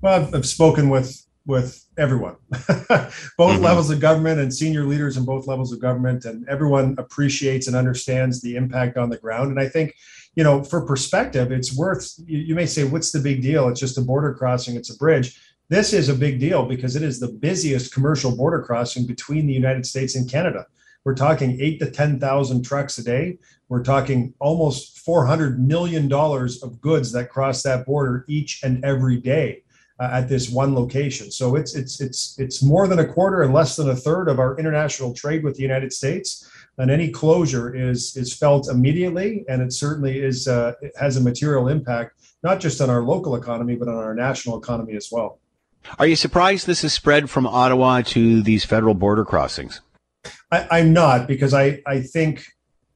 Well 0.00 0.20
I've, 0.20 0.34
I've 0.34 0.46
spoken 0.46 0.88
with 0.88 1.24
with 1.46 1.84
everyone, 1.98 2.36
both 2.50 2.88
mm-hmm. 2.88 3.62
levels 3.62 3.90
of 3.90 4.00
government 4.00 4.40
and 4.40 4.54
senior 4.54 4.84
leaders 4.84 5.16
in 5.16 5.24
both 5.24 5.46
levels 5.46 5.72
of 5.72 5.80
government, 5.80 6.24
and 6.24 6.48
everyone 6.48 6.94
appreciates 6.98 7.66
and 7.66 7.76
understands 7.76 8.40
the 8.40 8.56
impact 8.56 8.96
on 8.96 9.10
the 9.10 9.18
ground. 9.18 9.50
And 9.50 9.60
I 9.60 9.68
think, 9.68 9.94
you 10.34 10.44
know, 10.44 10.62
for 10.62 10.86
perspective, 10.86 11.52
it's 11.52 11.76
worth. 11.76 12.14
You, 12.24 12.38
you 12.38 12.54
may 12.54 12.66
say, 12.66 12.84
"What's 12.84 13.12
the 13.12 13.20
big 13.20 13.42
deal? 13.42 13.68
It's 13.68 13.80
just 13.80 13.98
a 13.98 14.02
border 14.02 14.32
crossing. 14.32 14.76
It's 14.76 14.94
a 14.94 14.96
bridge." 14.96 15.38
This 15.70 15.92
is 15.92 16.08
a 16.08 16.14
big 16.14 16.40
deal 16.40 16.64
because 16.64 16.96
it 16.96 17.02
is 17.02 17.20
the 17.20 17.28
busiest 17.28 17.92
commercial 17.92 18.34
border 18.34 18.62
crossing 18.62 19.06
between 19.06 19.46
the 19.46 19.52
United 19.52 19.84
States 19.84 20.16
and 20.16 20.30
Canada. 20.30 20.64
We're 21.04 21.14
talking 21.14 21.60
eight 21.60 21.78
to 21.80 21.90
10,000 21.90 22.64
trucks 22.64 22.96
a 22.96 23.04
day. 23.04 23.38
We're 23.68 23.82
talking 23.82 24.32
almost 24.40 25.04
$400 25.06 25.58
million 25.58 26.10
of 26.12 26.80
goods 26.80 27.12
that 27.12 27.28
cross 27.28 27.62
that 27.64 27.84
border 27.84 28.24
each 28.28 28.62
and 28.62 28.82
every 28.82 29.18
day 29.18 29.62
uh, 30.00 30.10
at 30.12 30.28
this 30.28 30.50
one 30.50 30.74
location. 30.74 31.30
So 31.30 31.56
it's 31.56 31.74
it's 31.74 32.00
it's 32.00 32.38
it's 32.38 32.62
more 32.62 32.86
than 32.86 32.98
a 32.98 33.06
quarter 33.06 33.42
and 33.42 33.52
less 33.52 33.76
than 33.76 33.88
a 33.90 33.96
third 33.96 34.28
of 34.28 34.38
our 34.38 34.58
international 34.58 35.12
trade 35.14 35.44
with 35.44 35.56
the 35.56 35.62
United 35.62 35.92
States. 35.92 36.48
And 36.78 36.90
any 36.90 37.10
closure 37.10 37.74
is 37.74 38.16
is 38.16 38.32
felt 38.32 38.68
immediately, 38.68 39.44
and 39.48 39.60
it 39.60 39.72
certainly 39.72 40.20
is 40.20 40.46
uh, 40.46 40.74
it 40.80 40.92
has 40.96 41.16
a 41.16 41.20
material 41.20 41.68
impact 41.68 42.18
not 42.42 42.60
just 42.60 42.80
on 42.80 42.90
our 42.90 43.02
local 43.02 43.34
economy 43.36 43.76
but 43.76 43.88
on 43.88 43.96
our 43.96 44.14
national 44.14 44.58
economy 44.58 44.94
as 44.94 45.08
well. 45.10 45.40
Are 45.98 46.06
you 46.06 46.16
surprised 46.16 46.66
this 46.66 46.84
is 46.84 46.92
spread 46.92 47.30
from 47.30 47.46
Ottawa 47.46 48.02
to 48.02 48.42
these 48.42 48.64
federal 48.64 48.94
border 48.94 49.24
crossings? 49.24 49.80
I, 50.50 50.80
am 50.80 50.92
not 50.92 51.26
because 51.26 51.54
I 51.54 51.80
I 51.86 52.00
think 52.00 52.44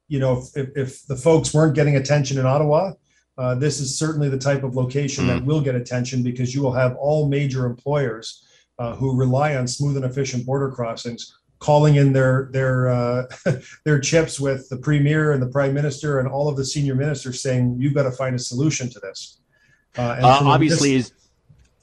you 0.09 0.19
know 0.19 0.45
if, 0.55 0.69
if 0.77 1.07
the 1.07 1.17
folks 1.17 1.55
weren't 1.55 1.75
getting 1.75 1.97
attention 1.97 2.39
in 2.39 2.47
Ottawa, 2.47 2.93
uh, 3.39 3.55
this 3.55 3.81
is 3.81 3.99
certainly 3.99 4.29
the 4.29 4.39
type 4.39 4.63
of 4.63 4.77
location 4.77 5.27
that 5.27 5.45
will 5.45 5.61
get 5.61 5.75
attention 5.75 6.23
because 6.23 6.55
you 6.55 6.63
will 6.63 6.73
have 6.73 6.95
all 6.97 7.29
major 7.29 7.65
employers 7.65 8.47
uh, 8.79 8.95
who 8.97 9.17
rely 9.17 9.57
on 9.57 9.67
smooth 9.67 9.97
and 9.97 10.05
efficient 10.05 10.45
border 10.45 10.71
crossings 10.71 11.39
calling 11.59 11.95
in 11.95 12.13
their 12.13 12.51
their 12.53 12.89
uh, 12.89 13.25
their 13.85 13.99
chips 14.01 14.39
with 14.39 14.69
the 14.69 14.77
premier 14.77 15.33
and 15.33 15.41
the 15.41 15.47
prime 15.47 15.73
minister 15.73 16.19
and 16.19 16.29
all 16.29 16.49
of 16.49 16.57
the 16.57 16.65
senior 16.65 16.95
ministers 16.95 17.41
saying 17.41 17.77
you've 17.79 17.95
got 17.95 18.03
to 18.03 18.11
find 18.11 18.35
a 18.35 18.39
solution 18.39 18.91
to 18.91 19.01
this. 19.01 19.39
Uh, 19.97 20.03
uh, 20.03 20.41
obviously, 20.43 20.99
this- 20.99 21.13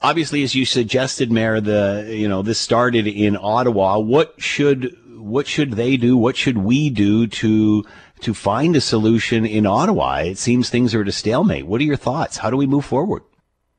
obviously, 0.02 0.44
as 0.44 0.54
you 0.54 0.66
suggested, 0.66 1.32
Mayor, 1.32 1.62
the 1.62 2.08
you 2.10 2.28
know 2.28 2.42
this 2.42 2.60
started 2.60 3.08
in 3.08 3.38
Ottawa. 3.38 3.98
What 3.98 4.36
should 4.38 4.96
what 5.18 5.48
should 5.48 5.74
they 5.74 5.98
do? 5.98 6.18
What 6.18 6.36
should 6.36 6.58
we 6.58 6.90
do 6.90 7.28
to 7.28 7.86
to 8.22 8.34
find 8.34 8.76
a 8.76 8.82
solution 8.82 9.46
in 9.46 9.66
Ottawa? 9.66 10.18
It 10.18 10.38
seems 10.38 10.70
things 10.70 10.94
are 10.94 11.02
at 11.02 11.08
a 11.08 11.12
stalemate. 11.12 11.66
What 11.66 11.82
are 11.82 11.86
your 11.86 11.96
thoughts? 11.96 12.38
How 12.38 12.50
do 12.50 12.58
we 12.58 12.68
move 12.68 12.86
forward? 12.86 13.24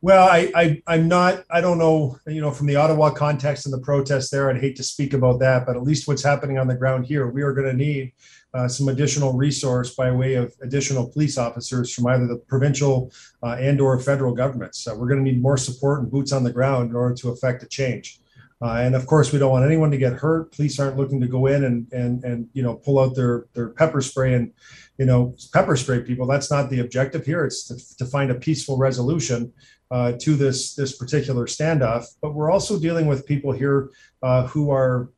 Well, 0.03 0.29
I, 0.29 0.51
I 0.55 0.83
I'm 0.87 1.09
not. 1.09 1.45
I 1.51 1.61
don't 1.61 1.77
know. 1.77 2.19
You 2.27 2.41
know, 2.41 2.51
from 2.51 2.67
the 2.67 2.77
Ottawa 2.77 3.11
context 3.11 3.67
and 3.67 3.73
the 3.73 3.81
protests 3.81 4.31
there, 4.31 4.49
I'd 4.49 4.61
hate 4.61 4.77
to 4.77 4.83
speak 4.83 5.13
about 5.13 5.41
that. 5.41 5.67
But 5.67 5.77
at 5.77 5.83
least 5.83 6.09
what's 6.09 6.23
happening 6.23 6.59
on 6.59 6.69
the 6.69 6.75
ground 6.75 7.05
here, 7.05 7.29
we 7.29 7.43
are 7.43 7.53
going 7.53 7.67
to 7.67 7.77
need 7.77 8.13
uh, 8.55 8.67
some 8.67 8.89
additional 8.89 9.35
resource 9.35 9.95
by 9.95 10.11
way 10.11 10.35
of 10.35 10.55
additional 10.63 11.07
police 11.07 11.37
officers 11.37 11.93
from 11.93 12.07
either 12.07 12.27
the 12.27 12.37
provincial 12.37 13.13
uh, 13.43 13.57
and 13.61 13.79
or 13.79 13.99
federal 14.01 14.35
governments. 14.35 14.79
So 14.81 14.97
we're 14.97 15.07
going 15.07 15.23
to 15.23 15.31
need 15.31 15.43
more 15.43 15.59
support 15.59 16.01
and 16.01 16.11
boots 16.11 16.33
on 16.33 16.45
the 16.45 16.53
ground 16.53 16.91
in 16.91 16.97
order 16.97 17.15
to 17.17 17.29
affect 17.29 17.63
a 17.63 17.67
change. 17.67 18.21
Uh, 18.63 18.75
and 18.83 18.95
of 18.95 19.07
course, 19.07 19.33
we 19.33 19.39
don't 19.39 19.51
want 19.51 19.65
anyone 19.65 19.91
to 19.91 19.97
get 19.97 20.13
hurt. 20.13 20.53
Police 20.53 20.79
aren't 20.79 20.99
looking 20.99 21.21
to 21.21 21.27
go 21.27 21.47
in 21.47 21.65
and 21.65 21.91
and 21.93 22.23
and 22.25 22.49
you 22.53 22.63
know 22.63 22.75
pull 22.75 22.99
out 22.99 23.15
their 23.15 23.47
their 23.55 23.71
pepper 23.71 24.03
spray 24.03 24.35
and 24.35 24.53
you 24.99 25.07
know 25.07 25.35
pepper 25.53 25.77
spray 25.77 26.01
people. 26.01 26.27
That's 26.27 26.51
not 26.51 26.69
the 26.69 26.81
objective 26.81 27.25
here. 27.25 27.45
It's 27.47 27.65
to, 27.69 27.97
to 27.97 28.05
find 28.05 28.31
a 28.31 28.35
peaceful 28.35 28.77
resolution 28.77 29.53
uh, 29.91 30.13
to 30.21 30.37
this 30.37 30.75
this 30.75 30.97
particular 30.97 31.47
standoff. 31.47 32.05
But 32.21 32.35
we're 32.35 32.51
also 32.51 32.79
dealing 32.79 33.07
with 33.07 33.27
people 33.27 33.53
here 33.53 33.91
uh, 34.23 34.47
who 34.47 34.71
are 34.71 35.11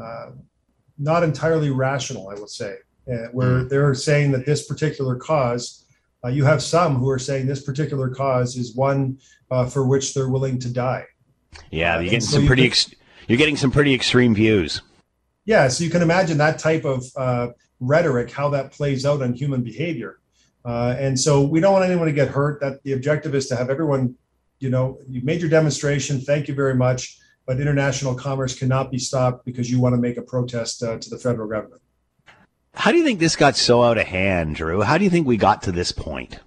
uh, 0.00 0.30
not 0.98 1.22
entirely 1.22 1.70
rational, 1.70 2.30
I 2.30 2.34
would 2.34 2.50
say, 2.50 2.76
uh, 3.12 3.28
where 3.32 3.64
mm. 3.64 3.68
they're 3.68 3.94
saying 3.94 4.32
that 4.32 4.46
this 4.46 4.66
particular 4.66 5.16
cause. 5.16 5.84
Uh, 6.24 6.28
you 6.28 6.44
have 6.44 6.60
some 6.60 6.96
who 6.96 7.08
are 7.08 7.18
saying 7.18 7.46
this 7.46 7.62
particular 7.62 8.08
cause 8.08 8.56
is 8.56 8.74
one 8.74 9.18
uh, 9.52 9.64
for 9.64 9.86
which 9.86 10.14
they're 10.14 10.28
willing 10.28 10.58
to 10.58 10.68
die. 10.68 11.04
Yeah, 11.70 11.98
you're 12.00 12.04
getting 12.04 12.20
so 12.20 12.38
some 12.38 12.46
pretty. 12.46 12.62
You 12.62 12.68
ex- 12.68 12.94
you're 13.26 13.38
getting 13.38 13.56
some 13.56 13.70
pretty 13.70 13.94
extreme 13.94 14.34
views. 14.34 14.80
Yeah, 15.44 15.68
so 15.68 15.84
you 15.84 15.90
can 15.90 16.02
imagine 16.02 16.38
that 16.38 16.58
type 16.58 16.84
of 16.84 17.04
rhetoric, 17.80 18.30
how 18.30 18.48
that 18.50 18.72
plays 18.72 19.06
out 19.06 19.22
on 19.22 19.32
human 19.32 19.62
behavior. 19.62 20.18
Uh, 20.64 20.94
and 20.98 21.18
so 21.18 21.42
we 21.42 21.60
don't 21.60 21.72
want 21.72 21.84
anyone 21.84 22.06
to 22.06 22.12
get 22.12 22.28
hurt. 22.28 22.60
That 22.60 22.82
the 22.82 22.92
objective 22.92 23.34
is 23.34 23.46
to 23.48 23.56
have 23.56 23.70
everyone, 23.70 24.16
you 24.58 24.70
know, 24.70 24.98
you 25.08 25.20
made 25.22 25.40
your 25.40 25.50
demonstration. 25.50 26.20
Thank 26.20 26.48
you 26.48 26.54
very 26.54 26.74
much. 26.74 27.18
But 27.46 27.60
international 27.60 28.14
commerce 28.14 28.58
cannot 28.58 28.90
be 28.90 28.98
stopped 28.98 29.46
because 29.46 29.70
you 29.70 29.80
want 29.80 29.94
to 29.94 30.00
make 30.00 30.18
a 30.18 30.22
protest 30.22 30.82
uh, 30.82 30.98
to 30.98 31.10
the 31.10 31.16
federal 31.16 31.48
government. 31.48 31.80
How 32.74 32.92
do 32.92 32.98
you 32.98 33.04
think 33.04 33.18
this 33.18 33.36
got 33.36 33.56
so 33.56 33.82
out 33.82 33.96
of 33.96 34.06
hand, 34.06 34.56
Drew? 34.56 34.82
How 34.82 34.98
do 34.98 35.04
you 35.04 35.10
think 35.10 35.26
we 35.26 35.38
got 35.38 35.62
to 35.62 35.72
this 35.72 35.90
point? 35.90 36.40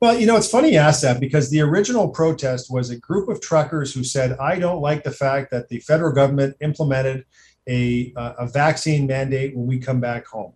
Well, 0.00 0.18
you 0.18 0.26
know, 0.26 0.36
it's 0.36 0.50
funny 0.50 0.72
you 0.72 0.78
asked 0.78 1.02
that 1.02 1.20
because 1.20 1.50
the 1.50 1.62
original 1.62 2.08
protest 2.08 2.70
was 2.70 2.90
a 2.90 2.98
group 2.98 3.28
of 3.30 3.40
truckers 3.40 3.94
who 3.94 4.04
said, 4.04 4.36
I 4.38 4.58
don't 4.58 4.82
like 4.82 5.04
the 5.04 5.10
fact 5.10 5.50
that 5.52 5.68
the 5.68 5.80
federal 5.80 6.12
government 6.12 6.56
implemented 6.60 7.24
a, 7.66 8.12
uh, 8.14 8.34
a 8.40 8.46
vaccine 8.46 9.06
mandate 9.06 9.56
when 9.56 9.66
we 9.66 9.78
come 9.78 10.00
back 10.00 10.26
home. 10.26 10.52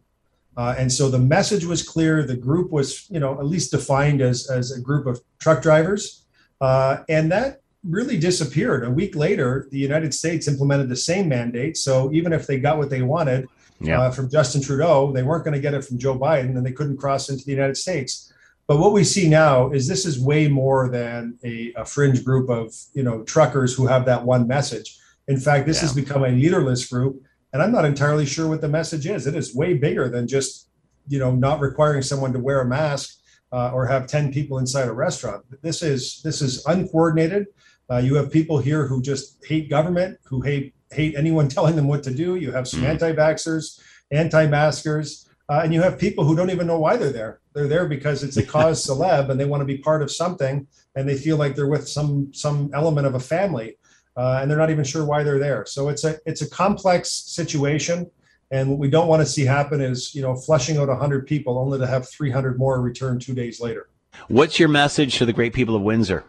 Uh, 0.57 0.75
and 0.77 0.93
so 0.93 1.09
the 1.09 1.19
message 1.19 1.65
was 1.65 1.83
clear. 1.83 2.23
The 2.23 2.37
group 2.37 2.71
was, 2.71 3.09
you 3.11 3.19
know, 3.19 3.39
at 3.39 3.47
least 3.47 3.71
defined 3.71 4.21
as, 4.21 4.51
as 4.51 4.73
a 4.73 4.81
group 4.81 5.07
of 5.07 5.21
truck 5.39 5.63
drivers. 5.63 6.27
Uh, 6.61 6.99
and 7.09 7.33
that 7.33 7.63
really 7.83 8.19
disappeared. 8.19 8.85
A 8.85 8.91
week 8.91 9.17
later, 9.17 9.69
the 9.71 9.79
United 9.79 10.13
States 10.13 10.49
implemented 10.49 10.91
the 10.91 10.97
same 10.97 11.29
mandate. 11.29 11.79
So 11.79 12.13
even 12.13 12.35
if 12.35 12.47
they 12.47 12.61
got 12.61 12.77
what 12.77 12.91
they 12.91 13.01
wanted 13.01 13.49
yeah. 13.81 14.03
uh, 14.03 14.11
from 14.11 14.29
Justin 14.31 14.61
Trudeau, 14.61 15.13
they 15.13 15.23
weren't 15.23 15.45
going 15.45 15.55
to 15.55 15.61
get 15.61 15.73
it 15.73 15.85
from 15.85 15.99
Joe 15.99 16.19
Biden 16.19 16.57
and 16.59 16.67
they 16.67 16.73
couldn't 16.73 16.99
cross 16.99 17.31
into 17.31 17.45
the 17.45 17.53
United 17.53 17.79
States. 17.79 18.31
But 18.71 18.79
what 18.79 18.93
we 18.93 19.03
see 19.03 19.29
now 19.29 19.73
is 19.73 19.89
this 19.89 20.07
is 20.07 20.21
way 20.21 20.47
more 20.47 20.89
than 20.89 21.37
a, 21.43 21.73
a 21.77 21.85
fringe 21.85 22.25
group 22.25 22.49
of, 22.49 22.73
you 22.95 23.03
know, 23.03 23.25
truckers 23.25 23.75
who 23.75 23.89
have 23.89 24.05
that 24.05 24.25
one 24.25 24.47
message. 24.47 24.97
In 25.27 25.41
fact, 25.41 25.67
this 25.67 25.79
yeah. 25.79 25.89
has 25.89 25.93
become 25.93 26.23
a 26.23 26.29
leaderless 26.29 26.87
group 26.87 27.21
and 27.53 27.61
I'm 27.61 27.73
not 27.73 27.85
entirely 27.85 28.27
sure 28.27 28.47
what 28.49 28.61
the 28.61 28.69
message 28.69 29.07
is. 29.07 29.27
It 29.27 29.35
is 29.35 29.57
way 29.57 29.75
bigger 29.75 30.09
than 30.09 30.29
just, 30.29 30.69
you 31.09 31.19
know, 31.19 31.33
not 31.33 31.59
requiring 31.59 32.03
someone 32.03 32.33
to 32.33 32.39
wear 32.39 32.61
a 32.61 32.65
mask 32.65 33.17
uh, 33.51 33.73
or 33.73 33.87
have 33.87 34.07
10 34.07 34.33
people 34.33 34.59
inside 34.59 34.87
a 34.87 34.93
restaurant. 34.93 35.45
This 35.63 35.83
is 35.83 36.21
this 36.23 36.41
is 36.41 36.65
uncoordinated. 36.67 37.47
Uh, 37.91 37.97
you 37.97 38.15
have 38.15 38.31
people 38.31 38.59
here 38.59 38.87
who 38.87 39.03
just 39.03 39.45
hate 39.45 39.69
government, 39.69 40.17
who 40.23 40.43
hate 40.43 40.75
hate 40.93 41.17
anyone 41.17 41.49
telling 41.57 41.75
them 41.75 41.89
what 41.89 42.05
to 42.05 42.15
do. 42.15 42.37
You 42.37 42.53
have 42.53 42.69
some 42.69 42.83
mm. 42.83 42.87
anti-vaxxers, 42.87 43.81
anti-maskers, 44.13 45.29
uh, 45.51 45.61
and 45.63 45.75
you 45.75 45.83
have 45.83 45.99
people 45.99 46.25
who 46.25 46.35
don't 46.35 46.51
even 46.51 46.67
know 46.67 46.79
why 46.79 46.97
they're 46.97 47.13
there. 47.13 47.41
They're 47.53 47.69
there 47.69 47.87
because 47.87 48.23
it's 48.23 48.39
a 48.39 48.47
cause 48.57 48.87
celeb 48.87 49.29
and 49.29 49.39
they 49.39 49.45
want 49.45 49.61
to 49.61 49.67
be 49.67 49.79
part 49.79 50.01
of 50.01 50.11
something, 50.11 50.67
and 50.95 51.09
they 51.09 51.17
feel 51.17 51.37
like 51.37 51.57
they're 51.57 51.67
with 51.67 51.87
some 51.89 52.33
some 52.33 52.71
element 52.73 53.07
of 53.07 53.15
a 53.15 53.21
family 53.21 53.77
uh, 54.17 54.39
and 54.41 54.51
they're 54.51 54.59
not 54.59 54.71
even 54.71 54.85
sure 54.85 55.05
why 55.05 55.23
they're 55.23 55.39
there. 55.39 55.65
So 55.67 55.89
it's 55.89 56.05
a 56.05 56.19
it's 56.27 56.43
a 56.43 56.51
complex 56.51 57.11
situation, 57.11 58.11
and 58.51 58.69
what 58.69 58.79
we 58.79 58.91
don't 58.91 59.09
want 59.09 59.21
to 59.21 59.27
see 59.27 59.45
happen 59.45 59.81
is 59.81 60.15
you 60.15 60.23
know 60.23 60.35
flushing 60.35 60.77
out 60.79 60.89
100 60.89 61.27
people 61.27 61.59
only 61.59 61.79
to 61.79 61.87
have 61.87 62.09
300 62.09 62.59
more 62.59 62.81
return 62.81 63.19
two 63.19 63.35
days 63.35 63.61
later. 63.61 63.89
What's 64.29 64.59
your 64.59 64.69
message 64.69 65.17
to 65.19 65.27
the 65.27 65.33
great 65.33 65.55
people 65.55 65.77
of 65.77 65.83
Windsor? 65.83 66.25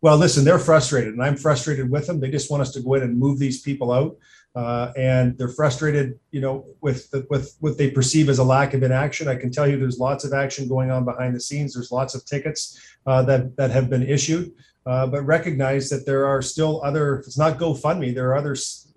Well, 0.00 0.16
listen, 0.16 0.44
they're 0.44 0.58
frustrated, 0.58 1.12
and 1.12 1.22
I'm 1.22 1.36
frustrated 1.36 1.90
with 1.90 2.06
them. 2.06 2.20
They 2.20 2.30
just 2.30 2.50
want 2.50 2.62
us 2.62 2.72
to 2.72 2.80
go 2.80 2.94
in 2.94 3.02
and 3.02 3.18
move 3.18 3.38
these 3.38 3.60
people 3.60 3.92
out, 3.92 4.16
uh, 4.54 4.92
and 4.96 5.38
they're 5.38 5.48
frustrated, 5.48 6.18
you 6.30 6.40
know, 6.40 6.66
with 6.80 7.10
the, 7.10 7.26
with 7.30 7.56
what 7.60 7.78
they 7.78 7.90
perceive 7.90 8.28
as 8.28 8.38
a 8.38 8.44
lack 8.44 8.74
of 8.74 8.82
inaction. 8.82 9.28
I 9.28 9.36
can 9.36 9.50
tell 9.50 9.68
you, 9.68 9.78
there's 9.78 9.98
lots 9.98 10.24
of 10.24 10.32
action 10.32 10.68
going 10.68 10.90
on 10.90 11.04
behind 11.04 11.34
the 11.34 11.40
scenes. 11.40 11.74
There's 11.74 11.92
lots 11.92 12.14
of 12.14 12.24
tickets 12.24 12.80
uh, 13.06 13.22
that 13.22 13.56
that 13.56 13.70
have 13.70 13.88
been 13.88 14.02
issued. 14.02 14.52
Uh, 14.86 15.06
but 15.06 15.22
recognize 15.22 15.90
that 15.90 16.06
there 16.06 16.26
are 16.26 16.40
still 16.40 16.82
other, 16.82 17.18
it's 17.18 17.36
not 17.36 17.58
GoFundMe, 17.58 18.14
there 18.14 18.30
are 18.30 18.36
other 18.36 18.56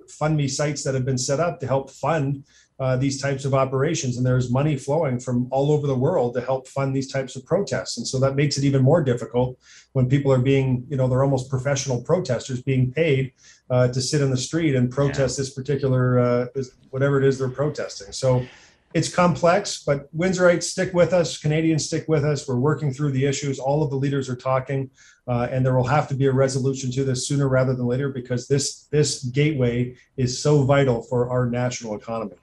fund 0.09 0.37
me 0.37 0.47
sites 0.47 0.83
that 0.83 0.93
have 0.93 1.05
been 1.05 1.17
set 1.17 1.41
up 1.41 1.59
to 1.59 1.67
help 1.67 1.89
fund 1.89 2.45
uh, 2.83 2.97
these 2.97 3.21
types 3.21 3.45
of 3.45 3.53
operations. 3.53 4.17
And 4.17 4.25
there's 4.25 4.51
money 4.51 4.75
flowing 4.75 5.17
from 5.17 5.47
all 5.51 5.71
over 5.71 5.87
the 5.87 5.95
world 5.95 6.33
to 6.33 6.41
help 6.41 6.67
fund 6.67 6.93
these 6.93 7.09
types 7.09 7.37
of 7.37 7.45
protests. 7.45 7.97
And 7.97 8.05
so 8.05 8.19
that 8.19 8.35
makes 8.35 8.57
it 8.57 8.65
even 8.65 8.81
more 8.83 9.01
difficult 9.01 9.57
when 9.93 10.09
people 10.09 10.33
are 10.33 10.43
being, 10.51 10.85
you 10.89 10.97
know, 10.97 11.07
they're 11.07 11.23
almost 11.23 11.49
professional 11.49 12.01
protesters 12.01 12.61
being 12.61 12.91
paid 12.91 13.31
uh, 13.69 13.87
to 13.87 14.01
sit 14.01 14.19
in 14.19 14.29
the 14.31 14.43
street 14.49 14.75
and 14.75 14.91
protest 14.91 15.37
yeah. 15.37 15.43
this 15.43 15.53
particular, 15.53 16.19
uh, 16.19 16.47
whatever 16.89 17.17
it 17.17 17.23
is 17.23 17.39
they're 17.39 17.47
protesting. 17.47 18.11
So 18.11 18.45
it's 18.93 19.07
complex, 19.07 19.81
but 19.81 20.13
Windsorites 20.13 20.63
stick 20.63 20.93
with 20.93 21.13
us, 21.13 21.37
Canadians 21.37 21.85
stick 21.85 22.03
with 22.09 22.25
us. 22.25 22.45
We're 22.49 22.57
working 22.57 22.93
through 22.93 23.13
the 23.13 23.25
issues. 23.25 23.59
All 23.59 23.81
of 23.81 23.91
the 23.91 23.95
leaders 23.95 24.27
are 24.29 24.35
talking, 24.35 24.89
uh, 25.25 25.47
and 25.49 25.65
there 25.65 25.75
will 25.75 25.87
have 25.97 26.09
to 26.09 26.15
be 26.15 26.25
a 26.25 26.33
resolution 26.33 26.91
to 26.91 27.05
this 27.05 27.27
sooner 27.27 27.47
rather 27.47 27.73
than 27.73 27.85
later 27.85 28.09
because 28.09 28.47
this 28.47 28.87
this 28.91 29.23
gateway 29.23 29.95
is 30.17 30.37
so 30.37 30.63
vital 30.63 31.01
for 31.01 31.29
our 31.29 31.45
national 31.45 31.95
economy. 31.95 32.35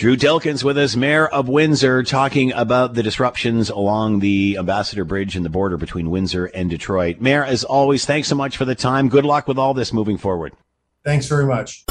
Drew 0.00 0.16
Dilkens 0.16 0.64
with 0.64 0.78
us, 0.78 0.96
Mayor 0.96 1.26
of 1.26 1.46
Windsor, 1.46 2.02
talking 2.04 2.54
about 2.54 2.94
the 2.94 3.02
disruptions 3.02 3.68
along 3.68 4.20
the 4.20 4.56
Ambassador 4.56 5.04
Bridge 5.04 5.36
and 5.36 5.44
the 5.44 5.50
border 5.50 5.76
between 5.76 6.08
Windsor 6.08 6.46
and 6.46 6.70
Detroit. 6.70 7.20
Mayor, 7.20 7.44
as 7.44 7.64
always, 7.64 8.06
thanks 8.06 8.26
so 8.26 8.34
much 8.34 8.56
for 8.56 8.64
the 8.64 8.74
time. 8.74 9.10
Good 9.10 9.26
luck 9.26 9.46
with 9.46 9.58
all 9.58 9.74
this 9.74 9.92
moving 9.92 10.16
forward. 10.16 10.54
Thanks 11.04 11.26
very 11.26 11.44
much. 11.44 11.84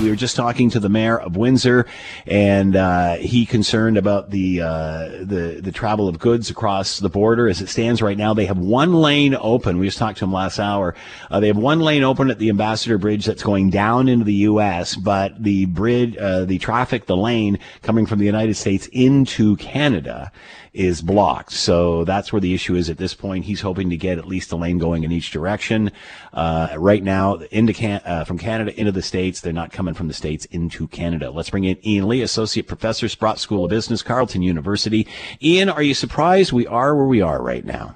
We 0.00 0.10
were 0.10 0.16
just 0.16 0.36
talking 0.36 0.70
to 0.70 0.80
the 0.80 0.88
mayor 0.88 1.18
of 1.18 1.36
Windsor, 1.36 1.86
and 2.24 2.76
uh, 2.76 3.16
he 3.16 3.44
concerned 3.44 3.96
about 3.96 4.30
the 4.30 4.62
uh, 4.62 5.08
the 5.22 5.60
the 5.60 5.72
travel 5.72 6.08
of 6.08 6.20
goods 6.20 6.50
across 6.50 7.00
the 7.00 7.08
border. 7.08 7.48
As 7.48 7.60
it 7.60 7.68
stands 7.68 8.00
right 8.00 8.16
now, 8.16 8.32
they 8.32 8.46
have 8.46 8.58
one 8.58 8.94
lane 8.94 9.36
open. 9.40 9.78
We 9.78 9.86
just 9.86 9.98
talked 9.98 10.18
to 10.18 10.24
him 10.24 10.32
last 10.32 10.60
hour. 10.60 10.94
Uh, 11.30 11.40
they 11.40 11.48
have 11.48 11.56
one 11.56 11.80
lane 11.80 12.04
open 12.04 12.30
at 12.30 12.38
the 12.38 12.48
Ambassador 12.48 12.96
Bridge 12.96 13.26
that's 13.26 13.42
going 13.42 13.70
down 13.70 14.08
into 14.08 14.24
the 14.24 14.34
U.S., 14.34 14.94
but 14.94 15.42
the 15.42 15.66
bridge, 15.66 16.16
uh, 16.16 16.44
the 16.44 16.58
traffic, 16.58 17.06
the 17.06 17.16
lane 17.16 17.58
coming 17.82 18.06
from 18.06 18.20
the 18.20 18.26
United 18.26 18.54
States 18.54 18.88
into 18.92 19.56
Canada 19.56 20.30
is 20.72 21.02
blocked. 21.02 21.52
So 21.52 22.04
that's 22.04 22.32
where 22.32 22.40
the 22.40 22.54
issue 22.54 22.74
is 22.74 22.90
at 22.90 22.98
this 22.98 23.14
point. 23.14 23.44
He's 23.44 23.60
hoping 23.60 23.90
to 23.90 23.96
get 23.96 24.18
at 24.18 24.26
least 24.26 24.52
a 24.52 24.56
lane 24.56 24.78
going 24.78 25.04
in 25.04 25.12
each 25.12 25.30
direction. 25.30 25.90
Uh, 26.32 26.74
right 26.76 27.02
now, 27.02 27.34
into 27.50 27.72
Can- 27.72 28.02
uh, 28.04 28.24
from 28.24 28.38
Canada 28.38 28.78
into 28.78 28.92
the 28.92 29.02
States, 29.02 29.40
they're 29.40 29.52
not 29.52 29.72
coming 29.72 29.94
from 29.94 30.08
the 30.08 30.14
States 30.14 30.44
into 30.46 30.88
Canada. 30.88 31.30
Let's 31.30 31.50
bring 31.50 31.64
in 31.64 31.78
Ian 31.86 32.08
Lee, 32.08 32.22
Associate 32.22 32.66
Professor, 32.66 33.08
Sprott 33.08 33.38
School 33.38 33.64
of 33.64 33.70
Business, 33.70 34.02
Carleton 34.02 34.42
University. 34.42 35.06
Ian, 35.42 35.68
are 35.68 35.82
you 35.82 35.94
surprised 35.94 36.52
we 36.52 36.66
are 36.66 36.94
where 36.94 37.06
we 37.06 37.20
are 37.20 37.42
right 37.42 37.64
now? 37.64 37.94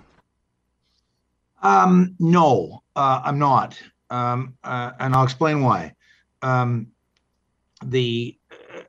Um, 1.63 2.17
no, 2.19 2.83
uh, 2.97 3.23
I'm 3.25 3.39
not. 3.39 3.81
Um, 4.11 4.57
uh, 4.63 4.93
and 4.99 5.15
I'll 5.15 5.25
explain 5.25 5.63
why. 5.63 5.95
Um, 6.43 6.89
the 7.85 8.37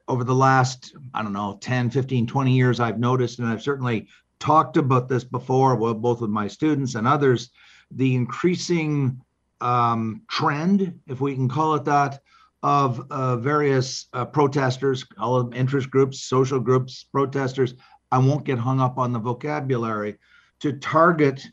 over 0.08 0.24
the 0.24 0.36
last, 0.36 0.96
I 1.14 1.22
don't 1.22 1.34
know, 1.34 1.58
10, 1.62 1.90
15, 1.90 2.28
20 2.28 2.52
years, 2.54 2.80
I've 2.80 3.00
noticed, 3.00 3.40
and 3.40 3.48
I've 3.48 3.62
certainly 3.62 4.08
talked 4.40 4.78
about 4.78 5.08
this 5.08 5.24
before, 5.24 5.76
well, 5.76 5.94
both 5.94 6.22
with 6.22 6.30
my 6.30 6.48
students 6.48 6.96
and 6.96 7.08
others, 7.08 7.52
the 7.92 8.16
increasing 8.16 9.22
um, 9.62 10.22
trend, 10.30 11.00
if 11.08 11.22
we 11.22 11.36
can 11.36 11.48
call 11.48 11.76
it 11.76 11.86
that, 11.86 12.22
of 12.64 13.06
uh, 13.12 13.36
various 13.38 14.08
uh, 14.14 14.26
protesters, 14.26 15.06
all 15.18 15.36
of 15.36 15.54
interest 15.54 15.90
groups, 15.90 16.24
social 16.24 16.60
groups, 16.60 17.04
protesters. 17.12 17.76
I 18.12 18.18
won't 18.20 18.46
get 18.46 18.58
hung 18.58 18.80
up 18.80 18.98
on 18.98 19.12
the 19.12 19.20
vocabulary 19.20 20.18
to 20.62 20.74
target 20.74 21.46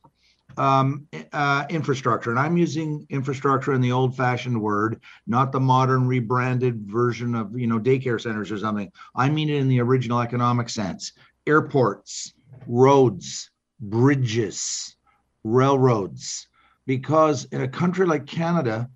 um, 0.57 1.07
uh, 1.33 1.65
infrastructure, 1.69 2.31
and 2.31 2.39
I'm 2.39 2.57
using 2.57 3.07
infrastructure 3.11 3.73
in 3.73 3.81
the 3.81 3.93
old-fashioned 3.93 4.61
word, 4.61 5.01
not 5.27 5.53
the 5.53 5.61
modern 5.61 6.07
rebranded 6.07 6.83
version 6.87 7.35
of 7.35 7.59
you 7.59 7.67
know 7.67 7.79
daycare 7.79 8.21
centers 8.21 8.51
or 8.51 8.59
something. 8.59 8.91
I 9.15 9.29
mean 9.29 9.49
it 9.49 9.57
in 9.57 9.69
the 9.69 9.81
original 9.81 10.21
economic 10.21 10.69
sense: 10.69 11.13
airports, 11.47 12.35
roads, 12.67 13.51
bridges, 13.81 14.97
railroads. 15.45 16.47
Because 16.87 17.45
in 17.47 17.61
a 17.61 17.69
country 17.69 18.07
like 18.07 18.27
Canada, 18.27 18.91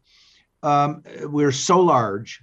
um, 0.62 1.02
we're 1.22 1.52
so 1.52 1.80
large 1.80 2.42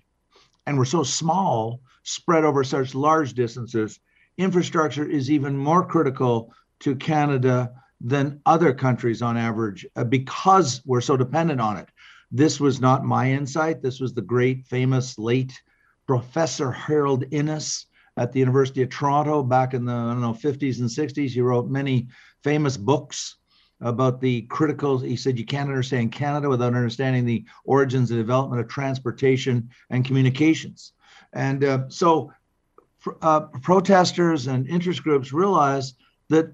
and 0.66 0.78
we're 0.78 0.86
so 0.86 1.04
small, 1.04 1.82
spread 2.04 2.46
over 2.46 2.64
such 2.64 2.96
large 2.96 3.34
distances. 3.34 4.00
Infrastructure 4.38 5.06
is 5.06 5.30
even 5.30 5.58
more 5.58 5.86
critical 5.86 6.54
to 6.80 6.96
Canada 6.96 7.74
than 8.04 8.42
other 8.46 8.74
countries 8.74 9.22
on 9.22 9.38
average 9.38 9.86
uh, 9.96 10.04
because 10.04 10.82
we're 10.86 11.02
so 11.02 11.16
dependent 11.16 11.62
on 11.62 11.78
it. 11.78 11.90
This 12.32 12.60
was 12.60 12.80
not 12.80 13.04
my 13.04 13.32
insight. 13.32 13.82
This 13.82 14.00
was 14.00 14.14
the 14.14 14.22
great, 14.22 14.66
famous, 14.66 15.18
late 15.20 15.62
Professor 16.08 16.72
Harold 16.72 17.26
Innis 17.32 17.86
at 18.18 18.32
the 18.32 18.40
University 18.40 18.82
of 18.82 18.90
Toronto 18.90 19.44
back 19.44 19.74
in 19.74 19.86
the 19.86 19.94
I 19.94 20.12
don't 20.14 20.22
know 20.22 20.34
50s 20.34 20.80
and 20.80 20.90
60s. 20.90 21.30
He 21.30 21.42
wrote 21.42 21.70
many 21.70 22.08
famous 22.44 22.78
books 22.78 23.38
about 23.82 24.22
the 24.22 24.44
critical. 24.44 24.98
He 25.00 25.16
said 25.16 25.40
you 25.40 25.46
can't 25.46 25.70
understand 25.70 26.12
Canada 26.12 26.50
without 26.50 26.76
understanding 26.76 27.26
the 27.26 27.46
origins 27.66 28.12
and 28.12 28.20
development 28.20 28.62
of 28.62 28.68
transportation 28.68 29.70
and 29.90 30.06
communications. 30.06 30.94
And 31.34 31.64
uh, 31.64 31.80
so, 31.90 32.32
uh, 33.22 33.42
protesters 33.64 34.48
and 34.48 34.68
interest 34.68 35.04
groups 35.04 35.34
realized 35.34 35.96
that 36.30 36.54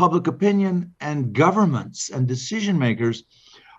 public 0.00 0.26
opinion 0.28 0.94
and 1.02 1.34
governments 1.34 2.08
and 2.08 2.26
decision 2.26 2.78
makers 2.78 3.22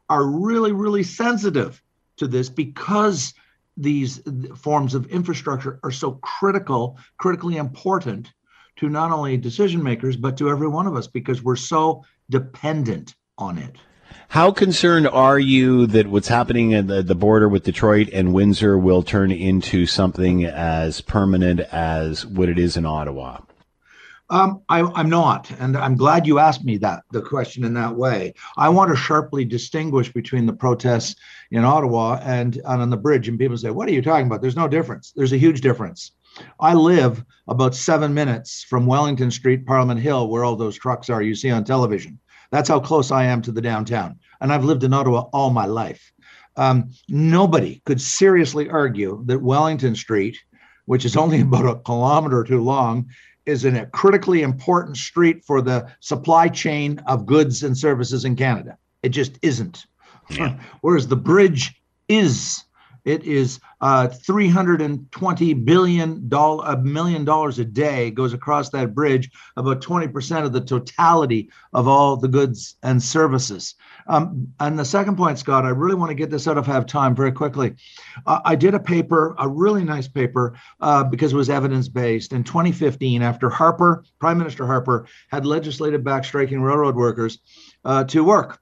are 0.07 0.23
really, 0.23 0.71
really 0.71 1.01
sensitive 1.01 1.81
to 2.15 2.27
this 2.27 2.47
because 2.47 3.33
these 3.75 4.21
forms 4.55 4.93
of 4.93 5.07
infrastructure 5.07 5.79
are 5.83 5.89
so 5.89 6.11
critical, 6.21 6.95
critically 7.17 7.57
important 7.57 8.31
to 8.75 8.87
not 8.87 9.11
only 9.11 9.35
decision 9.35 9.81
makers, 9.81 10.15
but 10.15 10.37
to 10.37 10.47
every 10.47 10.67
one 10.67 10.85
of 10.85 10.95
us 10.95 11.07
because 11.07 11.41
we're 11.41 11.55
so 11.55 12.05
dependent 12.29 13.15
on 13.39 13.57
it. 13.57 13.77
How 14.27 14.51
concerned 14.51 15.07
are 15.07 15.39
you 15.39 15.87
that 15.87 16.05
what's 16.05 16.27
happening 16.27 16.75
at 16.75 16.85
the, 16.85 17.01
the 17.01 17.15
border 17.15 17.49
with 17.49 17.63
Detroit 17.63 18.09
and 18.13 18.31
Windsor 18.31 18.77
will 18.77 19.01
turn 19.01 19.31
into 19.31 19.87
something 19.87 20.45
as 20.45 21.01
permanent 21.01 21.61
as 21.61 22.27
what 22.27 22.47
it 22.47 22.59
is 22.59 22.77
in 22.77 22.85
Ottawa? 22.85 23.39
Um, 24.31 24.61
I, 24.69 24.79
am 24.79 25.09
not, 25.09 25.51
and 25.59 25.75
I'm 25.75 25.97
glad 25.97 26.25
you 26.25 26.39
asked 26.39 26.63
me 26.63 26.77
that 26.77 27.03
the 27.11 27.21
question 27.21 27.65
in 27.65 27.73
that 27.73 27.93
way. 27.93 28.33
I 28.55 28.69
want 28.69 28.89
to 28.89 28.95
sharply 28.95 29.43
distinguish 29.43 30.11
between 30.13 30.45
the 30.45 30.53
protests 30.53 31.17
in 31.51 31.65
Ottawa 31.65 32.17
and, 32.23 32.55
and 32.55 32.81
on 32.81 32.89
the 32.89 32.95
bridge. 32.95 33.27
And 33.27 33.37
people 33.37 33.57
say, 33.57 33.71
"What 33.71 33.89
are 33.89 33.91
you 33.91 34.01
talking 34.01 34.27
about?" 34.27 34.41
There's 34.41 34.55
no 34.55 34.69
difference. 34.69 35.11
There's 35.13 35.33
a 35.33 35.37
huge 35.37 35.59
difference. 35.59 36.13
I 36.61 36.75
live 36.75 37.25
about 37.49 37.75
seven 37.75 38.13
minutes 38.13 38.63
from 38.63 38.85
Wellington 38.85 39.31
Street, 39.31 39.65
Parliament 39.65 39.99
Hill, 39.99 40.29
where 40.29 40.45
all 40.45 40.55
those 40.55 40.77
trucks 40.77 41.09
are 41.09 41.21
you 41.21 41.35
see 41.35 41.51
on 41.51 41.65
television. 41.65 42.17
That's 42.51 42.69
how 42.69 42.79
close 42.79 43.11
I 43.11 43.25
am 43.25 43.41
to 43.41 43.51
the 43.51 43.61
downtown, 43.61 44.17
and 44.39 44.53
I've 44.53 44.63
lived 44.63 44.85
in 44.85 44.93
Ottawa 44.93 45.25
all 45.33 45.49
my 45.49 45.65
life. 45.65 46.09
Um, 46.55 46.91
nobody 47.09 47.81
could 47.85 47.99
seriously 47.99 48.69
argue 48.69 49.23
that 49.25 49.41
Wellington 49.41 49.95
Street, 49.95 50.37
which 50.85 51.03
is 51.03 51.17
only 51.17 51.41
about 51.47 51.65
a 51.65 51.75
kilometer 51.81 52.45
two 52.45 52.63
long, 52.63 53.09
is 53.45 53.65
in 53.65 53.75
a 53.75 53.85
critically 53.87 54.41
important 54.41 54.97
street 54.97 55.43
for 55.43 55.61
the 55.61 55.87
supply 55.99 56.47
chain 56.47 56.99
of 57.07 57.25
goods 57.25 57.63
and 57.63 57.77
services 57.77 58.25
in 58.25 58.35
Canada. 58.35 58.77
It 59.03 59.09
just 59.09 59.39
isn't. 59.41 59.85
Yeah. 60.29 60.59
Whereas 60.81 61.07
the 61.07 61.15
bridge 61.15 61.81
is. 62.07 62.63
It 63.03 63.23
is 63.23 63.59
uh, 63.81 64.09
320 64.09 65.53
billion 65.55 66.29
dollar 66.29 66.65
a 66.67 66.77
million 66.77 67.25
dollars 67.25 67.57
a 67.57 67.65
day 67.65 68.11
goes 68.11 68.31
across 68.31 68.69
that 68.69 68.93
bridge, 68.93 69.31
about 69.57 69.81
20% 69.81 70.45
of 70.45 70.53
the 70.53 70.61
totality 70.61 71.49
of 71.73 71.87
all 71.87 72.15
the 72.15 72.27
goods 72.27 72.75
and 72.83 73.01
services. 73.01 73.73
Um, 74.07 74.47
and 74.59 74.77
the 74.77 74.85
second 74.85 75.17
point, 75.17 75.39
Scott, 75.39 75.65
I 75.65 75.69
really 75.69 75.95
want 75.95 76.09
to 76.09 76.15
get 76.15 76.29
this 76.29 76.47
out 76.47 76.57
if 76.57 76.67
I 76.67 76.73
have 76.73 76.85
time 76.85 77.15
very 77.15 77.31
quickly. 77.31 77.75
Uh, 78.25 78.39
I 78.43 78.55
did 78.55 78.73
a 78.73 78.79
paper, 78.79 79.35
a 79.39 79.47
really 79.47 79.83
nice 79.83 80.07
paper, 80.07 80.57
uh, 80.79 81.03
because 81.03 81.33
it 81.33 81.35
was 81.35 81.49
evidence 81.49 81.87
based 81.87 82.33
in 82.33 82.43
2015 82.43 83.21
after 83.21 83.49
Harper, 83.49 84.03
Prime 84.19 84.37
Minister 84.37 84.65
Harper, 84.65 85.07
had 85.29 85.45
legislated 85.45 86.03
back 86.03 86.25
striking 86.25 86.61
railroad 86.61 86.95
workers 86.95 87.39
uh, 87.85 88.03
to 88.05 88.23
work. 88.23 88.59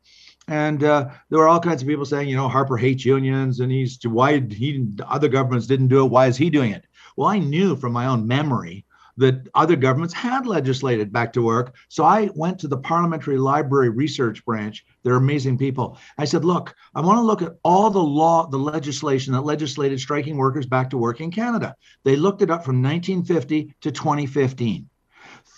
And 0.48 0.84
uh, 0.84 1.10
there 1.30 1.40
were 1.40 1.48
all 1.48 1.60
kinds 1.60 1.84
of 1.84 1.88
people 1.88 2.06
saying, 2.06 2.28
you 2.28 2.36
know, 2.36 2.48
Harper 2.48 2.76
hates 2.76 3.06
unions, 3.06 3.60
and 3.60 3.72
he's 3.72 4.00
why 4.04 4.40
he 4.40 4.88
other 5.08 5.28
governments 5.28 5.68
didn't 5.68 5.90
do 5.90 6.04
it. 6.04 6.10
Why 6.10 6.26
is 6.26 6.38
he 6.38 6.50
doing 6.50 6.72
it? 6.72 6.86
Well, 7.16 7.28
I 7.28 7.38
knew 7.38 7.76
from 7.76 7.94
my 7.94 8.08
own 8.08 8.28
memory 8.28 8.86
that 9.20 9.48
other 9.54 9.76
governments 9.76 10.14
had 10.14 10.48
legislated 10.48 11.12
back 11.12 11.34
to 11.34 11.42
work. 11.42 11.76
So 11.90 12.06
I 12.06 12.30
went 12.36 12.58
to 12.60 12.70
the 12.70 12.78
Parliamentary 12.78 13.38
Library 13.38 13.90
Research 13.90 14.44
Branch. 14.46 14.84
They're 15.04 15.16
amazing 15.16 15.58
people. 15.58 15.98
I 16.18 16.24
said, 16.24 16.46
look, 16.46 16.74
I 16.96 17.02
want 17.02 17.18
to 17.18 17.24
look 17.24 17.42
at 17.42 17.58
all 17.64 17.90
the 17.90 18.00
law, 18.00 18.48
the 18.48 18.58
legislation 18.58 19.34
that 19.34 19.42
legislated 19.42 20.00
striking 20.00 20.38
workers 20.38 20.66
back 20.66 20.90
to 20.92 20.98
work 20.98 21.20
in 21.20 21.32
Canada. 21.32 21.76
They 22.06 22.16
looked 22.16 22.42
it 22.42 22.50
up 22.50 22.64
from 22.64 22.82
1950 22.82 23.76
to 23.82 23.92
2015. 23.92 24.90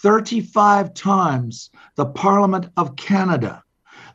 35 0.02 0.94
times 0.96 1.70
the 1.96 2.08
Parliament 2.08 2.68
of 2.78 2.96
Canada 2.96 3.64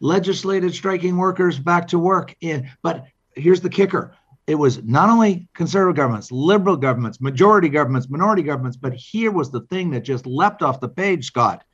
legislated 0.00 0.74
striking 0.74 1.16
workers 1.16 1.58
back 1.58 1.88
to 1.88 1.98
work 1.98 2.34
in 2.40 2.68
but 2.82 3.06
here's 3.34 3.60
the 3.60 3.70
kicker 3.70 4.14
it 4.46 4.54
was 4.54 4.82
not 4.84 5.10
only 5.10 5.48
conservative 5.54 5.96
governments, 5.96 6.30
liberal 6.30 6.76
governments, 6.76 7.20
majority 7.20 7.68
governments, 7.68 8.08
minority 8.08 8.42
governments, 8.42 8.76
but 8.76 8.94
here 8.94 9.32
was 9.32 9.50
the 9.50 9.62
thing 9.62 9.90
that 9.90 10.00
just 10.00 10.26
leapt 10.26 10.62
off 10.62 10.80
the 10.80 10.88
page, 10.88 11.26
Scott. 11.26 11.64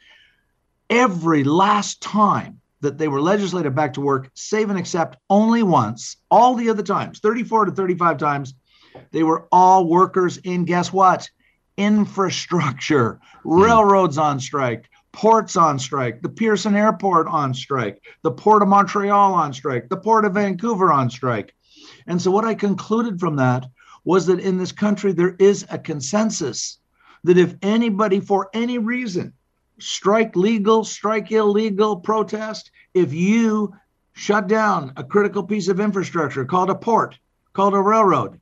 Every 0.88 1.44
last 1.44 2.00
time 2.00 2.60
that 2.80 2.98
they 2.98 3.08
were 3.08 3.20
legislated 3.20 3.74
back 3.74 3.92
to 3.94 4.00
work, 4.00 4.30
save 4.34 4.70
and 4.70 4.78
except 4.78 5.18
only 5.28 5.62
once, 5.62 6.16
all 6.30 6.54
the 6.54 6.70
other 6.70 6.82
times, 6.82 7.18
34 7.20 7.66
to 7.66 7.72
35 7.72 8.16
times, 8.16 8.54
they 9.10 9.22
were 9.22 9.46
all 9.52 9.86
workers 9.86 10.38
in 10.38 10.64
guess 10.64 10.92
what? 10.92 11.28
Infrastructure, 11.76 13.20
hmm. 13.42 13.62
railroads 13.62 14.18
on 14.18 14.40
strike, 14.40 14.88
ports 15.12 15.56
on 15.56 15.78
strike, 15.78 16.22
the 16.22 16.28
Pearson 16.28 16.74
Airport 16.74 17.26
on 17.28 17.52
strike, 17.52 18.02
the 18.22 18.30
Port 18.30 18.62
of 18.62 18.68
Montreal 18.68 19.34
on 19.34 19.52
strike, 19.52 19.88
the 19.90 19.96
Port 19.96 20.24
of 20.24 20.34
Vancouver 20.34 20.90
on 20.90 21.10
strike. 21.10 21.54
And 22.06 22.20
so, 22.20 22.30
what 22.30 22.44
I 22.44 22.54
concluded 22.54 23.20
from 23.20 23.36
that 23.36 23.66
was 24.04 24.26
that 24.26 24.40
in 24.40 24.58
this 24.58 24.72
country, 24.72 25.12
there 25.12 25.36
is 25.38 25.66
a 25.70 25.78
consensus 25.78 26.78
that 27.24 27.38
if 27.38 27.54
anybody, 27.62 28.20
for 28.20 28.50
any 28.52 28.78
reason, 28.78 29.32
strike 29.78 30.36
legal, 30.36 30.84
strike 30.84 31.30
illegal, 31.30 31.96
protest, 31.96 32.70
if 32.94 33.12
you 33.12 33.74
shut 34.12 34.46
down 34.46 34.92
a 34.96 35.04
critical 35.04 35.42
piece 35.42 35.68
of 35.68 35.80
infrastructure 35.80 36.44
called 36.44 36.70
a 36.70 36.74
port, 36.74 37.18
called 37.52 37.74
a 37.74 37.80
railroad, 37.80 38.40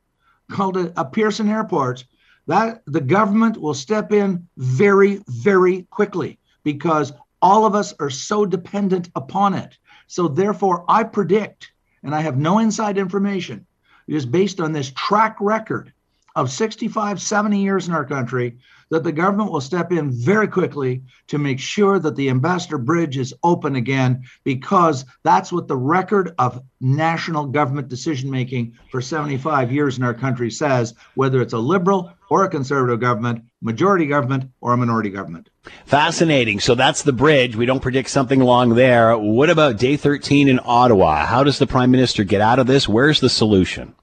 called 0.51 0.77
a, 0.77 0.93
a 1.01 1.05
Pearson 1.05 1.49
Airport, 1.49 2.05
that 2.47 2.83
the 2.87 3.01
government 3.01 3.57
will 3.57 3.75
step 3.75 4.13
in 4.13 4.47
very, 4.57 5.23
very 5.29 5.83
quickly 5.91 6.39
because 6.65 7.13
all 7.43 7.65
of 7.65 7.75
us 7.75 7.95
are 8.01 8.11
so 8.11 8.45
dependent 8.45 9.09
upon 9.15 9.55
it. 9.55 9.77
So, 10.07 10.27
therefore, 10.27 10.85
I 10.89 11.05
predict 11.05 11.70
and 12.03 12.15
I 12.15 12.21
have 12.21 12.37
no 12.37 12.59
inside 12.59 12.99
information. 12.99 13.67
It 14.07 14.15
is 14.15 14.27
based 14.27 14.61
on 14.61 14.73
this 14.73 14.93
track 14.97 15.37
record 15.41 15.93
of 16.37 16.51
65, 16.51 17.21
70 17.21 17.61
years 17.61 17.89
in 17.89 17.95
our 17.95 18.05
country 18.05 18.59
that 18.91 19.05
the 19.05 19.13
government 19.13 19.53
will 19.53 19.61
step 19.61 19.93
in 19.93 20.11
very 20.11 20.49
quickly 20.49 21.03
to 21.29 21.39
make 21.39 21.61
sure 21.61 21.99
that 21.99 22.17
the 22.17 22.29
Ambassador 22.29 22.79
Bridge 22.79 23.17
is 23.19 23.35
open 23.43 23.77
again, 23.77 24.25
because 24.43 25.05
that's 25.23 25.53
what 25.53 25.69
the 25.69 25.77
record 25.77 26.35
of 26.39 26.63
national 26.81 27.47
government 27.47 27.89
decision 27.89 28.31
making 28.31 28.77
for 28.91 29.01
75 29.01 29.73
years 29.73 29.97
in 29.97 30.05
our 30.05 30.15
country 30.15 30.51
says, 30.51 30.95
whether 31.15 31.41
it's 31.41 31.53
a 31.53 31.59
liberal 31.59 32.13
or 32.31 32.45
a 32.45 32.49
conservative 32.49 33.01
government, 33.01 33.45
majority 33.61 34.07
government 34.07 34.51
or 34.61 34.73
a 34.73 34.77
minority 34.77 35.11
government. 35.11 35.51
Fascinating. 35.85 36.61
So 36.61 36.75
that's 36.75 37.03
the 37.03 37.13
bridge. 37.13 37.57
We 37.57 37.67
don't 37.67 37.81
predict 37.81 38.09
something 38.09 38.41
along 38.41 38.77
there. 38.77 39.19
What 39.19 39.51
about 39.51 39.79
day 39.79 39.97
13 39.97 40.49
in 40.49 40.61
Ottawa? 40.65 41.27
How 41.27 41.45
does 41.45 41.59
the 41.59 41.67
prime 41.67 41.91
minister 41.91 42.25
get 42.25 42.41
out 42.41 42.61
of 42.61 42.67
this? 42.67 42.89
Where's 42.89 43.21
the 43.21 43.29
solution? 43.29 43.95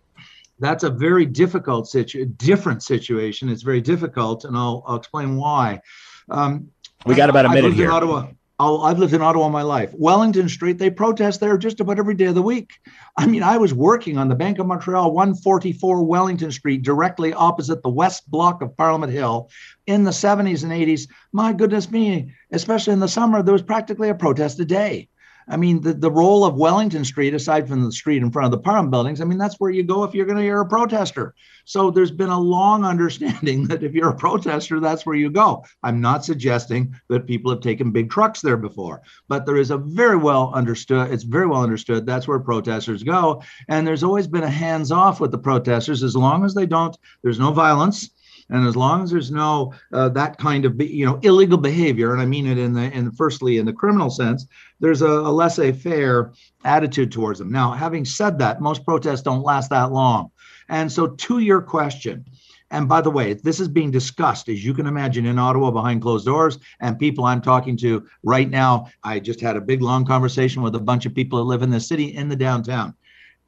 That's 0.59 0.83
a 0.83 0.89
very 0.89 1.25
difficult 1.25 1.87
situ- 1.87 2.25
different 2.25 2.83
situation. 2.83 3.47
It's 3.47 3.61
very 3.61 3.81
difficult, 3.81 4.43
and 4.43 4.57
I'll, 4.57 4.83
I'll 4.85 4.97
explain 4.97 5.37
why. 5.37 5.81
Um, 6.29 6.71
we 7.05 7.15
got 7.15 7.29
about 7.29 7.45
a 7.45 7.49
minute 7.49 7.73
here. 7.73 7.91
Ottawa. 7.91 8.27
Oh, 8.59 8.81
i 8.81 8.87
have 8.87 8.97
lived 8.97 9.13
in 9.13 9.21
Ottawa 9.21 9.49
my 9.49 9.61
life. 9.61 9.93
Wellington 9.93 10.49
Street, 10.49 10.79
they 10.79 10.89
protest 10.89 11.39
there 11.39 11.59
just 11.59 11.79
about 11.79 11.99
every 11.99 12.15
day 12.15 12.25
of 12.25 12.33
the 12.33 12.41
week. 12.41 12.71
I 13.15 13.27
mean, 13.27 13.43
I 13.43 13.57
was 13.57 13.71
working 13.71 14.17
on 14.17 14.29
the 14.29 14.35
Bank 14.35 14.57
of 14.57 14.65
Montreal, 14.65 15.11
144 15.11 16.03
Wellington 16.03 16.51
Street, 16.51 16.81
directly 16.81 17.33
opposite 17.33 17.83
the 17.83 17.89
west 17.89 18.29
block 18.31 18.63
of 18.63 18.75
Parliament 18.75 19.13
Hill 19.13 19.51
in 19.85 20.03
the 20.03 20.11
70s 20.11 20.63
and 20.63 20.71
80s. 20.71 21.07
My 21.31 21.53
goodness 21.53 21.91
me, 21.91 22.31
especially 22.51 22.93
in 22.93 22.99
the 22.99 23.07
summer, 23.07 23.43
there 23.43 23.53
was 23.53 23.61
practically 23.61 24.09
a 24.09 24.15
protest 24.15 24.59
a 24.59 24.65
day. 24.65 25.07
I 25.49 25.55
mean, 25.55 25.81
the, 25.81 25.93
the 25.93 26.11
role 26.11 26.43
of 26.43 26.55
Wellington 26.55 27.05
Street, 27.05 27.33
aside 27.33 27.67
from 27.67 27.83
the 27.83 27.91
street 27.91 28.21
in 28.21 28.31
front 28.31 28.45
of 28.45 28.51
the 28.51 28.63
Parliament 28.63 28.91
buildings, 28.91 29.21
I 29.21 29.25
mean, 29.25 29.37
that's 29.37 29.55
where 29.59 29.71
you 29.71 29.83
go 29.83 30.03
if 30.03 30.13
you're 30.13 30.25
going 30.25 30.37
to 30.37 30.43
hear 30.43 30.59
a 30.59 30.65
protester. 30.65 31.33
So 31.63 31.89
there's 31.89 32.11
been 32.11 32.29
a 32.29 32.39
long 32.39 32.83
understanding 32.83 33.63
that 33.67 33.83
if 33.83 33.93
you're 33.93 34.09
a 34.09 34.15
protester, 34.15 34.79
that's 34.79 35.05
where 35.05 35.15
you 35.15 35.29
go. 35.29 35.63
I'm 35.83 36.01
not 36.01 36.25
suggesting 36.25 36.93
that 37.09 37.27
people 37.27 37.51
have 37.51 37.61
taken 37.61 37.91
big 37.91 38.09
trucks 38.09 38.41
there 38.41 38.57
before, 38.57 39.01
but 39.27 39.45
there 39.45 39.57
is 39.57 39.71
a 39.71 39.77
very 39.77 40.17
well 40.17 40.51
understood, 40.53 41.11
it's 41.11 41.23
very 41.23 41.47
well 41.47 41.63
understood 41.63 42.05
that's 42.05 42.27
where 42.27 42.39
protesters 42.39 43.03
go. 43.03 43.41
And 43.69 43.87
there's 43.87 44.03
always 44.03 44.27
been 44.27 44.43
a 44.43 44.49
hands 44.49 44.91
off 44.91 45.19
with 45.19 45.31
the 45.31 45.37
protesters 45.37 46.03
as 46.03 46.15
long 46.15 46.43
as 46.43 46.53
they 46.53 46.65
don't, 46.65 46.97
there's 47.23 47.39
no 47.39 47.51
violence 47.51 48.09
and 48.49 48.65
as 48.67 48.75
long 48.75 49.03
as 49.03 49.11
there's 49.11 49.31
no 49.31 49.73
uh, 49.93 50.09
that 50.09 50.37
kind 50.37 50.65
of 50.65 50.81
you 50.81 51.05
know 51.05 51.19
illegal 51.23 51.57
behavior 51.57 52.13
and 52.13 52.21
i 52.21 52.25
mean 52.25 52.47
it 52.47 52.57
in 52.57 52.73
the 52.73 52.91
in 52.91 53.11
firstly 53.11 53.57
in 53.57 53.65
the 53.65 53.73
criminal 53.73 54.09
sense 54.09 54.45
there's 54.79 55.01
a, 55.01 55.09
a 55.09 55.31
laissez-faire 55.31 56.33
attitude 56.63 57.11
towards 57.11 57.39
them 57.39 57.51
now 57.51 57.71
having 57.71 58.05
said 58.05 58.39
that 58.39 58.61
most 58.61 58.83
protests 58.85 59.21
don't 59.21 59.43
last 59.43 59.69
that 59.69 59.91
long 59.91 60.31
and 60.69 60.91
so 60.91 61.07
to 61.07 61.39
your 61.39 61.61
question 61.61 62.25
and 62.69 62.89
by 62.89 63.01
the 63.01 63.11
way, 63.11 63.33
this 63.33 63.59
is 63.59 63.67
being 63.67 63.91
discussed, 63.91 64.49
as 64.49 64.63
you 64.63 64.73
can 64.73 64.87
imagine, 64.87 65.25
in 65.25 65.39
Ottawa 65.39 65.71
behind 65.71 66.01
closed 66.01 66.25
doors. 66.25 66.59
And 66.81 66.99
people 66.99 67.23
I'm 67.23 67.41
talking 67.41 67.77
to 67.77 68.05
right 68.23 68.49
now, 68.49 68.89
I 69.03 69.19
just 69.19 69.39
had 69.39 69.55
a 69.55 69.61
big, 69.61 69.81
long 69.81 70.05
conversation 70.05 70.61
with 70.61 70.75
a 70.75 70.79
bunch 70.79 71.05
of 71.05 71.15
people 71.15 71.39
that 71.39 71.45
live 71.45 71.61
in 71.61 71.69
the 71.69 71.79
city 71.79 72.15
in 72.15 72.27
the 72.27 72.35
downtown. 72.35 72.93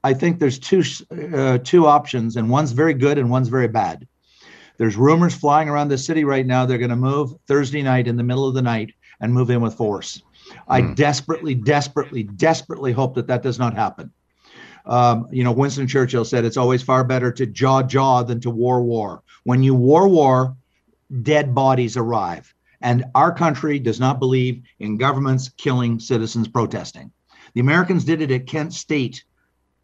I 0.05 0.13
think 0.13 0.39
there's 0.39 0.57
two 0.57 0.83
uh, 1.35 1.57
two 1.57 1.85
options, 1.85 2.37
and 2.37 2.49
one's 2.49 2.71
very 2.71 2.93
good 2.93 3.17
and 3.17 3.29
one's 3.29 3.49
very 3.49 3.67
bad. 3.67 4.07
There's 4.79 4.95
rumors 4.95 5.35
flying 5.35 5.67
around 5.67 5.89
the 5.89 5.97
city 5.97 6.23
right 6.23 6.47
now. 6.47 6.65
They're 6.65 6.77
going 6.77 6.89
to 6.89 6.95
move 6.95 7.33
Thursday 7.47 7.83
night 7.83 8.07
in 8.07 8.15
the 8.15 8.23
middle 8.23 8.47
of 8.47 8.55
the 8.55 8.61
night 8.61 8.93
and 9.19 9.33
move 9.33 9.49
in 9.49 9.59
with 9.59 9.75
force. 9.75 10.23
I 10.69 10.81
hmm. 10.81 10.93
desperately, 10.93 11.53
desperately, 11.53 12.23
desperately 12.23 12.93
hope 12.93 13.13
that 13.15 13.27
that 13.27 13.43
does 13.43 13.59
not 13.59 13.75
happen. 13.75 14.11
Um, 14.85 15.27
you 15.31 15.43
know, 15.43 15.51
Winston 15.51 15.85
Churchill 15.85 16.23
said 16.23 16.45
it's 16.45 16.57
always 16.57 16.81
far 16.81 17.03
better 17.03 17.29
to 17.33 17.45
jaw 17.45 17.83
jaw 17.83 18.23
than 18.23 18.39
to 18.39 18.49
war 18.49 18.81
war. 18.81 19.21
When 19.43 19.61
you 19.61 19.75
war 19.75 20.07
war, 20.07 20.55
dead 21.21 21.53
bodies 21.53 21.97
arrive. 21.97 22.53
And 22.81 23.03
our 23.13 23.33
country 23.33 23.79
does 23.79 23.99
not 23.99 24.19
believe 24.19 24.63
in 24.79 24.97
governments 24.97 25.49
killing 25.57 25.99
citizens 25.99 26.47
protesting. 26.47 27.11
The 27.53 27.59
Americans 27.59 28.05
did 28.05 28.21
it 28.21 28.31
at 28.31 28.47
Kent 28.47 28.73
State 28.73 29.25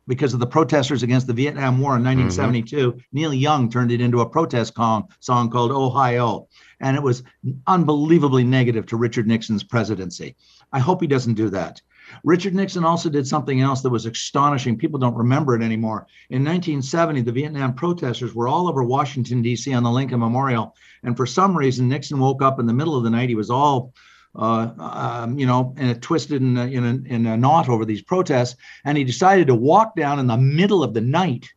because 0.07 0.33
of 0.33 0.39
the 0.39 0.47
protesters 0.47 1.03
against 1.03 1.27
the 1.27 1.33
Vietnam 1.33 1.79
War 1.79 1.95
in 1.95 2.03
1972, 2.03 2.91
mm-hmm. 2.91 2.99
Neil 3.11 3.33
Young 3.33 3.69
turned 3.69 3.91
it 3.91 4.01
into 4.01 4.21
a 4.21 4.29
protest 4.29 4.75
song, 4.75 5.09
song 5.19 5.49
called 5.49 5.71
Ohio. 5.71 6.47
And 6.79 6.95
it 6.95 7.03
was 7.03 7.23
unbelievably 7.67 8.43
negative 8.43 8.85
to 8.87 8.97
Richard 8.97 9.27
Nixon's 9.27 9.63
presidency. 9.63 10.35
I 10.71 10.79
hope 10.79 11.01
he 11.01 11.07
doesn't 11.07 11.35
do 11.35 11.49
that. 11.49 11.81
Richard 12.23 12.53
Nixon 12.53 12.85
also 12.85 13.09
did 13.09 13.27
something 13.27 13.61
else 13.61 13.81
that 13.81 13.89
was 13.89 14.05
astonishing. 14.05 14.77
People 14.77 14.99
don't 14.99 15.15
remember 15.15 15.55
it 15.55 15.63
anymore. 15.63 16.05
In 16.29 16.43
1970, 16.43 17.21
the 17.21 17.31
Vietnam 17.31 17.73
protesters 17.73 18.35
were 18.35 18.47
all 18.47 18.67
over 18.67 18.83
Washington, 18.83 19.41
D.C. 19.41 19.73
on 19.73 19.83
the 19.83 19.91
Lincoln 19.91 20.19
Memorial. 20.19 20.75
And 21.03 21.17
for 21.17 21.25
some 21.25 21.57
reason, 21.57 21.89
Nixon 21.89 22.19
woke 22.19 22.43
up 22.43 22.59
in 22.59 22.67
the 22.67 22.73
middle 22.73 22.95
of 22.95 23.03
the 23.03 23.09
night. 23.09 23.29
He 23.29 23.35
was 23.35 23.49
all 23.49 23.93
uh, 24.37 24.71
um, 24.77 25.39
you 25.39 25.45
know, 25.45 25.73
and 25.77 26.01
twisted 26.01 26.41
in 26.41 26.57
a, 26.57 26.65
in, 26.65 26.83
a, 26.83 27.13
in 27.13 27.25
a 27.25 27.37
knot 27.37 27.69
over 27.69 27.85
these 27.85 28.01
protests. 28.01 28.55
And 28.83 28.97
he 28.97 29.03
decided 29.03 29.47
to 29.47 29.55
walk 29.55 29.95
down 29.95 30.19
in 30.19 30.27
the 30.27 30.37
middle 30.37 30.83
of 30.83 30.93
the 30.93 31.01
night 31.01 31.47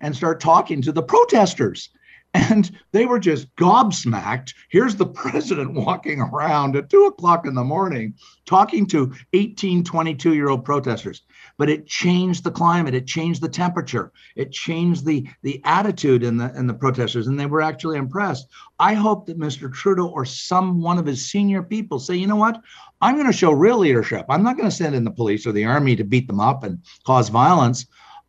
and 0.00 0.14
start 0.14 0.40
talking 0.40 0.82
to 0.82 0.92
the 0.92 1.02
protesters. 1.02 1.90
And 2.32 2.70
they 2.92 3.06
were 3.06 3.18
just 3.18 3.52
gobsmacked. 3.56 4.54
Here's 4.68 4.94
the 4.94 5.06
president 5.22 5.72
walking 5.72 6.20
around 6.20 6.76
at 6.76 6.88
two 6.88 7.06
o'clock 7.06 7.44
in 7.44 7.56
the 7.56 7.64
morning 7.64 8.14
talking 8.46 8.86
to 8.86 9.12
18, 9.32 9.82
22 9.82 10.34
year 10.34 10.48
old 10.48 10.64
protesters. 10.64 11.22
But 11.60 11.68
it 11.68 11.86
changed 11.86 12.42
the 12.42 12.50
climate, 12.50 12.94
it 12.94 13.06
changed 13.06 13.42
the 13.42 13.48
temperature, 13.50 14.12
it 14.34 14.50
changed 14.50 15.04
the, 15.04 15.28
the 15.42 15.60
attitude 15.64 16.22
in 16.22 16.38
the, 16.38 16.50
in 16.56 16.66
the 16.66 16.72
protesters, 16.72 17.26
and 17.26 17.38
they 17.38 17.44
were 17.44 17.60
actually 17.60 17.98
impressed. 17.98 18.46
I 18.78 18.94
hope 18.94 19.26
that 19.26 19.38
Mr. 19.38 19.70
Trudeau 19.70 20.06
or 20.06 20.24
some 20.24 20.80
one 20.80 20.96
of 20.96 21.04
his 21.04 21.30
senior 21.30 21.62
people 21.62 21.98
say, 21.98 22.16
you 22.16 22.26
know 22.26 22.36
what? 22.36 22.62
I'm 23.02 23.16
going 23.16 23.26
to 23.26 23.32
show 23.34 23.52
real 23.52 23.76
leadership. 23.76 24.24
I'm 24.30 24.42
not 24.42 24.56
going 24.56 24.70
to 24.70 24.74
send 24.74 24.94
in 24.94 25.04
the 25.04 25.10
police 25.10 25.46
or 25.46 25.52
the 25.52 25.66
army 25.66 25.96
to 25.96 26.02
beat 26.02 26.28
them 26.28 26.40
up 26.40 26.64
and 26.64 26.78
cause 27.04 27.28
violence. 27.28 27.84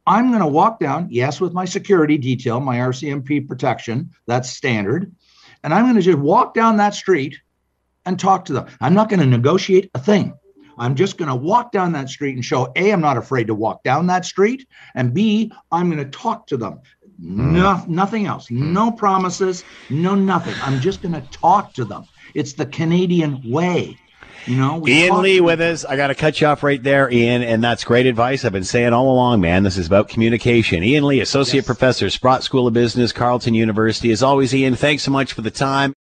I'm 0.06 0.28
going 0.28 0.42
to 0.42 0.48
walk 0.48 0.82
down, 0.82 1.08
yes, 1.10 1.40
with 1.40 1.54
my 1.54 1.64
security 1.64 2.18
detail, 2.18 2.60
my 2.60 2.80
RCMP 2.80 3.48
protection, 3.48 4.10
that's 4.28 4.50
standard. 4.50 5.10
And 5.64 5.74
I'm 5.74 5.86
going 5.86 5.96
to 5.96 6.02
just 6.02 6.18
walk 6.18 6.54
down 6.54 6.76
that 6.78 6.96
street 6.96 7.38
and 8.06 8.20
talk 8.20 8.44
to 8.46 8.54
them. 8.54 8.66
I'm 8.82 8.94
not 8.94 9.08
going 9.08 9.22
to 9.22 9.26
negotiate 9.26 9.90
a 9.94 10.00
thing. 10.00 10.34
I'm 10.82 10.96
just 10.96 11.20
going 11.20 11.30
to 11.30 11.36
walk 11.36 11.72
down 11.72 11.92
that 11.92 12.10
street 12.10 12.34
and 12.34 12.44
show 12.44 12.72
A, 12.76 12.92
I'm 12.92 13.02
not 13.02 13.16
afraid 13.16 13.46
to 13.48 13.56
walk 13.56 13.84
down 13.84 14.08
that 14.08 14.26
street. 14.26 14.68
And 14.96 15.14
B, 15.14 15.54
I'm 15.72 15.92
going 15.92 16.04
to 16.04 16.10
talk 16.10 16.48
to 16.48 16.58
them. 16.58 16.80
Hmm. 17.22 17.54
No, 17.54 17.86
nothing 17.88 18.26
else. 18.26 18.48
Hmm. 18.48 18.74
No 18.74 18.92
promises, 18.92 19.64
no 19.92 20.16
nothing. 20.16 20.56
I'm 20.64 20.82
just 20.82 21.04
going 21.04 21.14
to 21.14 21.22
talk 21.30 21.74
to 21.74 21.86
them. 21.86 22.06
It's 22.34 22.54
the 22.54 22.66
Canadian 22.66 23.44
way. 23.46 23.96
You 24.48 24.56
know, 24.56 24.84
Ian 24.88 25.22
Lee 25.22 25.40
with 25.40 25.62
us. 25.62 25.86
I 25.86 25.96
got 25.96 26.08
to 26.08 26.16
cut 26.16 26.42
you 26.42 26.48
off 26.48 26.64
right 26.64 26.82
there, 26.82 27.12
Ian, 27.12 27.44
and 27.44 27.64
that's 27.64 27.84
great 27.84 28.08
advice. 28.08 28.44
I've 28.44 28.52
been 28.52 28.64
saying 28.64 28.92
all 28.92 29.12
along, 29.12 29.40
man. 29.40 29.62
This 29.62 29.78
is 29.78 29.86
about 29.86 30.10
communication. 30.10 30.84
Ian 30.84 31.06
Lee, 31.06 31.20
associate 31.20 31.60
yes. 31.60 31.66
professor, 31.68 32.10
Sprott 32.10 32.42
School 32.42 32.66
of 32.66 32.74
Business, 32.74 33.12
Carleton 33.12 33.54
University. 33.54 34.12
As 34.12 34.24
always, 34.24 34.56
Ian, 34.56 34.76
thanks 34.76 35.04
so 35.04 35.12
much 35.12 35.34
for 35.34 35.44
the 35.44 35.52
time. 35.52 35.94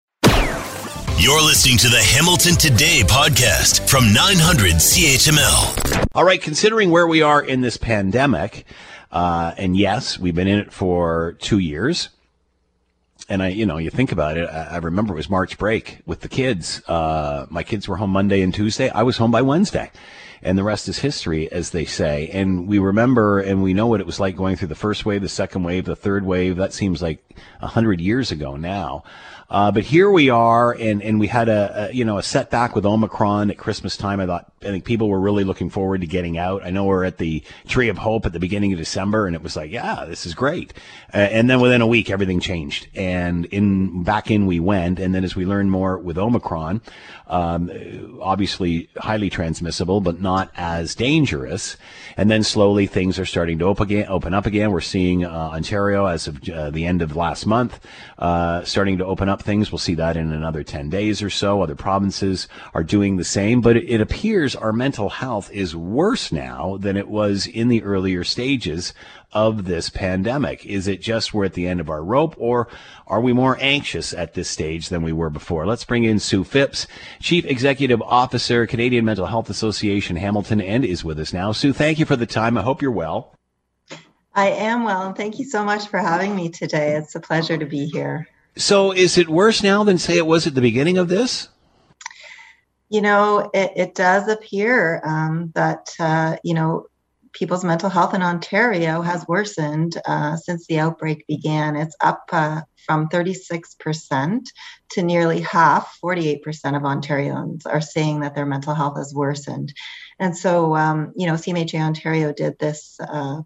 You're 1.22 1.42
listening 1.42 1.78
to 1.80 1.90
the 1.90 2.02
Hamilton 2.02 2.56
Today 2.56 3.02
podcast 3.04 3.90
from 3.90 4.14
900 4.14 4.76
CHML. 4.76 6.08
All 6.16 6.24
right, 6.24 6.42
considering 6.42 6.92
where 6.92 7.08
we 7.08 7.22
are 7.22 7.44
in 7.44 7.60
this 7.60 7.76
pandemic, 7.76 8.64
uh, 9.12 9.54
and 9.58 9.76
yes, 9.76 10.18
we've 10.18 10.34
been 10.34 10.48
in 10.48 10.60
it 10.60 10.72
for 10.72 11.36
two 11.42 11.60
years 11.60 12.08
and 13.30 13.44
I, 13.44 13.50
you 13.50 13.66
know, 13.66 13.78
you 13.78 13.92
think 13.92 14.12
about 14.12 14.38
it. 14.38 14.50
I, 14.50 14.64
I 14.72 14.78
remember 14.78 15.14
it 15.14 15.18
was 15.18 15.30
March 15.30 15.58
break 15.58 16.00
with 16.06 16.22
the 16.22 16.28
kids. 16.28 16.82
Uh, 16.88 17.46
my 17.50 17.64
kids 17.64 17.88
were 17.88 17.98
home 17.98 18.10
Monday 18.10 18.42
and 18.42 18.54
Tuesday. 18.54 18.90
I 18.90 19.04
was 19.04 19.18
home 19.18 19.30
by 19.30 19.44
Wednesday, 19.44 19.92
and 20.42 20.58
the 20.58 20.64
rest 20.64 20.90
is 20.90 21.00
history, 21.00 21.50
as 21.52 21.70
they 21.70 21.86
say. 21.86 22.30
And 22.34 22.68
we 22.68 22.80
remember, 22.80 23.40
and 23.40 23.62
we 23.62 23.74
know 23.74 23.86
what 23.86 24.00
it 24.00 24.08
was 24.08 24.20
like 24.20 24.36
going 24.36 24.56
through 24.56 24.70
the 24.70 24.76
first 24.76 25.06
wave, 25.06 25.22
the 25.22 25.30
second 25.30 25.64
wave, 25.64 25.86
the 25.86 25.96
third 25.96 26.26
wave. 26.26 26.56
That 26.56 26.74
seems 26.74 27.02
like 27.02 27.24
a 27.62 27.68
hundred 27.68 28.02
years 28.02 28.32
ago 28.32 28.56
now. 28.56 29.04
Uh, 29.50 29.72
but 29.72 29.84
here 29.84 30.12
we 30.12 30.30
are, 30.30 30.74
and, 30.74 31.02
and 31.02 31.20
we 31.20 31.28
had 31.28 31.50
a, 31.50 31.90
a, 31.90 31.94
you 31.94 32.06
know 32.06 32.18
a 32.18 32.24
setback 32.24 32.76
with 32.76 32.86
Omicron 32.86 33.50
at 33.50 33.58
Christmas 33.58 33.98
time. 33.98 34.20
I 34.20 34.28
thought 34.28 34.52
I 34.62 34.66
think 34.66 34.86
people 34.86 35.10
were 35.10 35.20
really 35.20 35.44
looking 35.44 35.70
forward 35.70 36.02
to 36.02 36.08
getting 36.08 36.38
out. 36.38 36.64
I 36.64 36.70
know 36.70 36.86
we're 36.86 37.04
at 37.04 37.18
the 37.18 37.44
Tree 37.68 37.90
of 37.90 37.98
Hope 37.98 38.26
at 38.26 38.34
the 38.34 38.40
beginning 38.40 38.74
of 38.74 38.80
December, 38.80 39.26
and 39.26 39.36
it 39.36 39.42
was 39.42 39.56
like, 39.56 39.72
yeah, 39.72 40.06
this 40.06 40.26
is 40.26 40.36
great. 40.36 40.74
Uh, 41.14 41.18
and 41.18 41.50
then 41.50 41.60
within 41.60 41.82
a 41.82 41.88
week, 41.88 42.10
everything 42.10 42.40
changed, 42.40 42.88
and 42.94 43.46
in 43.46 44.04
back 44.04 44.30
in 44.30 44.46
we 44.46 44.60
went. 44.60 45.00
And 45.00 45.16
then 45.16 45.24
as 45.24 45.36
we 45.36 45.46
learned 45.46 45.72
more 45.72 45.98
with 45.98 46.18
Omicron, 46.18 46.82
um, 47.28 48.20
obviously 48.22 48.90
highly 48.98 49.30
transmissible, 49.30 50.00
but 50.02 50.22
not 50.22 50.52
as 50.58 50.94
dangerous. 50.94 51.76
And 52.18 52.30
then 52.30 52.44
slowly 52.44 52.86
things 52.86 53.18
are 53.18 53.26
starting 53.26 53.58
to 53.60 53.66
open 53.66 53.80
again. 53.88 54.08
Open 54.10 54.34
up 54.34 54.46
again. 54.46 54.72
We're 54.72 54.82
seeing 54.82 55.26
uh, 55.26 55.30
Ontario 55.54 56.06
as 56.06 56.28
of 56.28 56.48
uh, 56.50 56.70
the 56.70 56.86
end 56.86 57.02
of 57.02 57.16
last 57.16 57.46
month 57.46 57.80
uh, 58.20 58.64
starting 58.66 58.98
to 58.98 59.06
open 59.06 59.30
up 59.30 59.39
things. 59.42 59.72
We'll 59.72 59.80
see 59.80 59.96
that 59.96 60.18
in 60.18 60.32
another 60.32 60.64
10 60.64 60.90
days 60.90 61.22
or 61.22 61.30
so. 61.30 61.62
Other 61.62 61.76
provinces 61.76 62.48
are 62.74 62.84
doing 62.84 63.18
the 63.18 63.24
same, 63.24 63.62
but 63.62 63.78
it, 63.78 63.90
it 63.90 64.02
appears 64.02 64.56
our 64.56 64.74
mental 64.74 65.10
health 65.10 65.52
is 65.52 65.76
worse 65.76 66.32
now 66.32 66.78
than 66.78 66.98
it 66.98 67.08
was 67.08 67.48
in 67.48 67.68
the 67.68 67.84
earlier 67.84 68.24
stages 68.24 68.94
of 69.32 69.66
this 69.66 69.90
pandemic? 69.90 70.66
Is 70.66 70.88
it 70.88 71.02
just 71.02 71.34
we're 71.34 71.46
at 71.46 71.54
the 71.54 71.68
end 71.68 71.80
of 71.80 71.90
our 71.90 72.04
rope, 72.04 72.36
or 72.38 72.68
are 73.08 73.22
we 73.22 73.34
more 73.34 73.58
anxious 73.60 74.14
at 74.14 74.34
this 74.34 74.50
stage 74.50 74.90
than 74.90 75.02
we 75.02 75.14
were 75.14 75.30
before? 75.30 75.66
Let's 75.66 75.86
bring 75.86 76.04
in 76.04 76.20
Sue 76.20 76.44
Phipps, 76.44 76.88
Chief 77.22 77.46
Executive 77.46 78.02
Officer, 78.02 78.66
Canadian 78.66 79.06
Mental 79.06 79.28
Health 79.28 79.50
Association 79.50 80.16
Hamilton, 80.16 80.62
and 80.62 80.84
is 80.84 81.04
with 81.04 81.20
us 81.20 81.34
now. 81.34 81.52
Sue, 81.52 81.74
thank 81.74 82.00
you 82.00 82.06
for 82.06 82.16
the 82.16 82.26
time. 82.26 82.58
I 82.58 82.62
hope 82.62 82.82
you're 82.82 82.92
well. 82.92 83.36
I 84.34 84.50
am 84.50 84.84
well, 84.84 85.08
and 85.08 85.16
thank 85.16 85.40
you 85.40 85.46
so 85.46 85.64
much 85.64 85.88
for 85.88 86.00
having 86.00 86.36
me 86.36 86.50
today. 86.50 86.96
It's 86.96 87.16
a 87.16 87.20
pleasure 87.20 87.58
to 87.58 87.66
be 87.66 87.86
here. 87.86 88.28
So, 88.60 88.92
is 88.92 89.18
it 89.18 89.30
worse 89.30 89.64
now 89.64 89.86
than 89.86 89.98
say 89.98 90.18
it 90.18 90.28
was 90.28 90.46
at 90.46 90.54
the 90.54 90.62
beginning 90.62 90.98
of 90.98 91.08
this? 91.08 91.48
You 92.90 93.02
know, 93.02 93.50
it, 93.54 93.72
it 93.76 93.96
does 93.96 94.28
appear 94.28 95.02
um, 95.06 95.52
that 95.56 95.90
uh, 95.98 96.36
you 96.44 96.54
know 96.54 96.88
people's 97.32 97.64
mental 97.64 97.90
health 97.90 98.14
in 98.14 98.22
Ontario 98.22 99.02
has 99.02 99.26
worsened 99.28 99.98
uh, 100.06 100.36
since 100.36 100.68
the 100.68 100.80
outbreak 100.80 101.26
began. 101.26 101.78
It's 101.78 101.96
up 102.02 102.24
uh, 102.34 102.62
from 102.86 103.08
36% 103.08 104.46
to 104.92 105.04
nearly 105.04 105.42
half, 105.42 105.98
48% 106.04 106.40
of 106.76 106.82
Ontarians 106.82 107.66
are 107.66 107.82
saying 107.82 108.22
that 108.22 108.36
their 108.36 108.46
mental 108.46 108.74
health 108.74 108.98
has 108.98 109.14
worsened. 109.14 109.74
And 110.18 110.36
so, 110.36 110.76
um, 110.76 111.14
you 111.16 111.28
know, 111.28 111.34
CMHA 111.34 111.80
Ontario 111.80 112.34
did 112.34 112.58
this 112.60 113.00
uh, 113.00 113.42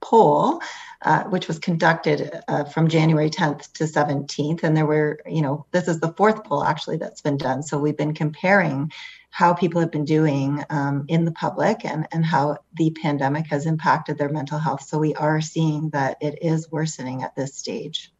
poll, 0.00 0.60
uh, 1.02 1.24
which 1.24 1.48
was 1.48 1.58
conducted 1.58 2.40
uh, 2.48 2.64
from 2.64 2.88
January 2.88 3.30
10th 3.30 3.72
to 3.72 3.84
17th. 3.84 4.62
And 4.62 4.76
there 4.76 4.86
were, 4.86 5.20
you 5.26 5.42
know, 5.42 5.66
this 5.72 5.88
is 5.88 6.00
the 6.00 6.12
fourth 6.12 6.44
poll 6.44 6.64
actually 6.64 6.96
that's 6.98 7.20
been 7.20 7.36
done. 7.36 7.62
So 7.62 7.78
we've 7.78 7.96
been 7.96 8.14
comparing 8.14 8.92
how 9.30 9.52
people 9.52 9.80
have 9.80 9.90
been 9.90 10.06
doing 10.06 10.64
um, 10.70 11.04
in 11.08 11.26
the 11.26 11.32
public 11.32 11.84
and, 11.84 12.06
and 12.10 12.24
how 12.24 12.56
the 12.76 12.90
pandemic 13.02 13.46
has 13.48 13.66
impacted 13.66 14.16
their 14.16 14.30
mental 14.30 14.58
health. 14.58 14.82
So 14.82 14.98
we 14.98 15.14
are 15.14 15.40
seeing 15.42 15.90
that 15.90 16.16
it 16.22 16.38
is 16.40 16.70
worsening 16.70 17.22
at 17.22 17.36
this 17.36 17.54
stage. 17.54 18.12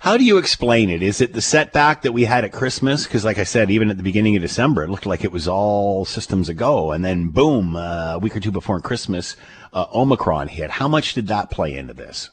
How 0.00 0.16
do 0.16 0.24
you 0.24 0.38
explain 0.38 0.90
it? 0.90 1.02
Is 1.02 1.20
it 1.20 1.32
the 1.32 1.40
setback 1.40 2.02
that 2.02 2.12
we 2.12 2.24
had 2.24 2.44
at 2.44 2.52
Christmas? 2.52 3.04
Because, 3.04 3.24
like 3.24 3.38
I 3.38 3.44
said, 3.44 3.70
even 3.70 3.88
at 3.88 3.96
the 3.96 4.02
beginning 4.02 4.34
of 4.34 4.42
December, 4.42 4.82
it 4.82 4.90
looked 4.90 5.06
like 5.06 5.22
it 5.22 5.30
was 5.30 5.46
all 5.46 6.04
systems 6.04 6.48
ago. 6.48 6.90
And 6.90 7.04
then, 7.04 7.28
boom, 7.28 7.76
uh, 7.76 8.14
a 8.14 8.18
week 8.18 8.36
or 8.36 8.40
two 8.40 8.50
before 8.50 8.80
Christmas, 8.80 9.36
uh, 9.72 9.86
Omicron 9.94 10.48
hit. 10.48 10.70
How 10.70 10.88
much 10.88 11.14
did 11.14 11.28
that 11.28 11.50
play 11.50 11.76
into 11.76 11.94
this? 11.94 12.30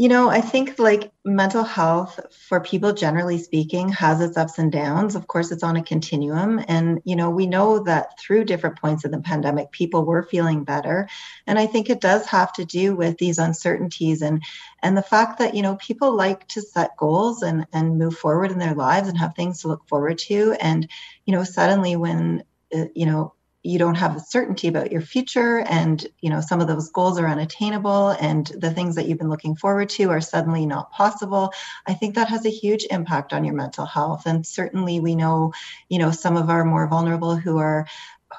You 0.00 0.06
know, 0.08 0.30
I 0.30 0.40
think 0.40 0.78
like 0.78 1.10
mental 1.24 1.64
health 1.64 2.20
for 2.46 2.60
people 2.60 2.92
generally 2.92 3.36
speaking 3.36 3.88
has 3.88 4.20
its 4.20 4.36
ups 4.36 4.60
and 4.60 4.70
downs. 4.70 5.16
Of 5.16 5.26
course, 5.26 5.50
it's 5.50 5.64
on 5.64 5.74
a 5.74 5.82
continuum. 5.82 6.64
And, 6.68 7.02
you 7.04 7.16
know, 7.16 7.30
we 7.30 7.48
know 7.48 7.80
that 7.80 8.16
through 8.16 8.44
different 8.44 8.80
points 8.80 9.04
of 9.04 9.10
the 9.10 9.18
pandemic, 9.18 9.72
people 9.72 10.04
were 10.04 10.22
feeling 10.22 10.62
better. 10.62 11.08
And 11.48 11.58
I 11.58 11.66
think 11.66 11.90
it 11.90 12.00
does 12.00 12.26
have 12.26 12.52
to 12.54 12.64
do 12.64 12.94
with 12.94 13.18
these 13.18 13.38
uncertainties 13.38 14.22
and 14.22 14.44
and 14.84 14.96
the 14.96 15.02
fact 15.02 15.40
that, 15.40 15.54
you 15.54 15.62
know, 15.62 15.74
people 15.74 16.14
like 16.14 16.46
to 16.48 16.62
set 16.62 16.96
goals 16.96 17.42
and 17.42 17.66
and 17.72 17.98
move 17.98 18.16
forward 18.16 18.52
in 18.52 18.58
their 18.60 18.76
lives 18.76 19.08
and 19.08 19.18
have 19.18 19.34
things 19.34 19.62
to 19.62 19.68
look 19.68 19.88
forward 19.88 20.18
to. 20.28 20.54
And, 20.60 20.88
you 21.26 21.34
know, 21.34 21.42
suddenly 21.42 21.96
when 21.96 22.44
uh, 22.72 22.84
you 22.94 23.06
know 23.06 23.34
you 23.68 23.78
don't 23.78 23.96
have 23.96 24.22
certainty 24.26 24.66
about 24.66 24.90
your 24.90 25.02
future 25.02 25.58
and 25.58 26.06
you 26.22 26.30
know 26.30 26.40
some 26.40 26.62
of 26.62 26.66
those 26.66 26.88
goals 26.88 27.18
are 27.18 27.28
unattainable 27.28 28.08
and 28.08 28.46
the 28.46 28.70
things 28.70 28.94
that 28.94 29.06
you've 29.06 29.18
been 29.18 29.28
looking 29.28 29.54
forward 29.54 29.90
to 29.90 30.08
are 30.08 30.22
suddenly 30.22 30.64
not 30.64 30.90
possible. 30.90 31.52
I 31.86 31.92
think 31.92 32.14
that 32.14 32.30
has 32.30 32.46
a 32.46 32.50
huge 32.50 32.86
impact 32.90 33.34
on 33.34 33.44
your 33.44 33.54
mental 33.54 33.84
health. 33.84 34.22
And 34.24 34.46
certainly 34.46 35.00
we 35.00 35.14
know 35.14 35.52
you 35.90 35.98
know 35.98 36.10
some 36.12 36.38
of 36.38 36.48
our 36.48 36.64
more 36.64 36.88
vulnerable 36.88 37.36
who 37.36 37.58
are 37.58 37.86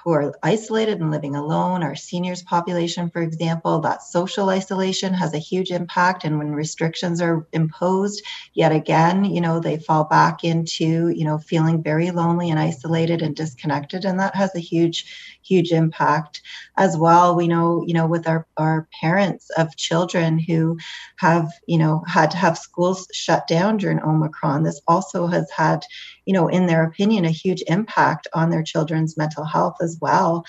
who 0.03 0.11
are 0.11 0.33
isolated 0.43 0.99
and 0.99 1.11
living 1.11 1.35
alone, 1.35 1.83
our 1.83 1.95
seniors 1.95 2.43
population, 2.43 3.09
for 3.09 3.21
example, 3.21 3.79
that 3.81 4.03
social 4.03 4.49
isolation 4.49 5.13
has 5.13 5.33
a 5.33 5.39
huge 5.39 5.71
impact. 5.71 6.23
And 6.23 6.37
when 6.37 6.53
restrictions 6.53 7.21
are 7.21 7.47
imposed, 7.53 8.23
yet 8.53 8.71
again, 8.71 9.25
you 9.25 9.41
know, 9.41 9.59
they 9.59 9.77
fall 9.77 10.03
back 10.05 10.43
into, 10.43 11.09
you 11.09 11.25
know, 11.25 11.37
feeling 11.39 11.81
very 11.81 12.11
lonely 12.11 12.49
and 12.49 12.59
isolated 12.59 13.21
and 13.21 13.35
disconnected. 13.35 14.05
And 14.05 14.19
that 14.19 14.35
has 14.35 14.55
a 14.55 14.59
huge, 14.59 15.05
huge 15.43 15.71
impact 15.71 16.41
as 16.77 16.95
well. 16.95 17.35
We 17.35 17.47
know, 17.47 17.83
you 17.85 17.93
know, 17.93 18.07
with 18.07 18.27
our, 18.27 18.47
our 18.57 18.87
parents 19.01 19.49
of 19.57 19.75
children 19.75 20.39
who 20.39 20.77
have, 21.17 21.51
you 21.67 21.77
know, 21.77 22.03
had 22.07 22.31
to 22.31 22.37
have 22.37 22.57
schools 22.57 23.07
shut 23.13 23.47
down 23.47 23.77
during 23.77 24.01
Omicron, 24.01 24.63
this 24.63 24.81
also 24.87 25.27
has 25.27 25.49
had, 25.51 25.83
you 26.25 26.33
know, 26.33 26.47
in 26.47 26.67
their 26.67 26.83
opinion, 26.83 27.25
a 27.25 27.31
huge 27.31 27.63
impact 27.67 28.27
on 28.33 28.49
their 28.49 28.63
children's 28.63 29.17
mental 29.17 29.43
health 29.43 29.75
as 29.81 29.97
well. 30.01 30.45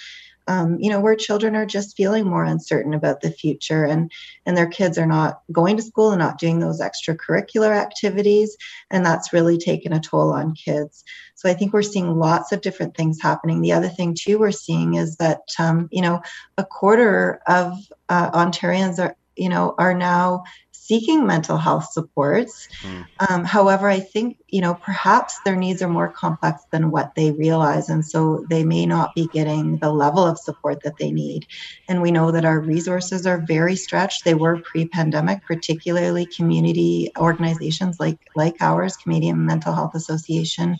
Um, 0.48 0.78
you 0.80 0.90
know, 0.90 0.98
where 0.98 1.14
children 1.14 1.54
are 1.54 1.66
just 1.66 1.96
feeling 1.96 2.26
more 2.26 2.42
uncertain 2.42 2.92
about 2.92 3.20
the 3.20 3.30
future 3.30 3.84
and 3.84 4.10
and 4.46 4.56
their 4.56 4.66
kids 4.66 4.98
are 4.98 5.06
not 5.06 5.42
going 5.52 5.76
to 5.76 5.82
school 5.82 6.10
and 6.10 6.18
not 6.18 6.38
doing 6.38 6.58
those 6.58 6.80
extracurricular 6.80 7.76
activities. 7.76 8.56
And 8.90 9.06
that's 9.06 9.32
really 9.32 9.58
taken 9.58 9.92
a 9.92 10.00
toll 10.00 10.32
on 10.32 10.54
kids. 10.54 11.04
So 11.36 11.48
I 11.48 11.54
think 11.54 11.72
we're 11.72 11.82
seeing 11.82 12.18
lots 12.18 12.50
of 12.50 12.62
different 12.62 12.96
things 12.96 13.20
happening. 13.20 13.60
The 13.60 13.72
other 13.72 13.88
thing 13.88 14.16
too 14.18 14.38
we're 14.40 14.50
seeing 14.50 14.94
is 14.94 15.16
that 15.18 15.42
um, 15.58 15.88
you 15.92 16.02
know 16.02 16.20
a 16.58 16.64
quarter 16.64 17.40
of 17.46 17.78
uh, 18.08 18.30
Ontarians 18.32 18.98
are 18.98 19.14
you 19.36 19.48
know 19.48 19.74
are 19.78 19.94
now 19.94 20.42
seeking 20.90 21.24
mental 21.24 21.56
health 21.56 21.92
supports. 21.92 22.66
Mm. 22.82 23.06
Um, 23.20 23.44
however, 23.44 23.88
I 23.88 24.00
think, 24.00 24.38
you 24.48 24.60
know, 24.60 24.74
perhaps 24.74 25.38
their 25.44 25.54
needs 25.54 25.82
are 25.82 25.88
more 25.88 26.08
complex 26.10 26.64
than 26.72 26.90
what 26.90 27.14
they 27.14 27.30
realize. 27.30 27.88
And 27.88 28.04
so 28.04 28.44
they 28.50 28.64
may 28.64 28.86
not 28.86 29.14
be 29.14 29.28
getting 29.28 29.78
the 29.78 29.92
level 29.92 30.26
of 30.26 30.36
support 30.36 30.82
that 30.82 30.98
they 30.98 31.12
need. 31.12 31.46
And 31.88 32.02
we 32.02 32.10
know 32.10 32.32
that 32.32 32.44
our 32.44 32.58
resources 32.58 33.24
are 33.24 33.44
very 33.46 33.76
stretched. 33.76 34.24
They 34.24 34.34
were 34.34 34.62
pre 34.62 34.88
pandemic, 34.88 35.46
particularly 35.46 36.26
community 36.26 37.12
organizations 37.16 38.00
like, 38.00 38.18
like 38.34 38.56
ours, 38.60 38.96
Canadian 38.96 39.46
Mental 39.46 39.72
Health 39.72 39.94
Association 39.94 40.76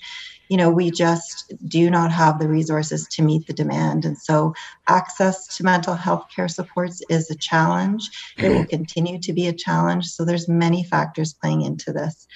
you 0.50 0.56
know, 0.56 0.68
we 0.68 0.90
just 0.90 1.52
do 1.68 1.88
not 1.88 2.10
have 2.10 2.40
the 2.40 2.48
resources 2.48 3.06
to 3.06 3.22
meet 3.22 3.46
the 3.46 3.52
demand. 3.52 4.04
And 4.04 4.18
so 4.18 4.52
access 4.88 5.56
to 5.56 5.64
mental 5.64 5.94
health 5.94 6.26
care 6.34 6.48
supports 6.48 7.02
is 7.08 7.30
a 7.30 7.36
challenge. 7.36 8.10
It 8.36 8.48
will 8.48 8.66
continue 8.66 9.20
to 9.20 9.32
be 9.32 9.46
a 9.46 9.52
challenge. 9.52 10.06
So 10.06 10.24
there's 10.24 10.48
many 10.48 10.82
factors 10.82 11.32
playing 11.32 11.62
into 11.62 11.92
this. 11.92 12.26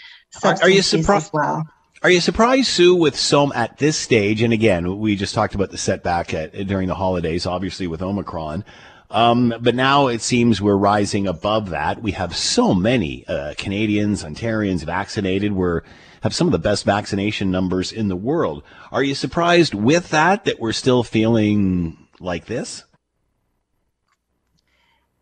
Are, 0.44 0.56
are 0.62 0.70
you 0.70 0.82
surprised? 0.82 1.32
Well. 1.32 1.64
Are 2.04 2.10
you 2.10 2.20
surprised, 2.20 2.68
Sue, 2.68 2.94
with 2.94 3.18
some 3.18 3.50
at 3.52 3.78
this 3.78 3.96
stage? 3.96 4.42
And 4.42 4.52
again, 4.52 5.00
we 5.00 5.16
just 5.16 5.34
talked 5.34 5.56
about 5.56 5.70
the 5.70 5.78
setback 5.78 6.32
at, 6.32 6.68
during 6.68 6.86
the 6.86 6.94
holidays, 6.94 7.46
obviously 7.46 7.88
with 7.88 8.00
Omicron. 8.00 8.64
Um, 9.10 9.54
but 9.60 9.74
now 9.74 10.06
it 10.06 10.20
seems 10.20 10.60
we're 10.60 10.76
rising 10.76 11.26
above 11.26 11.70
that. 11.70 12.00
We 12.00 12.12
have 12.12 12.36
so 12.36 12.74
many 12.74 13.26
uh, 13.26 13.54
Canadians, 13.58 14.22
Ontarians 14.22 14.84
vaccinated. 14.84 15.52
We're 15.52 15.82
have 16.24 16.34
some 16.34 16.48
of 16.48 16.52
the 16.52 16.58
best 16.58 16.86
vaccination 16.86 17.50
numbers 17.50 17.92
in 17.92 18.08
the 18.08 18.16
world. 18.16 18.62
Are 18.90 19.02
you 19.02 19.14
surprised 19.14 19.74
with 19.74 20.08
that 20.08 20.46
that 20.46 20.58
we're 20.58 20.72
still 20.72 21.02
feeling 21.02 22.08
like 22.18 22.46
this? 22.46 22.82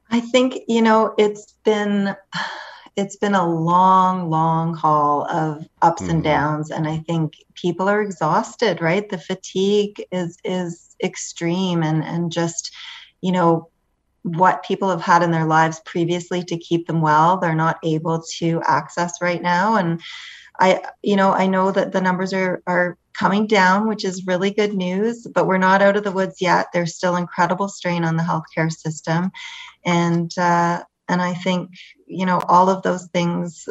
I 0.09 0.21
think, 0.21 0.61
you 0.69 0.81
know, 0.81 1.13
it's 1.19 1.55
been 1.65 2.15
it's 2.95 3.17
been 3.17 3.35
a 3.35 3.49
long 3.49 4.31
long 4.31 4.75
haul 4.75 5.29
of 5.29 5.67
ups 5.81 6.03
mm-hmm. 6.03 6.11
and 6.13 6.25
downs 6.25 6.71
and 6.71 6.87
I 6.87 6.99
think 6.99 7.35
people 7.55 7.89
are 7.89 8.01
exhausted, 8.01 8.81
right? 8.81 9.09
The 9.09 9.19
fatigue 9.19 10.05
is 10.13 10.39
is 10.45 10.95
extreme 11.03 11.83
and 11.83 12.05
and 12.05 12.31
just, 12.31 12.73
you 13.23 13.33
know, 13.33 13.71
what 14.23 14.63
people 14.63 14.89
have 14.89 15.01
had 15.03 15.25
in 15.25 15.33
their 15.33 15.47
lives 15.47 15.81
previously 15.85 16.45
to 16.45 16.57
keep 16.57 16.87
them 16.87 17.01
well, 17.01 17.39
they're 17.39 17.57
not 17.57 17.79
able 17.83 18.23
to 18.39 18.63
access 18.65 19.21
right 19.21 19.43
now 19.43 19.75
and 19.75 20.01
I, 20.59 20.83
you 21.03 21.17
know, 21.17 21.33
I 21.33 21.47
know 21.47 21.71
that 21.73 21.93
the 21.93 22.01
numbers 22.01 22.33
are 22.33 22.63
are 22.67 22.99
coming 23.19 23.47
down, 23.47 23.89
which 23.89 24.05
is 24.05 24.27
really 24.27 24.51
good 24.51 24.75
news, 24.75 25.27
but 25.35 25.47
we're 25.47 25.59
not 25.59 25.83
out 25.83 25.97
of 25.97 26.05
the 26.05 26.13
woods 26.13 26.41
yet. 26.41 26.67
There's 26.73 26.95
still 26.95 27.17
incredible 27.17 27.69
strain 27.69 28.05
on 28.05 28.17
the 28.17 28.23
healthcare 28.23 28.71
system, 28.73 29.31
and 29.85 30.31
uh, 30.39 30.83
and 31.09 31.23
I 31.23 31.35
think 31.35 31.71
you 32.07 32.27
know 32.27 32.41
all 32.49 32.69
of 32.69 32.83
those 32.83 33.07
things 33.09 33.69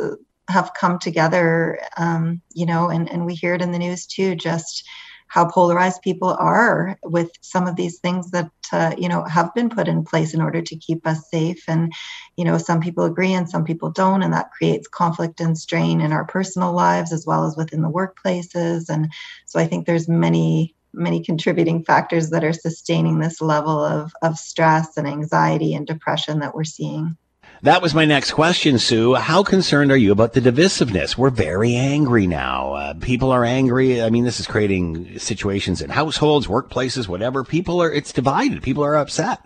have 0.50 0.74
come 0.74 1.00
together, 1.00 1.80
um, 1.98 2.42
you 2.54 2.66
know, 2.66 2.90
and 2.90 3.10
and 3.10 3.26
we 3.26 3.36
hear 3.36 3.54
it 3.56 3.62
in 3.62 3.72
the 3.72 3.80
news 3.80 4.06
too. 4.06 4.36
Just 4.36 4.84
how 5.32 5.46
polarized 5.46 6.02
people 6.02 6.36
are 6.40 6.98
with 7.04 7.32
some 7.40 7.66
of 7.66 7.78
these 7.78 8.00
things 8.00 8.32
that 8.32 8.52
uh, 8.74 8.94
you 8.98 9.08
know 9.08 9.24
have 9.24 9.54
been 9.54 9.70
put 9.70 9.88
in 9.88 10.04
place 10.04 10.34
in 10.34 10.42
order 10.42 10.62
to 10.62 10.76
keep 10.76 11.08
us 11.08 11.30
safe. 11.30 11.64
And 11.70 11.94
you 12.36 12.44
know 12.44 12.58
some 12.58 12.82
people 12.82 13.06
agree 13.06 13.32
and 13.32 13.50
some 13.50 13.64
people 13.64 13.90
don't 13.92 14.24
and 14.24 14.34
that 14.34 14.52
creates 14.52 14.90
conflict 14.90 15.40
and 15.40 15.58
strain 15.58 16.02
in 16.02 16.12
our 16.12 16.26
personal 16.26 16.74
lives 16.74 17.14
as 17.14 17.26
well 17.26 17.46
as 17.46 17.56
within 17.56 17.82
the 17.82 17.90
workplaces. 17.90 18.90
And 18.90 19.10
so 19.46 19.58
i 19.58 19.66
think 19.66 19.86
there's 19.86 20.10
many 20.10 20.76
many 20.94 21.24
contributing 21.24 21.86
factors 21.86 22.30
that 22.32 22.44
are 22.44 22.52
sustaining 22.52 23.20
this 23.20 23.40
level 23.40 23.82
of, 23.82 24.12
of 24.22 24.38
stress 24.38 24.98
and 24.98 25.08
anxiety 25.08 25.74
and 25.74 25.88
depression 25.88 26.40
that 26.40 26.54
we're 26.54 26.66
seeing 26.66 27.16
that 27.64 27.82
was 27.82 27.93
my 27.93 28.05
next 28.05 28.32
question, 28.32 28.80
Sue. 28.80 29.14
How 29.14 29.43
concerned 29.43 29.91
are 29.91 29.97
you 29.97 30.12
about 30.12 30.34
the 30.34 30.41
divisiveness? 30.41 31.16
We're 31.16 31.30
very 31.30 31.76
angry 31.76 32.26
now. 32.26 32.74
Uh, 32.74 32.93
people 32.95 33.32
are 33.32 33.45
angry. 33.45 34.01
I 34.01 34.09
mean, 34.09 34.26
this 34.26 34.39
is 34.39 34.47
creating 34.47 35.20
situations 35.20 35.82
in 35.82 35.91
households, 35.91 36.47
workplaces, 36.47 37.07
whatever. 37.07 37.43
People 37.43 37.82
are, 37.82 37.91
it's 37.91 38.12
divided. 38.12 38.64
People 38.64 38.84
are 38.84 38.95
upset. 38.95 39.39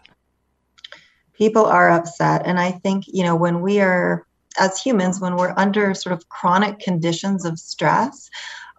People 1.34 1.66
are 1.66 1.90
upset. 1.90 2.44
And 2.46 2.58
I 2.58 2.72
think, 2.72 3.04
you 3.08 3.24
know, 3.24 3.36
when 3.36 3.60
we 3.60 3.82
are, 3.82 4.26
as 4.58 4.82
humans, 4.82 5.20
when 5.20 5.36
we're 5.36 5.54
under 5.58 5.94
sort 5.94 6.14
of 6.14 6.30
chronic 6.30 6.80
conditions 6.80 7.44
of 7.44 7.60
stress, 7.60 8.30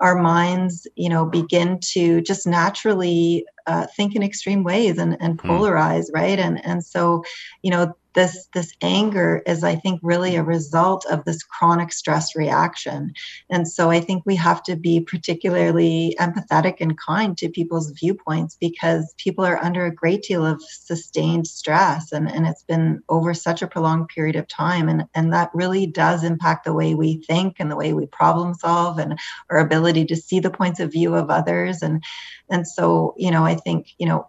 our 0.00 0.14
minds, 0.14 0.86
you 0.96 1.10
know, 1.10 1.26
begin 1.26 1.78
to 1.80 2.22
just 2.22 2.46
naturally 2.46 3.44
uh, 3.66 3.86
think 3.96 4.14
in 4.14 4.22
extreme 4.22 4.62
ways 4.62 4.98
and, 4.98 5.16
and 5.20 5.40
hmm. 5.40 5.50
polarize, 5.50 6.10
mm. 6.10 6.14
right? 6.14 6.38
And 6.38 6.64
and 6.64 6.84
so, 6.84 7.24
you 7.62 7.70
know, 7.70 7.96
this 8.16 8.48
this 8.54 8.72
anger 8.82 9.42
is 9.46 9.62
i 9.62 9.76
think 9.76 10.00
really 10.02 10.34
a 10.34 10.42
result 10.42 11.06
of 11.06 11.24
this 11.24 11.42
chronic 11.44 11.92
stress 11.92 12.34
reaction. 12.34 13.12
And 13.50 13.68
so 13.68 13.90
i 13.90 14.00
think 14.00 14.24
we 14.26 14.34
have 14.36 14.62
to 14.64 14.74
be 14.74 15.00
particularly 15.00 16.16
empathetic 16.18 16.76
and 16.80 16.98
kind 16.98 17.38
to 17.38 17.48
people's 17.48 17.90
viewpoints 17.90 18.56
because 18.60 19.14
people 19.18 19.44
are 19.44 19.62
under 19.62 19.84
a 19.86 19.94
great 19.94 20.22
deal 20.22 20.44
of 20.44 20.62
sustained 20.62 21.46
stress 21.46 22.10
and, 22.10 22.30
and 22.30 22.46
it's 22.46 22.64
been 22.64 23.02
over 23.08 23.34
such 23.34 23.62
a 23.62 23.66
prolonged 23.66 24.08
period 24.08 24.36
of 24.36 24.48
time. 24.48 24.88
And, 24.88 25.04
and 25.14 25.32
that 25.32 25.50
really 25.54 25.86
does 25.86 26.24
impact 26.24 26.64
the 26.64 26.72
way 26.72 26.94
we 26.94 27.22
think 27.26 27.56
and 27.58 27.70
the 27.70 27.76
way 27.76 27.92
we 27.92 28.06
problem 28.06 28.54
solve 28.54 28.98
and 28.98 29.18
our 29.50 29.58
ability 29.58 30.06
to 30.06 30.16
see 30.16 30.40
the 30.40 30.50
points 30.50 30.80
of 30.80 30.92
view 30.92 31.14
of 31.14 31.30
others. 31.30 31.82
And 31.82 32.02
and 32.50 32.66
so 32.66 33.14
you 33.16 33.30
know 33.30 33.44
i 33.44 33.54
think 33.54 33.88
you 33.98 34.06
know 34.06 34.28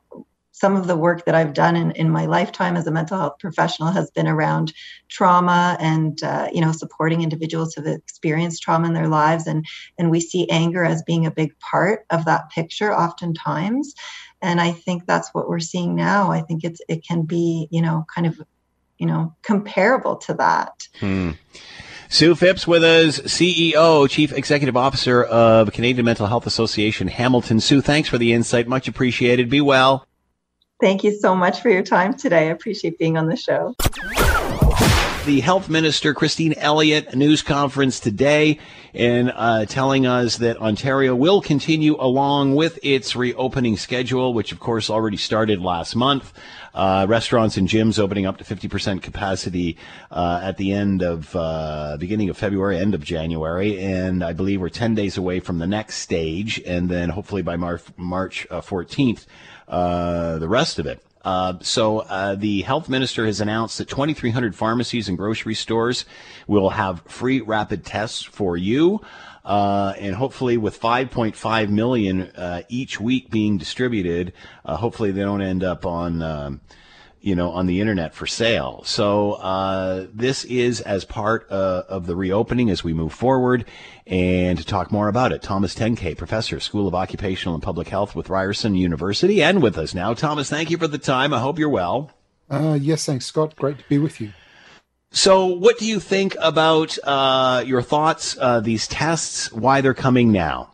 some 0.59 0.75
of 0.75 0.87
the 0.87 0.95
work 0.95 1.25
that 1.25 1.35
I've 1.35 1.53
done 1.53 1.75
in, 1.75 1.91
in 1.91 2.09
my 2.09 2.25
lifetime 2.25 2.75
as 2.75 2.87
a 2.87 2.91
mental 2.91 3.17
health 3.17 3.37
professional 3.39 3.91
has 3.91 4.09
been 4.09 4.27
around 4.27 4.73
trauma 5.07 5.77
and 5.79 6.21
uh, 6.23 6.49
you 6.51 6.61
know 6.61 6.71
supporting 6.71 7.21
individuals 7.21 7.73
who've 7.73 7.85
experienced 7.85 8.63
trauma 8.63 8.87
in 8.87 8.93
their 8.93 9.07
lives 9.07 9.45
and 9.45 9.65
and 9.99 10.09
we 10.09 10.19
see 10.19 10.49
anger 10.49 10.83
as 10.83 11.03
being 11.03 11.25
a 11.25 11.31
big 11.31 11.57
part 11.59 12.05
of 12.09 12.25
that 12.25 12.49
picture 12.49 12.93
oftentimes 12.93 13.93
and 14.41 14.59
I 14.61 14.71
think 14.71 15.05
that's 15.05 15.29
what 15.33 15.49
we're 15.49 15.59
seeing 15.59 15.95
now. 15.95 16.31
I 16.31 16.41
think 16.41 16.63
it's 16.63 16.81
it 16.87 17.05
can 17.05 17.23
be 17.23 17.67
you 17.71 17.81
know 17.81 18.05
kind 18.13 18.27
of 18.27 18.41
you 18.97 19.05
know 19.05 19.35
comparable 19.43 20.17
to 20.17 20.33
that. 20.35 20.87
Hmm. 20.99 21.31
Sue 22.09 22.35
Phipps 22.35 22.65
with 22.65 22.85
us, 22.85 23.19
CEO, 23.19 24.09
Chief 24.09 24.31
Executive 24.31 24.77
Officer 24.77 25.23
of 25.23 25.73
Canadian 25.73 26.05
Mental 26.05 26.25
Health 26.25 26.47
Association 26.47 27.09
Hamilton. 27.09 27.59
Sue, 27.59 27.81
thanks 27.81 28.07
for 28.07 28.17
the 28.17 28.31
insight. 28.31 28.65
Much 28.65 28.87
appreciated. 28.87 29.49
Be 29.49 29.59
well. 29.59 30.06
Thank 30.79 31.03
you 31.03 31.11
so 31.11 31.35
much 31.35 31.61
for 31.61 31.69
your 31.69 31.81
time 31.81 32.13
today. 32.13 32.47
I 32.47 32.51
appreciate 32.51 32.99
being 32.99 33.17
on 33.17 33.27
the 33.27 33.35
show. 33.35 33.75
The 35.25 35.39
Health 35.41 35.69
Minister, 35.69 36.13
Christine 36.13 36.53
Elliott, 36.53 37.13
news 37.15 37.41
conference 37.41 37.99
today 37.99 38.59
and 38.93 39.33
uh, 39.35 39.65
telling 39.65 40.05
us 40.05 40.37
that 40.37 40.57
Ontario 40.57 41.15
will 41.15 41.41
continue 41.41 41.97
along 41.99 42.55
with 42.55 42.79
its 42.81 43.15
reopening 43.15 43.75
schedule, 43.75 44.33
which 44.33 44.51
of 44.51 44.59
course 44.59 44.89
already 44.89 45.17
started 45.17 45.59
last 45.59 45.95
month. 45.95 46.31
Uh, 46.73 47.05
restaurants 47.09 47.57
and 47.57 47.67
gyms 47.67 47.97
opening 47.97 48.25
up 48.27 48.37
to 48.37 48.43
50% 48.43 49.01
capacity 49.01 49.77
uh, 50.11 50.41
at 50.43 50.57
the 50.57 50.71
end 50.71 51.01
of 51.01 51.35
uh, 51.35 51.97
beginning 51.99 52.29
of 52.29 52.37
February, 52.37 52.77
end 52.77 52.93
of 52.93 53.03
January, 53.03 53.79
and 53.79 54.23
I 54.23 54.31
believe 54.31 54.61
we're 54.61 54.69
10 54.69 54.93
days 54.93 55.17
away 55.17 55.39
from 55.39 55.57
the 55.57 55.67
next 55.67 55.95
stage, 55.95 56.61
and 56.65 56.87
then 56.87 57.09
hopefully 57.09 57.41
by 57.41 57.55
Mar- 57.55 57.81
March 57.97 58.47
14th, 58.49 59.25
uh, 59.67 60.37
the 60.37 60.47
rest 60.47 60.79
of 60.79 60.85
it. 60.85 61.03
Uh, 61.25 61.55
so 61.61 61.99
uh, 61.99 62.35
the 62.35 62.61
health 62.61 62.87
minister 62.87 63.25
has 63.25 63.41
announced 63.41 63.77
that 63.79 63.89
2,300 63.89 64.55
pharmacies 64.55 65.09
and 65.09 65.17
grocery 65.17 65.55
stores 65.55 66.05
will 66.47 66.69
have 66.69 67.01
free 67.01 67.41
rapid 67.41 67.83
tests 67.83 68.23
for 68.23 68.55
you. 68.55 69.01
Uh, 69.43 69.93
and 69.99 70.15
hopefully 70.15 70.57
with 70.57 70.79
5.5 70.79 71.69
million 71.69 72.21
uh, 72.21 72.61
each 72.69 72.99
week 72.99 73.29
being 73.29 73.57
distributed, 73.57 74.33
uh, 74.65 74.75
hopefully 74.77 75.11
they 75.11 75.21
don't 75.21 75.41
end 75.41 75.63
up 75.63 75.85
on, 75.85 76.21
um, 76.21 76.61
you 77.21 77.35
know, 77.35 77.51
on 77.51 77.65
the 77.65 77.81
internet 77.81 78.13
for 78.13 78.27
sale. 78.27 78.81
So 78.85 79.33
uh, 79.33 80.07
this 80.13 80.43
is 80.45 80.81
as 80.81 81.05
part 81.05 81.47
uh, 81.51 81.83
of 81.89 82.05
the 82.05 82.15
reopening 82.15 82.69
as 82.69 82.83
we 82.83 82.93
move 82.93 83.13
forward. 83.13 83.65
And 84.05 84.57
to 84.57 84.65
talk 84.65 84.91
more 84.91 85.07
about 85.07 85.31
it, 85.31 85.41
Thomas 85.41 85.75
Tenkate, 85.75 86.17
professor, 86.17 86.59
School 86.59 86.87
of 86.87 86.95
Occupational 86.95 87.55
and 87.55 87.63
Public 87.63 87.89
Health 87.89 88.15
with 88.15 88.29
Ryerson 88.29 88.75
University, 88.75 89.43
and 89.43 89.61
with 89.61 89.77
us 89.77 89.93
now. 89.93 90.13
Thomas, 90.13 90.49
thank 90.49 90.69
you 90.69 90.77
for 90.77 90.87
the 90.87 90.97
time. 90.97 91.33
I 91.33 91.39
hope 91.39 91.59
you're 91.59 91.69
well. 91.69 92.11
yes, 92.51 93.05
thanks, 93.05 93.25
Scott. 93.25 93.55
Great 93.55 93.79
to 93.79 93.83
be 93.89 93.97
with 93.97 94.21
you. 94.21 94.31
So, 95.11 95.45
what 95.45 95.77
do 95.79 95.85
you 95.85 95.99
think 95.99 96.35
about 96.41 96.97
uh, 97.03 97.63
your 97.65 97.81
thoughts, 97.81 98.37
uh, 98.39 98.59
these 98.59 98.87
tests, 98.87 99.51
why 99.51 99.81
they're 99.81 99.93
coming 99.93 100.31
now? 100.31 100.73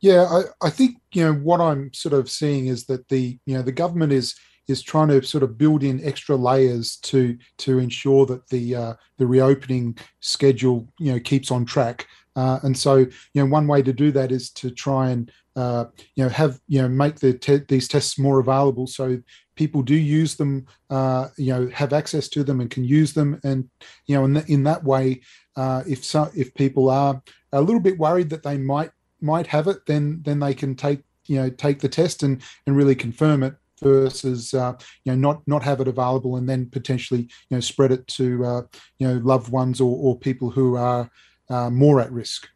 Yeah, 0.00 0.24
I, 0.30 0.66
I 0.66 0.70
think 0.70 0.98
you 1.12 1.24
know 1.24 1.34
what 1.34 1.60
I'm 1.60 1.92
sort 1.92 2.14
of 2.14 2.30
seeing 2.30 2.68
is 2.68 2.86
that 2.86 3.08
the 3.08 3.38
you 3.44 3.56
know 3.56 3.62
the 3.62 3.72
government 3.72 4.12
is 4.12 4.36
is 4.68 4.82
trying 4.82 5.08
to 5.08 5.22
sort 5.22 5.42
of 5.42 5.58
build 5.58 5.82
in 5.82 6.04
extra 6.04 6.36
layers 6.36 6.96
to 6.96 7.36
to 7.58 7.78
ensure 7.78 8.26
that 8.26 8.46
the 8.48 8.74
uh, 8.74 8.94
the 9.16 9.26
reopening 9.26 9.96
schedule 10.20 10.86
you 10.98 11.12
know 11.12 11.20
keeps 11.20 11.50
on 11.50 11.64
track. 11.64 12.06
Uh, 12.36 12.60
and 12.62 12.78
so, 12.78 12.98
you 12.98 13.10
know, 13.34 13.46
one 13.46 13.66
way 13.66 13.82
to 13.82 13.92
do 13.92 14.12
that 14.12 14.30
is 14.30 14.50
to 14.50 14.70
try 14.70 15.10
and 15.10 15.32
uh, 15.56 15.86
you 16.14 16.22
know 16.22 16.30
have 16.30 16.60
you 16.68 16.80
know 16.80 16.88
make 16.88 17.16
the 17.16 17.32
te- 17.32 17.64
these 17.66 17.88
tests 17.88 18.16
more 18.16 18.38
available 18.38 18.86
so 18.86 19.20
people 19.58 19.82
do 19.82 19.96
use 19.96 20.36
them, 20.36 20.64
uh, 20.88 21.26
you 21.36 21.52
know, 21.52 21.68
have 21.74 21.92
access 21.92 22.28
to 22.28 22.44
them 22.44 22.60
and 22.60 22.70
can 22.70 22.84
use 22.84 23.12
them, 23.12 23.40
and 23.42 23.68
you 24.06 24.14
know, 24.14 24.24
in, 24.24 24.34
the, 24.34 24.44
in 24.46 24.62
that 24.62 24.84
way, 24.84 25.20
uh, 25.56 25.82
if 25.86 26.04
so, 26.04 26.30
if 26.34 26.54
people 26.54 26.88
are 26.88 27.20
a 27.52 27.60
little 27.60 27.80
bit 27.80 27.98
worried 27.98 28.30
that 28.30 28.44
they 28.44 28.56
might 28.56 28.92
might 29.20 29.48
have 29.48 29.66
it, 29.66 29.84
then 29.86 30.22
then 30.22 30.38
they 30.38 30.54
can 30.54 30.76
take 30.76 31.00
you 31.26 31.36
know 31.36 31.50
take 31.50 31.80
the 31.80 31.88
test 31.88 32.22
and 32.22 32.40
and 32.66 32.76
really 32.76 32.94
confirm 32.94 33.42
it 33.42 33.56
versus 33.82 34.54
uh, 34.54 34.74
you 35.04 35.12
know 35.12 35.18
not 35.18 35.42
not 35.46 35.62
have 35.62 35.80
it 35.80 35.88
available 35.88 36.36
and 36.36 36.48
then 36.48 36.68
potentially 36.70 37.22
you 37.22 37.56
know 37.56 37.60
spread 37.60 37.92
it 37.92 38.06
to 38.06 38.44
uh, 38.44 38.62
you 38.98 39.08
know 39.08 39.14
loved 39.24 39.50
ones 39.50 39.80
or, 39.80 39.96
or 39.96 40.18
people 40.18 40.50
who 40.50 40.76
are 40.76 41.10
uh, 41.50 41.70
more 41.70 42.00
at 42.00 42.12
risk. 42.12 42.48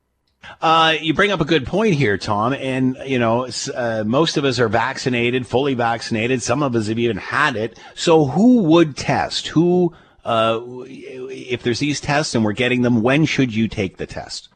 Uh, 0.61 0.97
you 1.01 1.15
bring 1.15 1.31
up 1.31 1.41
a 1.41 1.45
good 1.45 1.67
point 1.67 1.95
here, 1.95 2.19
Tom. 2.19 2.53
And, 2.53 2.97
you 3.07 3.19
know, 3.19 3.49
uh, 3.75 4.05
most 4.05 4.37
of 4.37 4.45
us 4.45 4.59
are 4.59 4.69
vaccinated, 4.69 5.47
fully 5.47 5.75
vaccinated. 5.75 6.43
Some 6.43 6.63
of 6.63 6.75
us 6.75 6.89
have 6.89 6.99
even 6.99 7.17
had 7.17 7.57
it. 7.57 7.79
So 7.95 8.25
who 8.25 8.63
would 8.65 8.97
test? 8.97 9.49
Who, 9.49 9.95
uh, 10.25 10.61
if 10.87 11.63
there's 11.63 11.79
these 11.79 12.01
tests 12.01 12.35
and 12.35 12.45
we're 12.45 12.53
getting 12.53 12.83
them, 12.83 13.03
when 13.03 13.25
should 13.25 13.55
you 13.55 13.69
take 13.69 13.97
the 13.97 14.07
test? 14.07 14.49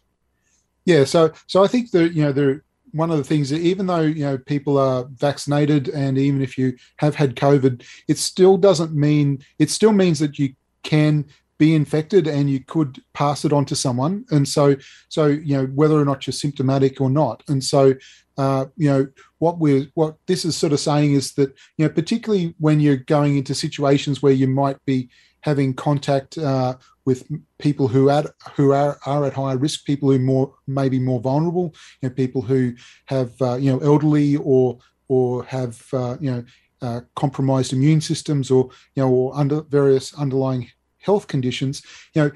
Yeah. 0.84 1.04
So, 1.04 1.32
so 1.46 1.64
I 1.64 1.68
think 1.68 1.90
that, 1.92 2.12
you 2.12 2.22
know, 2.22 2.32
there, 2.32 2.64
one 2.92 3.10
of 3.10 3.18
the 3.18 3.24
things 3.24 3.50
that 3.50 3.60
even 3.60 3.86
though, 3.86 4.00
you 4.00 4.24
know, 4.24 4.38
people 4.38 4.78
are 4.78 5.06
vaccinated 5.14 5.88
and 5.88 6.18
even 6.18 6.40
if 6.40 6.56
you 6.56 6.76
have 6.98 7.14
had 7.14 7.36
COVID, 7.36 7.84
it 8.08 8.18
still 8.18 8.56
doesn't 8.56 8.94
mean, 8.94 9.44
it 9.58 9.70
still 9.70 9.92
means 9.92 10.18
that 10.18 10.38
you 10.38 10.54
can 10.82 11.26
be 11.58 11.74
infected 11.74 12.26
and 12.26 12.50
you 12.50 12.60
could 12.60 13.02
pass 13.14 13.44
it 13.44 13.52
on 13.52 13.64
to 13.66 13.76
someone. 13.76 14.24
And 14.30 14.46
so 14.46 14.76
so 15.08 15.26
you 15.26 15.56
know 15.56 15.66
whether 15.66 15.98
or 15.98 16.04
not 16.04 16.26
you're 16.26 16.32
symptomatic 16.32 17.00
or 17.00 17.10
not. 17.10 17.42
And 17.48 17.62
so 17.62 17.94
uh, 18.36 18.66
you 18.76 18.90
know 18.90 19.06
what 19.38 19.58
we're 19.58 19.86
what 19.94 20.16
this 20.26 20.44
is 20.44 20.56
sort 20.56 20.72
of 20.72 20.80
saying 20.80 21.14
is 21.14 21.32
that 21.34 21.54
you 21.78 21.86
know 21.86 21.88
particularly 21.88 22.54
when 22.58 22.80
you're 22.80 22.96
going 22.96 23.36
into 23.36 23.54
situations 23.54 24.22
where 24.22 24.32
you 24.32 24.46
might 24.46 24.76
be 24.84 25.08
having 25.46 25.72
contact 25.72 26.36
uh, 26.36 26.76
with 27.04 27.26
people 27.58 27.86
who 27.86 28.10
are 28.10 28.24
who 28.56 28.72
are, 28.72 28.98
are 29.06 29.24
at 29.24 29.32
higher 29.32 29.56
risk, 29.56 29.86
people 29.86 30.10
who 30.10 30.18
more 30.18 30.52
may 30.66 30.88
be 30.88 30.98
more 30.98 31.20
vulnerable, 31.20 31.72
you 32.02 32.08
know, 32.08 32.14
people 32.14 32.42
who 32.42 32.74
have 33.06 33.30
uh, 33.40 33.54
you 33.54 33.72
know 33.72 33.78
elderly 33.78 34.36
or 34.36 34.78
or 35.08 35.44
have 35.44 35.82
uh, 35.92 36.16
you 36.20 36.30
know 36.32 36.44
uh, 36.82 37.00
compromised 37.14 37.72
immune 37.72 38.00
systems 38.00 38.50
or 38.50 38.68
you 38.96 39.02
know 39.02 39.08
or 39.08 39.36
under 39.36 39.62
various 39.62 40.12
underlying 40.14 40.68
health 40.98 41.28
conditions, 41.28 41.82
you 42.14 42.22
know, 42.22 42.30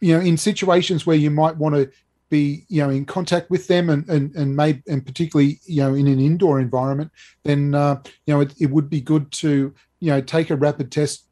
you 0.00 0.14
know, 0.14 0.20
in 0.20 0.38
situations 0.38 1.06
where 1.06 1.16
you 1.16 1.30
might 1.30 1.56
want 1.58 1.74
to 1.74 1.90
be, 2.30 2.64
you 2.68 2.82
know, 2.82 2.88
in 2.88 3.04
contact 3.04 3.50
with 3.50 3.66
them 3.68 3.90
and 3.90 4.08
and 4.08 4.34
and 4.34 4.56
maybe 4.56 4.82
and 4.88 5.04
particularly, 5.04 5.60
you 5.66 5.82
know, 5.82 5.92
in 5.94 6.06
an 6.06 6.18
indoor 6.18 6.60
environment, 6.60 7.10
then 7.44 7.74
uh, 7.74 8.00
you 8.26 8.32
know, 8.32 8.40
it, 8.40 8.54
it 8.58 8.70
would 8.70 8.88
be 8.88 9.02
good 9.02 9.30
to, 9.32 9.74
you 10.00 10.10
know, 10.10 10.22
take 10.22 10.48
a 10.48 10.56
rapid 10.56 10.90
test 10.90 11.27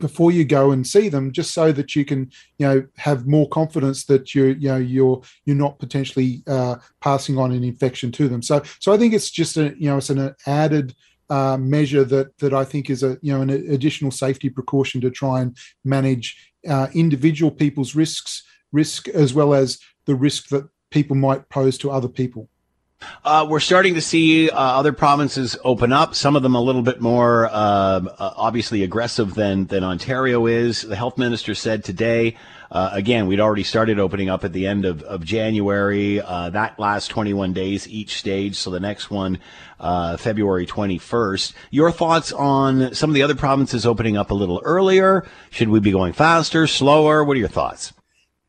before 0.00 0.32
you 0.32 0.44
go 0.44 0.70
and 0.70 0.86
see 0.86 1.08
them 1.08 1.32
just 1.32 1.52
so 1.52 1.70
that 1.70 1.94
you 1.94 2.04
can 2.04 2.30
you 2.58 2.66
know 2.66 2.86
have 2.96 3.26
more 3.26 3.48
confidence 3.48 4.04
that 4.06 4.34
you're 4.34 4.50
you 4.50 4.68
know 4.68 4.76
you're 4.76 5.20
you're 5.44 5.56
not 5.56 5.78
potentially 5.78 6.42
uh, 6.46 6.76
passing 7.00 7.38
on 7.38 7.52
an 7.52 7.62
infection 7.62 8.10
to 8.10 8.28
them 8.28 8.42
so 8.42 8.62
so 8.80 8.92
i 8.92 8.96
think 8.96 9.12
it's 9.12 9.30
just 9.30 9.56
a 9.56 9.74
you 9.78 9.88
know 9.88 9.98
it's 9.98 10.10
an 10.10 10.34
added 10.46 10.94
uh, 11.30 11.56
measure 11.56 12.04
that 12.04 12.36
that 12.38 12.52
I 12.52 12.62
think 12.62 12.90
is 12.90 13.02
a 13.02 13.16
you 13.22 13.32
know 13.32 13.40
an 13.40 13.48
additional 13.48 14.10
safety 14.10 14.50
precaution 14.50 15.00
to 15.00 15.10
try 15.10 15.40
and 15.40 15.56
manage 15.82 16.52
uh, 16.68 16.88
individual 16.92 17.50
people's 17.50 17.94
risks 17.94 18.42
risk 18.70 19.08
as 19.08 19.32
well 19.32 19.54
as 19.54 19.78
the 20.04 20.14
risk 20.14 20.48
that 20.48 20.68
people 20.90 21.16
might 21.16 21.48
pose 21.48 21.78
to 21.78 21.90
other 21.90 22.08
people. 22.08 22.48
Uh, 23.24 23.46
we're 23.48 23.60
starting 23.60 23.94
to 23.94 24.00
see 24.00 24.50
uh, 24.50 24.56
other 24.56 24.92
provinces 24.92 25.56
open 25.64 25.92
up. 25.92 26.14
Some 26.14 26.36
of 26.36 26.42
them 26.42 26.54
a 26.54 26.60
little 26.60 26.82
bit 26.82 27.00
more 27.00 27.46
um, 27.46 28.08
uh, 28.18 28.32
obviously 28.36 28.82
aggressive 28.82 29.34
than 29.34 29.66
than 29.66 29.84
Ontario 29.84 30.46
is. 30.46 30.82
The 30.82 30.96
health 30.96 31.18
minister 31.18 31.54
said 31.54 31.84
today. 31.84 32.36
Uh, 32.72 32.88
again, 32.94 33.26
we'd 33.26 33.38
already 33.38 33.62
started 33.62 33.98
opening 33.98 34.30
up 34.30 34.44
at 34.44 34.52
the 34.54 34.66
end 34.66 34.86
of, 34.86 35.02
of 35.02 35.22
January. 35.22 36.22
Uh, 36.22 36.48
that 36.48 36.78
lasts 36.78 37.06
21 37.08 37.52
days 37.52 37.86
each 37.86 38.16
stage. 38.16 38.56
So 38.56 38.70
the 38.70 38.80
next 38.80 39.10
one, 39.10 39.38
uh, 39.78 40.16
February 40.16 40.66
21st. 40.66 41.52
Your 41.70 41.92
thoughts 41.92 42.32
on 42.32 42.94
some 42.94 43.10
of 43.10 43.14
the 43.14 43.22
other 43.22 43.34
provinces 43.34 43.84
opening 43.84 44.16
up 44.16 44.30
a 44.30 44.34
little 44.34 44.62
earlier? 44.64 45.26
Should 45.50 45.68
we 45.68 45.80
be 45.80 45.92
going 45.92 46.14
faster, 46.14 46.66
slower? 46.66 47.22
What 47.22 47.36
are 47.36 47.40
your 47.40 47.48
thoughts? 47.48 47.92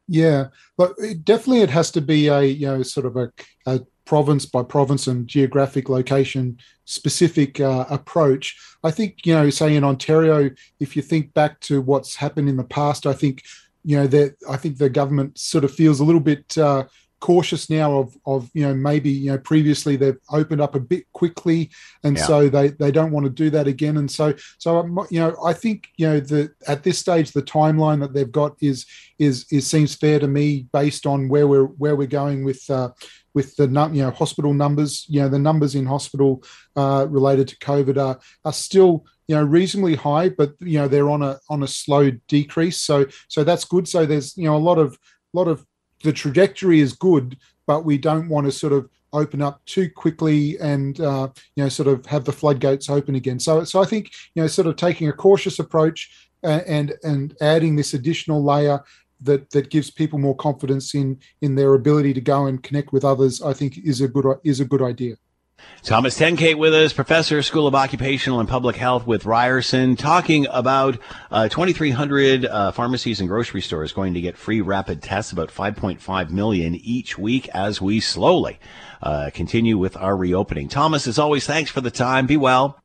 Yeah, 0.07 0.47
but 0.77 0.93
it, 0.97 1.25
definitely 1.25 1.61
it 1.61 1.69
has 1.69 1.91
to 1.91 2.01
be 2.01 2.27
a 2.27 2.43
you 2.43 2.67
know 2.67 2.83
sort 2.83 3.05
of 3.05 3.15
a, 3.15 3.31
a 3.65 3.81
province 4.05 4.45
by 4.45 4.63
province 4.63 5.07
and 5.07 5.27
geographic 5.27 5.89
location 5.89 6.57
specific 6.85 7.59
uh, 7.59 7.85
approach. 7.89 8.59
I 8.83 8.91
think, 8.91 9.25
you 9.25 9.33
know, 9.33 9.49
say 9.49 9.75
in 9.75 9.83
Ontario, 9.83 10.49
if 10.79 10.95
you 10.95 11.01
think 11.01 11.33
back 11.33 11.59
to 11.61 11.81
what's 11.81 12.15
happened 12.15 12.49
in 12.49 12.57
the 12.57 12.63
past, 12.63 13.05
I 13.05 13.13
think, 13.13 13.43
you 13.85 13.97
know, 13.97 14.07
that 14.07 14.35
I 14.49 14.57
think 14.57 14.77
the 14.77 14.89
government 14.89 15.37
sort 15.37 15.63
of 15.63 15.73
feels 15.73 15.99
a 15.99 16.03
little 16.03 16.21
bit 16.21 16.57
uh, 16.57 16.85
cautious 17.23 17.69
now 17.69 17.99
of 17.99 18.17
of 18.25 18.49
you 18.53 18.63
know 18.67 18.73
maybe 18.73 19.09
you 19.09 19.31
know 19.31 19.37
previously 19.37 19.95
they've 19.95 20.19
opened 20.31 20.59
up 20.59 20.75
a 20.75 20.79
bit 20.79 21.05
quickly 21.13 21.71
and 22.03 22.17
yeah. 22.17 22.23
so 22.25 22.49
they 22.49 22.67
they 22.67 22.91
don't 22.91 23.11
want 23.11 23.23
to 23.25 23.29
do 23.29 23.49
that 23.49 23.65
again 23.65 23.95
and 23.95 24.11
so 24.11 24.33
so 24.57 24.85
you 25.09 25.21
know 25.21 25.33
I 25.41 25.53
think 25.53 25.87
you 25.95 26.05
know 26.05 26.19
the, 26.19 26.51
at 26.67 26.83
this 26.83 26.99
stage 26.99 27.31
the 27.31 27.41
timeline 27.41 28.01
that 28.01 28.13
they've 28.13 28.29
got 28.29 28.57
is 28.59 28.85
is 29.19 29.45
is 29.53 29.65
seems 29.65 29.95
fair 29.95 30.19
to 30.19 30.27
me 30.27 30.67
based 30.73 31.05
on 31.05 31.29
where 31.29 31.47
we're 31.47 31.63
where 31.63 31.95
we're 31.95 32.07
going 32.07 32.43
with 32.43 32.69
uh, 32.69 32.89
with 33.33 33.55
the 33.55 33.67
you 33.93 34.03
know 34.03 34.11
hospital 34.11 34.53
numbers. 34.53 35.05
You 35.09 35.21
know 35.21 35.29
the 35.29 35.39
numbers 35.39 35.75
in 35.75 35.85
hospital 35.85 36.43
uh, 36.75 37.07
related 37.09 37.47
to 37.49 37.57
COVID 37.57 37.97
are 37.97 38.19
are 38.45 38.53
still 38.53 39.05
you 39.27 39.35
know 39.35 39.43
reasonably 39.43 39.95
high, 39.95 40.29
but 40.29 40.53
you 40.59 40.79
know 40.79 40.87
they're 40.87 41.09
on 41.09 41.21
a 41.21 41.39
on 41.49 41.63
a 41.63 41.67
slow 41.67 42.11
decrease. 42.27 42.77
So 42.77 43.05
so 43.27 43.43
that's 43.43 43.65
good. 43.65 43.87
So 43.87 44.05
there's 44.05 44.37
you 44.37 44.45
know 44.45 44.55
a 44.55 44.57
lot 44.57 44.77
of 44.77 44.97
lot 45.33 45.47
of 45.47 45.65
the 46.03 46.13
trajectory 46.13 46.79
is 46.79 46.93
good, 46.93 47.37
but 47.65 47.85
we 47.85 47.97
don't 47.97 48.29
want 48.29 48.45
to 48.45 48.51
sort 48.51 48.73
of 48.73 48.89
open 49.13 49.41
up 49.41 49.63
too 49.65 49.89
quickly 49.89 50.59
and 50.59 50.99
uh, 50.99 51.29
you 51.55 51.63
know 51.63 51.69
sort 51.69 51.87
of 51.87 52.05
have 52.05 52.25
the 52.25 52.31
floodgates 52.31 52.89
open 52.89 53.15
again. 53.15 53.39
So 53.39 53.63
so 53.63 53.81
I 53.81 53.85
think 53.85 54.11
you 54.35 54.41
know 54.41 54.47
sort 54.47 54.67
of 54.67 54.75
taking 54.75 55.07
a 55.07 55.13
cautious 55.13 55.59
approach 55.59 56.29
uh, 56.43 56.61
and 56.67 56.93
and 57.03 57.35
adding 57.41 57.75
this 57.75 57.93
additional 57.93 58.43
layer 58.43 58.83
that 59.23 59.51
that 59.51 59.69
gives 59.69 59.91
people 59.91 60.19
more 60.19 60.35
confidence 60.35 60.93
in 60.93 61.19
in 61.41 61.55
their 61.55 61.73
ability 61.73 62.13
to 62.13 62.21
go 62.21 62.45
and 62.45 62.63
connect 62.63 62.93
with 62.93 63.03
others. 63.03 63.41
I 63.41 63.53
think 63.53 63.77
is 63.83 64.01
a 64.01 64.07
good 64.07 64.25
is 64.43 64.59
a 64.59 64.65
good 64.65 64.81
idea. 64.81 65.15
Thomas 65.81 66.17
Tenkate 66.17 66.57
with 66.57 66.73
us, 66.73 66.93
professor, 66.93 67.41
School 67.41 67.67
of 67.67 67.75
Occupational 67.75 68.39
and 68.39 68.47
Public 68.47 68.75
Health 68.75 69.05
with 69.05 69.25
Ryerson, 69.25 69.95
talking 69.95 70.47
about 70.49 70.97
uh, 71.29 71.49
2,300 71.49 72.45
uh, 72.45 72.71
pharmacies 72.71 73.19
and 73.19 73.27
grocery 73.27 73.61
stores 73.61 73.91
going 73.91 74.13
to 74.13 74.21
get 74.21 74.37
free 74.37 74.61
rapid 74.61 75.01
tests, 75.01 75.31
about 75.31 75.49
5.5 75.49 76.29
million 76.29 76.75
each 76.75 77.17
week 77.17 77.49
as 77.49 77.81
we 77.81 77.99
slowly 77.99 78.59
uh, 79.01 79.29
continue 79.33 79.77
with 79.77 79.97
our 79.97 80.15
reopening. 80.15 80.69
Thomas, 80.69 81.05
as 81.05 81.19
always, 81.19 81.45
thanks 81.45 81.69
for 81.69 81.81
the 81.81 81.91
time. 81.91 82.27
Be 82.27 82.37
well. 82.37 82.79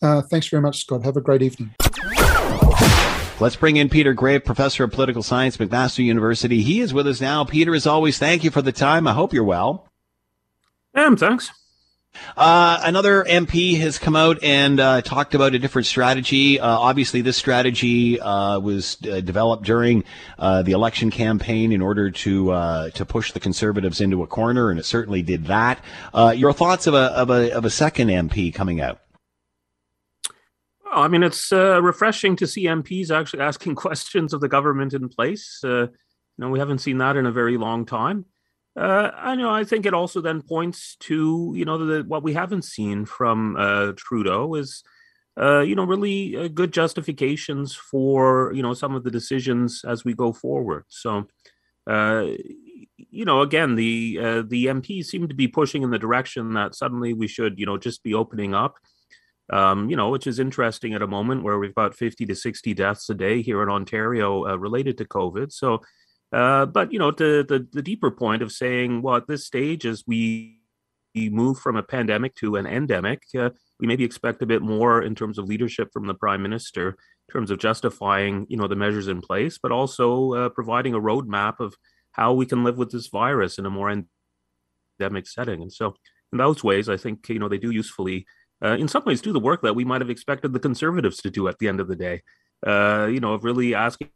Uh, 0.00 0.22
thanks 0.22 0.48
very 0.48 0.62
much, 0.62 0.80
Scott. 0.80 1.02
Have 1.04 1.16
a 1.16 1.20
great 1.20 1.42
evening. 1.42 1.74
Let's 3.38 3.56
bring 3.56 3.76
in 3.76 3.90
Peter 3.90 4.14
Graefe, 4.14 4.46
professor 4.46 4.84
of 4.84 4.92
political 4.92 5.22
science, 5.22 5.58
McMaster 5.58 6.02
University. 6.02 6.62
He 6.62 6.80
is 6.80 6.94
with 6.94 7.06
us 7.06 7.20
now. 7.20 7.44
Peter, 7.44 7.74
as 7.74 7.86
always, 7.86 8.18
thank 8.18 8.42
you 8.42 8.50
for 8.50 8.62
the 8.62 8.72
time. 8.72 9.06
I 9.06 9.12
hope 9.12 9.34
you're 9.34 9.44
well. 9.44 9.90
Um, 10.94 11.18
thanks. 11.18 11.50
Uh, 12.34 12.80
another 12.82 13.24
MP 13.24 13.78
has 13.78 13.98
come 13.98 14.16
out 14.16 14.42
and 14.42 14.80
uh, 14.80 15.02
talked 15.02 15.34
about 15.34 15.54
a 15.54 15.58
different 15.58 15.84
strategy. 15.84 16.58
Uh, 16.58 16.66
obviously, 16.66 17.20
this 17.20 17.36
strategy 17.36 18.18
uh, 18.18 18.58
was 18.58 18.96
uh, 19.04 19.20
developed 19.20 19.64
during 19.64 20.02
uh, 20.38 20.62
the 20.62 20.72
election 20.72 21.10
campaign 21.10 21.72
in 21.72 21.82
order 21.82 22.10
to 22.10 22.46
to 22.94 23.04
push 23.04 23.32
the 23.32 23.40
Conservatives 23.40 24.00
into 24.00 24.22
a 24.22 24.26
corner, 24.26 24.70
and 24.70 24.80
it 24.80 24.86
certainly 24.86 25.20
did 25.20 25.44
that. 25.44 25.84
your 26.34 26.54
thoughts 26.54 26.86
of 26.86 26.94
a 26.94 27.12
of 27.12 27.28
a 27.28 27.52
of 27.52 27.66
a 27.66 27.70
second 27.70 28.08
MP 28.08 28.52
coming 28.54 28.80
out? 28.80 29.00
Well, 30.86 31.02
I 31.02 31.08
mean, 31.08 31.22
it's 31.22 31.52
refreshing 31.52 32.36
to 32.36 32.46
see 32.46 32.64
MPs 32.64 33.10
actually 33.10 33.42
asking 33.42 33.74
questions 33.86 34.32
of 34.32 34.40
the 34.40 34.48
government 34.48 34.94
in 34.94 35.08
place. 35.08 35.60
you 35.62 35.90
know, 36.38 36.48
we 36.48 36.58
haven't 36.58 36.78
seen 36.78 36.98
that 36.98 37.16
in 37.16 37.26
a 37.26 37.32
very 37.32 37.58
long 37.58 37.84
time. 37.84 38.24
Uh, 38.76 39.10
I 39.16 39.34
know. 39.36 39.50
I 39.50 39.64
think 39.64 39.86
it 39.86 39.94
also 39.94 40.20
then 40.20 40.42
points 40.42 40.96
to 41.00 41.52
you 41.56 41.64
know 41.64 41.78
the, 41.78 42.02
what 42.02 42.22
we 42.22 42.34
haven't 42.34 42.62
seen 42.62 43.06
from 43.06 43.56
uh, 43.56 43.92
Trudeau 43.96 44.54
is 44.54 44.84
uh, 45.40 45.60
you 45.60 45.74
know 45.74 45.84
really 45.84 46.36
uh, 46.36 46.48
good 46.48 46.72
justifications 46.72 47.74
for 47.74 48.52
you 48.52 48.62
know 48.62 48.74
some 48.74 48.94
of 48.94 49.02
the 49.02 49.10
decisions 49.10 49.82
as 49.88 50.04
we 50.04 50.12
go 50.12 50.30
forward. 50.30 50.84
So 50.88 51.26
uh, 51.86 52.26
you 52.98 53.24
know 53.24 53.40
again 53.40 53.76
the 53.76 54.18
uh, 54.20 54.42
the 54.46 54.66
MPs 54.66 55.06
seem 55.06 55.26
to 55.28 55.34
be 55.34 55.48
pushing 55.48 55.82
in 55.82 55.90
the 55.90 55.98
direction 55.98 56.52
that 56.52 56.74
suddenly 56.74 57.14
we 57.14 57.28
should 57.28 57.58
you 57.58 57.64
know 57.64 57.78
just 57.78 58.02
be 58.02 58.12
opening 58.12 58.54
up. 58.54 58.76
Um, 59.52 59.88
you 59.88 59.96
know, 59.96 60.08
which 60.08 60.26
is 60.26 60.40
interesting 60.40 60.94
at 60.94 61.02
a 61.02 61.06
moment 61.06 61.44
where 61.44 61.56
we've 61.56 61.74
got 61.74 61.94
50 61.94 62.26
to 62.26 62.34
60 62.34 62.74
deaths 62.74 63.08
a 63.10 63.14
day 63.14 63.42
here 63.42 63.62
in 63.62 63.68
Ontario 63.68 64.44
related 64.56 64.98
to 64.98 65.04
COVID. 65.04 65.52
So 65.52 65.82
uh, 66.32 66.66
but 66.66 66.92
you 66.92 66.98
know, 66.98 67.10
to 67.10 67.44
the 67.44 67.66
the 67.72 67.82
deeper 67.82 68.10
point 68.10 68.42
of 68.42 68.52
saying, 68.52 69.02
well, 69.02 69.16
at 69.16 69.26
this 69.26 69.46
stage, 69.46 69.86
as 69.86 70.04
we 70.06 70.60
move 71.14 71.58
from 71.58 71.76
a 71.76 71.82
pandemic 71.82 72.34
to 72.36 72.56
an 72.56 72.66
endemic, 72.66 73.22
uh, 73.38 73.50
we 73.80 73.86
maybe 73.86 74.04
expect 74.04 74.42
a 74.42 74.46
bit 74.46 74.62
more 74.62 75.02
in 75.02 75.14
terms 75.14 75.38
of 75.38 75.46
leadership 75.46 75.88
from 75.92 76.06
the 76.06 76.14
prime 76.14 76.42
minister, 76.42 76.90
in 76.90 77.32
terms 77.32 77.50
of 77.50 77.58
justifying, 77.58 78.46
you 78.48 78.56
know, 78.56 78.66
the 78.66 78.76
measures 78.76 79.08
in 79.08 79.20
place, 79.20 79.58
but 79.62 79.72
also 79.72 80.34
uh, 80.34 80.48
providing 80.50 80.94
a 80.94 81.00
roadmap 81.00 81.60
of 81.60 81.74
how 82.12 82.32
we 82.32 82.44
can 82.44 82.64
live 82.64 82.76
with 82.76 82.90
this 82.90 83.06
virus 83.06 83.58
in 83.58 83.66
a 83.66 83.70
more 83.70 83.90
endemic 85.00 85.26
setting. 85.26 85.62
And 85.62 85.72
so, 85.72 85.94
in 86.32 86.38
those 86.38 86.64
ways, 86.64 86.88
I 86.88 86.96
think 86.96 87.28
you 87.28 87.38
know 87.38 87.48
they 87.48 87.58
do 87.58 87.70
usefully, 87.70 88.26
uh, 88.64 88.76
in 88.78 88.88
some 88.88 89.04
ways, 89.04 89.20
do 89.20 89.32
the 89.32 89.40
work 89.40 89.62
that 89.62 89.74
we 89.74 89.84
might 89.84 90.00
have 90.00 90.10
expected 90.10 90.52
the 90.52 90.60
conservatives 90.60 91.18
to 91.18 91.30
do 91.30 91.48
at 91.48 91.58
the 91.58 91.68
end 91.68 91.80
of 91.80 91.88
the 91.88 91.96
day. 91.96 92.22
Uh, 92.66 93.08
you 93.10 93.20
know, 93.20 93.34
of 93.34 93.44
really 93.44 93.74
asking 93.74 94.08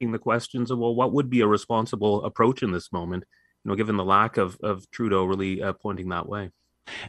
the 0.00 0.18
questions 0.18 0.70
of 0.70 0.78
well, 0.78 0.94
what 0.94 1.12
would 1.12 1.28
be 1.28 1.40
a 1.40 1.46
responsible 1.46 2.24
approach 2.24 2.62
in 2.62 2.70
this 2.70 2.92
moment? 2.92 3.24
You 3.64 3.70
know, 3.70 3.74
given 3.74 3.96
the 3.96 4.04
lack 4.04 4.36
of 4.36 4.56
of 4.62 4.90
Trudeau 4.90 5.24
really 5.24 5.62
uh, 5.62 5.72
pointing 5.72 6.08
that 6.10 6.28
way. 6.28 6.50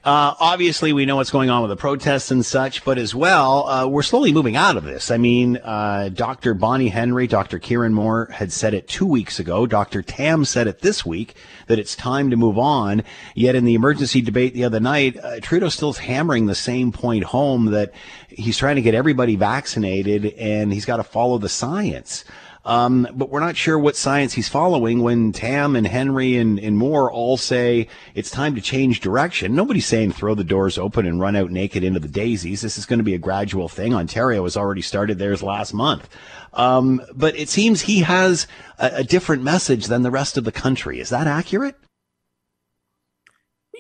Uh, 0.03 0.33
obviously, 0.39 0.93
we 0.93 1.05
know 1.05 1.17
what's 1.17 1.31
going 1.31 1.49
on 1.49 1.61
with 1.61 1.69
the 1.69 1.75
protests 1.75 2.31
and 2.31 2.45
such, 2.45 2.83
but 2.83 2.97
as 2.97 3.13
well, 3.13 3.67
uh, 3.67 3.87
we're 3.87 4.01
slowly 4.01 4.31
moving 4.31 4.55
out 4.55 4.77
of 4.77 4.83
this. 4.83 5.11
I 5.11 5.17
mean, 5.17 5.57
uh, 5.57 6.09
Dr. 6.09 6.53
Bonnie 6.53 6.89
Henry, 6.89 7.27
Dr. 7.27 7.59
Kieran 7.59 7.93
Moore 7.93 8.27
had 8.31 8.51
said 8.51 8.73
it 8.73 8.87
two 8.87 9.05
weeks 9.05 9.39
ago. 9.39 9.67
Dr. 9.67 10.01
Tam 10.01 10.45
said 10.45 10.67
it 10.67 10.79
this 10.79 11.05
week 11.05 11.35
that 11.67 11.77
it's 11.77 11.95
time 11.95 12.29
to 12.31 12.35
move 12.35 12.57
on. 12.57 13.03
Yet 13.35 13.55
in 13.55 13.65
the 13.65 13.75
emergency 13.75 14.21
debate 14.21 14.53
the 14.53 14.63
other 14.63 14.79
night, 14.79 15.17
uh, 15.17 15.39
Trudeau 15.39 15.69
still's 15.69 15.99
hammering 15.99 16.47
the 16.47 16.55
same 16.55 16.91
point 16.91 17.25
home 17.25 17.67
that 17.67 17.93
he's 18.29 18.57
trying 18.57 18.77
to 18.77 18.81
get 18.81 18.95
everybody 18.95 19.35
vaccinated 19.35 20.25
and 20.33 20.73
he's 20.73 20.85
got 20.85 20.97
to 20.97 21.03
follow 21.03 21.37
the 21.37 21.49
science. 21.49 22.23
Um, 22.63 23.07
but 23.13 23.29
we're 23.29 23.39
not 23.39 23.57
sure 23.57 23.79
what 23.79 23.95
science 23.95 24.33
he's 24.33 24.47
following 24.47 25.01
when 25.01 25.31
Tam 25.31 25.75
and 25.75 25.87
Henry 25.87 26.37
and, 26.37 26.59
and 26.59 26.77
Moore 26.77 27.11
all 27.11 27.37
say 27.37 27.87
it's 28.13 28.29
time 28.29 28.53
to 28.53 28.61
change 28.61 28.99
direction. 28.99 29.55
Nobody's 29.55 29.87
saying 29.87 30.11
throw 30.11 30.35
the 30.35 30.43
doors 30.43 30.77
open 30.77 31.07
and 31.07 31.19
run 31.19 31.35
out 31.35 31.49
naked 31.49 31.83
into 31.83 31.99
the 31.99 32.07
daisies. 32.07 32.61
This 32.61 32.77
is 32.77 32.85
going 32.85 32.99
to 32.99 33.03
be 33.03 33.15
a 33.15 33.19
gradual 33.19 33.67
thing. 33.67 33.95
Ontario 33.95 34.43
has 34.43 34.55
already 34.55 34.81
started 34.81 35.17
theirs 35.17 35.41
last 35.41 35.73
month. 35.73 36.07
Um, 36.53 37.01
but 37.15 37.35
it 37.35 37.49
seems 37.49 37.81
he 37.81 38.01
has 38.01 38.45
a, 38.77 38.91
a 38.97 39.03
different 39.03 39.41
message 39.41 39.87
than 39.87 40.03
the 40.03 40.11
rest 40.11 40.37
of 40.37 40.43
the 40.43 40.51
country. 40.51 40.99
Is 40.99 41.09
that 41.09 41.25
accurate? 41.25 41.75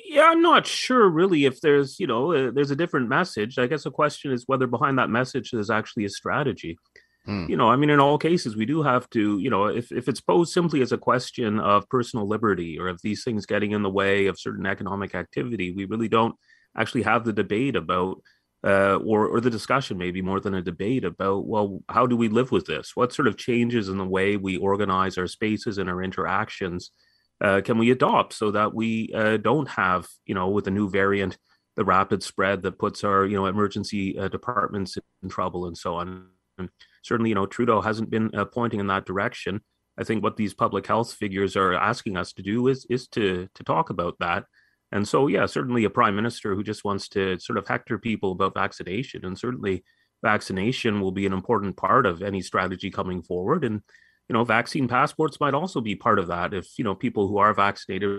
Yeah, 0.05 0.29
I'm 0.29 0.41
not 0.41 0.67
sure 0.67 1.07
really 1.07 1.45
if 1.45 1.61
there's, 1.61 1.99
you 1.99 2.07
know, 2.07 2.33
uh, 2.33 2.51
there's 2.51 2.71
a 2.71 2.75
different 2.75 3.07
message. 3.07 3.57
I 3.59 3.67
guess 3.67 3.83
the 3.83 3.91
question 3.91 4.31
is 4.31 4.45
whether 4.47 4.67
behind 4.67 4.97
that 4.97 5.09
message 5.09 5.51
there's 5.51 5.69
actually 5.69 6.05
a 6.05 6.09
strategy. 6.09 6.77
Hmm. 7.25 7.45
You 7.47 7.55
know, 7.55 7.69
I 7.69 7.75
mean, 7.75 7.91
in 7.91 7.99
all 7.99 8.17
cases, 8.17 8.55
we 8.55 8.65
do 8.65 8.81
have 8.81 9.07
to, 9.11 9.37
you 9.37 9.49
know, 9.49 9.65
if, 9.67 9.91
if 9.91 10.07
it's 10.07 10.21
posed 10.21 10.53
simply 10.53 10.81
as 10.81 10.91
a 10.91 10.97
question 10.97 11.59
of 11.59 11.87
personal 11.87 12.27
liberty 12.27 12.79
or 12.79 12.87
of 12.87 12.99
these 13.03 13.23
things 13.23 13.45
getting 13.45 13.71
in 13.71 13.83
the 13.83 13.89
way 13.89 14.25
of 14.25 14.39
certain 14.39 14.65
economic 14.65 15.13
activity, 15.13 15.71
we 15.71 15.85
really 15.85 16.07
don't 16.07 16.35
actually 16.75 17.03
have 17.03 17.23
the 17.23 17.33
debate 17.33 17.75
about, 17.75 18.21
uh, 18.65 18.95
or, 18.95 19.27
or 19.27 19.39
the 19.39 19.51
discussion 19.51 19.99
maybe 19.99 20.21
more 20.21 20.39
than 20.39 20.55
a 20.55 20.63
debate 20.63 21.03
about, 21.03 21.45
well, 21.45 21.81
how 21.89 22.07
do 22.07 22.17
we 22.17 22.27
live 22.27 22.51
with 22.51 22.65
this? 22.65 22.95
What 22.95 23.13
sort 23.13 23.27
of 23.27 23.37
changes 23.37 23.87
in 23.87 23.99
the 23.99 24.05
way 24.05 24.35
we 24.37 24.57
organize 24.57 25.17
our 25.17 25.27
spaces 25.27 25.77
and 25.77 25.89
our 25.89 26.01
interactions 26.01 26.91
uh, 27.39 27.61
can 27.63 27.77
we 27.77 27.91
adopt 27.91 28.33
so 28.33 28.51
that 28.51 28.73
we 28.73 29.11
uh, 29.13 29.37
don't 29.37 29.67
have, 29.67 30.07
you 30.25 30.33
know, 30.33 30.49
with 30.49 30.67
a 30.67 30.71
new 30.71 30.89
variant, 30.89 31.37
the 31.75 31.85
rapid 31.85 32.23
spread 32.23 32.61
that 32.63 32.79
puts 32.79 33.03
our, 33.03 33.25
you 33.25 33.35
know, 33.35 33.45
emergency 33.45 34.17
uh, 34.17 34.27
departments 34.27 34.97
in 35.23 35.29
trouble 35.29 35.67
and 35.67 35.77
so 35.77 35.95
on. 35.95 36.27
And, 36.61 36.69
certainly, 37.03 37.29
you 37.29 37.35
know, 37.35 37.45
Trudeau 37.45 37.81
hasn't 37.81 38.09
been 38.09 38.29
uh, 38.33 38.45
pointing 38.45 38.79
in 38.79 38.87
that 38.87 39.05
direction. 39.05 39.61
I 39.97 40.03
think 40.03 40.23
what 40.23 40.37
these 40.37 40.53
public 40.53 40.87
health 40.87 41.13
figures 41.13 41.55
are 41.55 41.73
asking 41.73 42.17
us 42.17 42.33
to 42.33 42.41
do 42.41 42.67
is 42.67 42.85
is 42.89 43.07
to 43.09 43.47
to 43.55 43.63
talk 43.63 43.89
about 43.89 44.15
that. 44.19 44.45
And 44.91 45.07
so, 45.07 45.27
yeah, 45.27 45.45
certainly 45.45 45.83
a 45.85 45.89
prime 45.89 46.15
minister 46.15 46.55
who 46.55 46.63
just 46.63 46.83
wants 46.83 47.07
to 47.09 47.39
sort 47.39 47.57
of 47.59 47.67
hector 47.67 47.97
people 47.97 48.31
about 48.31 48.53
vaccination, 48.53 49.25
and 49.25 49.37
certainly 49.37 49.83
vaccination 50.23 51.01
will 51.01 51.11
be 51.11 51.25
an 51.25 51.33
important 51.33 51.77
part 51.77 52.05
of 52.05 52.21
any 52.21 52.41
strategy 52.41 52.89
coming 52.89 53.21
forward. 53.21 53.63
And 53.63 53.81
you 54.29 54.33
know, 54.33 54.43
vaccine 54.45 54.87
passports 54.87 55.39
might 55.39 55.53
also 55.53 55.81
be 55.81 55.95
part 55.95 56.19
of 56.19 56.27
that. 56.27 56.53
If 56.53 56.67
you 56.77 56.85
know 56.85 56.95
people 56.95 57.27
who 57.27 57.37
are 57.37 57.53
vaccinated 57.53 58.11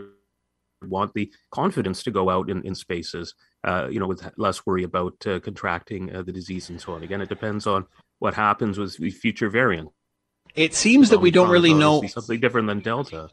want 0.88 1.14
the 1.14 1.32
confidence 1.50 2.02
to 2.02 2.10
go 2.10 2.28
out 2.28 2.50
in, 2.50 2.62
in 2.66 2.74
spaces, 2.74 3.34
uh, 3.64 3.88
you 3.90 4.00
know, 4.00 4.06
with 4.06 4.28
less 4.36 4.66
worry 4.66 4.82
about 4.82 5.14
uh, 5.26 5.40
contracting 5.40 6.14
uh, 6.14 6.22
the 6.22 6.32
disease 6.32 6.70
and 6.70 6.80
so 6.80 6.92
on. 6.94 7.02
Again, 7.02 7.20
it 7.20 7.28
depends 7.28 7.66
on 7.66 7.86
what 8.22 8.34
happens 8.34 8.78
with 8.78 8.96
the 8.96 9.10
future 9.10 9.50
variant. 9.50 9.90
It 10.54 10.74
seems 10.74 11.10
that 11.10 11.18
we 11.18 11.30
don't 11.30 11.50
really 11.50 11.74
know 11.74 12.02
something 12.06 12.38
different 12.38 12.68
than 12.68 12.80
Delta. 12.80 13.30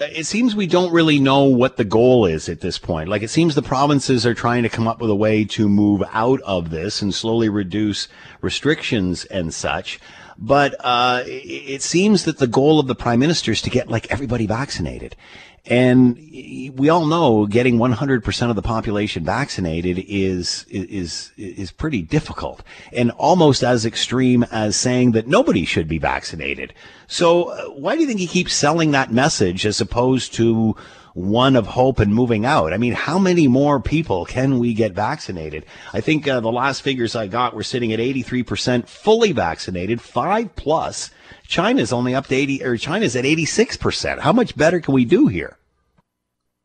It 0.00 0.26
seems 0.26 0.56
we 0.56 0.66
don't 0.66 0.92
really 0.92 1.20
know 1.20 1.44
what 1.44 1.76
the 1.76 1.84
goal 1.84 2.24
is 2.24 2.48
at 2.48 2.60
this 2.60 2.78
point. 2.78 3.08
Like 3.08 3.22
it 3.22 3.28
seems 3.28 3.54
the 3.54 3.62
provinces 3.62 4.24
are 4.24 4.34
trying 4.34 4.62
to 4.62 4.68
come 4.68 4.88
up 4.88 5.00
with 5.00 5.10
a 5.10 5.14
way 5.14 5.44
to 5.44 5.68
move 5.68 6.02
out 6.12 6.40
of 6.42 6.70
this 6.70 7.02
and 7.02 7.14
slowly 7.14 7.48
reduce 7.48 8.08
restrictions 8.40 9.24
and 9.26 9.52
such. 9.52 10.00
But 10.38 10.74
uh, 10.80 11.24
it 11.26 11.82
seems 11.82 12.24
that 12.24 12.38
the 12.38 12.46
goal 12.46 12.80
of 12.80 12.86
the 12.86 12.94
prime 12.94 13.20
minister 13.20 13.52
is 13.52 13.62
to 13.62 13.70
get 13.70 13.90
like 13.90 14.10
everybody 14.10 14.46
vaccinated. 14.46 15.14
And 15.64 16.16
we 16.76 16.88
all 16.88 17.06
know 17.06 17.46
getting 17.46 17.78
100% 17.78 18.50
of 18.50 18.56
the 18.56 18.62
population 18.62 19.24
vaccinated 19.24 20.04
is, 20.08 20.66
is, 20.68 21.32
is 21.36 21.70
pretty 21.70 22.02
difficult 22.02 22.64
and 22.92 23.12
almost 23.12 23.62
as 23.62 23.86
extreme 23.86 24.42
as 24.50 24.74
saying 24.74 25.12
that 25.12 25.28
nobody 25.28 25.64
should 25.64 25.86
be 25.86 25.98
vaccinated. 25.98 26.74
So 27.06 27.44
uh, 27.44 27.64
why 27.66 27.94
do 27.94 28.00
you 28.00 28.08
think 28.08 28.18
he 28.18 28.26
keeps 28.26 28.52
selling 28.54 28.90
that 28.90 29.12
message 29.12 29.64
as 29.64 29.80
opposed 29.80 30.34
to 30.34 30.74
one 31.14 31.56
of 31.56 31.66
hope 31.66 31.98
and 31.98 32.14
moving 32.14 32.44
out. 32.44 32.72
I 32.72 32.78
mean, 32.78 32.92
how 32.92 33.18
many 33.18 33.48
more 33.48 33.80
people 33.80 34.24
can 34.24 34.58
we 34.58 34.74
get 34.74 34.92
vaccinated? 34.92 35.66
I 35.92 36.00
think 36.00 36.26
uh, 36.26 36.40
the 36.40 36.52
last 36.52 36.82
figures 36.82 37.14
I 37.14 37.26
got 37.26 37.54
were 37.54 37.62
sitting 37.62 37.92
at 37.92 37.98
83% 37.98 38.88
fully 38.88 39.32
vaccinated, 39.32 40.00
five 40.00 40.54
plus. 40.56 41.10
China's 41.46 41.92
only 41.92 42.14
up 42.14 42.26
to 42.28 42.34
80, 42.34 42.64
or 42.64 42.76
China's 42.76 43.16
at 43.16 43.24
86%. 43.24 44.20
How 44.20 44.32
much 44.32 44.56
better 44.56 44.80
can 44.80 44.94
we 44.94 45.04
do 45.04 45.26
here? 45.26 45.58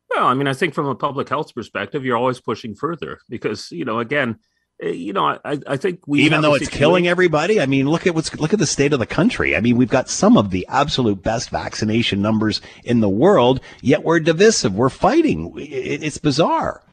Well, 0.09 0.27
I 0.27 0.33
mean, 0.33 0.47
I 0.47 0.53
think 0.53 0.73
from 0.73 0.87
a 0.87 0.95
public 0.95 1.29
health 1.29 1.53
perspective, 1.53 2.05
you're 2.05 2.17
always 2.17 2.39
pushing 2.39 2.73
further 2.73 3.19
because, 3.29 3.71
you 3.71 3.83
know, 3.83 3.99
again, 3.99 4.39
you 4.79 5.11
know, 5.11 5.39
I, 5.43 5.59
I 5.65 5.77
think 5.77 6.01
we 6.05 6.21
even 6.21 6.41
though 6.41 6.53
it's 6.53 6.69
killing 6.69 7.07
everybody. 7.07 7.59
I 7.59 7.65
mean, 7.65 7.89
look 7.89 8.05
at 8.05 8.13
what's 8.13 8.35
look 8.35 8.53
at 8.53 8.59
the 8.59 8.67
state 8.67 8.93
of 8.93 8.99
the 8.99 9.07
country. 9.07 9.55
I 9.55 9.59
mean, 9.59 9.75
we've 9.75 9.89
got 9.89 10.09
some 10.09 10.37
of 10.37 10.51
the 10.51 10.67
absolute 10.69 11.23
best 11.23 11.49
vaccination 11.49 12.21
numbers 12.21 12.61
in 12.83 12.99
the 12.99 13.09
world, 13.09 13.59
yet 13.81 14.03
we're 14.03 14.19
divisive. 14.19 14.75
We're 14.75 14.89
fighting. 14.89 15.53
It's 15.57 16.19
bizarre. 16.19 16.83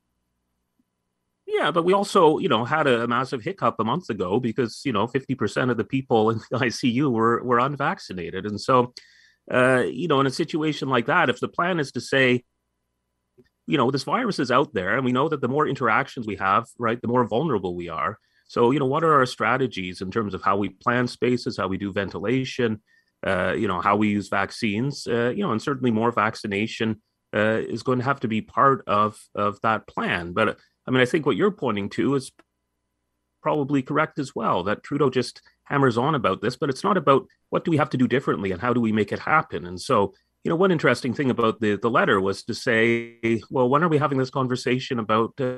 Yeah, 1.47 1.70
but 1.70 1.85
we 1.85 1.93
also, 1.93 2.39
you 2.39 2.49
know, 2.49 2.64
had 2.64 2.87
a, 2.87 3.07
massive 3.07 3.43
hiccup 3.43 3.76
a 3.78 3.85
month 3.85 4.09
ago 4.09 4.41
because 4.41 4.80
you 4.85 4.93
know, 4.93 5.07
fifty 5.07 5.35
percent 5.35 5.70
of 5.70 5.76
the 5.76 5.85
people 5.85 6.30
in 6.30 6.41
the 6.51 6.59
ICU 6.59 7.11
were 7.12 7.43
were 7.45 7.59
unvaccinated, 7.59 8.47
and 8.47 8.59
so, 8.59 8.95
uh, 9.53 9.82
you 9.87 10.09
know, 10.09 10.20
in 10.20 10.26
a 10.26 10.30
situation 10.30 10.89
like 10.89 11.07
that, 11.07 11.28
if 11.28 11.39
the 11.39 11.49
plan 11.49 11.80
is 11.80 11.93
to 11.93 12.01
say 12.01 12.45
you 13.67 13.79
know, 13.79 13.91
this 13.91 14.05
virus 14.05 14.39
is 14.39 14.51
out 14.51 14.75
there, 14.75 14.97
and 14.97 15.05
we 15.05 15.12
know 15.12 15.29
that 15.29 15.41
the 15.41 15.49
more 15.49 15.67
interactions 15.67 16.27
we 16.27 16.37
have, 16.37 16.67
right, 16.79 17.01
the 17.01 17.09
more 17.09 17.25
vulnerable 17.25 17.75
we 17.75 17.89
are. 17.89 18.19
So, 18.49 18.71
you 18.71 18.79
know, 18.79 18.87
what 18.87 19.05
are 19.05 19.15
our 19.15 19.27
strategies 19.27 20.01
in 20.01 20.11
terms 20.11 20.35
of 20.35 20.43
how 20.43 20.57
we 20.57 20.69
plan 20.69 21.09
spaces, 21.09 21.57
how 21.57 21.69
we 21.69 21.79
do 21.79 21.93
ventilation, 21.93 22.83
uh, 23.27 23.55
you 23.57 23.67
know, 23.67 23.81
how 23.81 23.97
we 23.97 24.09
use 24.09 24.29
vaccines, 24.29 25.07
uh, 25.07 25.31
you 25.31 25.43
know, 25.43 25.53
and 25.53 25.62
certainly 25.62 25.91
more 25.91 26.12
vaccination 26.12 27.01
uh, 27.35 27.61
is 27.67 27.83
going 27.83 27.99
to 27.99 28.05
have 28.05 28.21
to 28.21 28.29
be 28.29 28.43
part 28.43 28.85
of 28.87 29.19
of 29.35 29.61
that 29.62 29.87
plan. 29.87 30.33
But 30.33 30.59
I 30.87 30.91
mean, 30.91 31.01
I 31.01 31.07
think 31.07 31.25
what 31.25 31.37
you're 31.37 31.51
pointing 31.51 31.89
to 31.91 32.15
is 32.15 32.33
probably 33.43 33.83
correct 33.83 34.19
as 34.19 34.35
well. 34.35 34.65
That 34.65 34.83
Trudeau 34.83 35.11
just 35.11 35.41
hammers 35.65 35.97
on 35.97 36.15
about 36.15 36.43
this, 36.43 36.57
but 36.57 36.69
it's 36.71 36.85
not 36.85 36.97
about 36.97 37.27
what 37.51 37.65
do 37.65 37.71
we 37.71 37.79
have 37.79 37.91
to 37.91 37.97
do 37.97 38.07
differently 38.07 38.53
and 38.53 38.61
how 38.61 38.73
do 38.73 38.81
we 38.81 38.93
make 38.93 39.12
it 39.12 39.19
happen. 39.19 39.65
And 39.65 39.81
so, 39.81 40.15
you 40.45 40.51
know, 40.51 40.57
one 40.57 40.71
interesting 40.71 41.15
thing 41.15 41.31
about 41.31 41.61
the 41.61 41.77
the 41.77 41.91
letter 41.91 42.21
was 42.21 42.43
to 42.45 42.55
say, 42.55 43.41
well, 43.51 43.69
when 43.69 43.83
are 43.83 43.89
we 43.89 43.99
having 43.99 44.19
this 44.19 44.31
conversation 44.31 44.99
about 44.99 45.33
uh, 45.41 45.57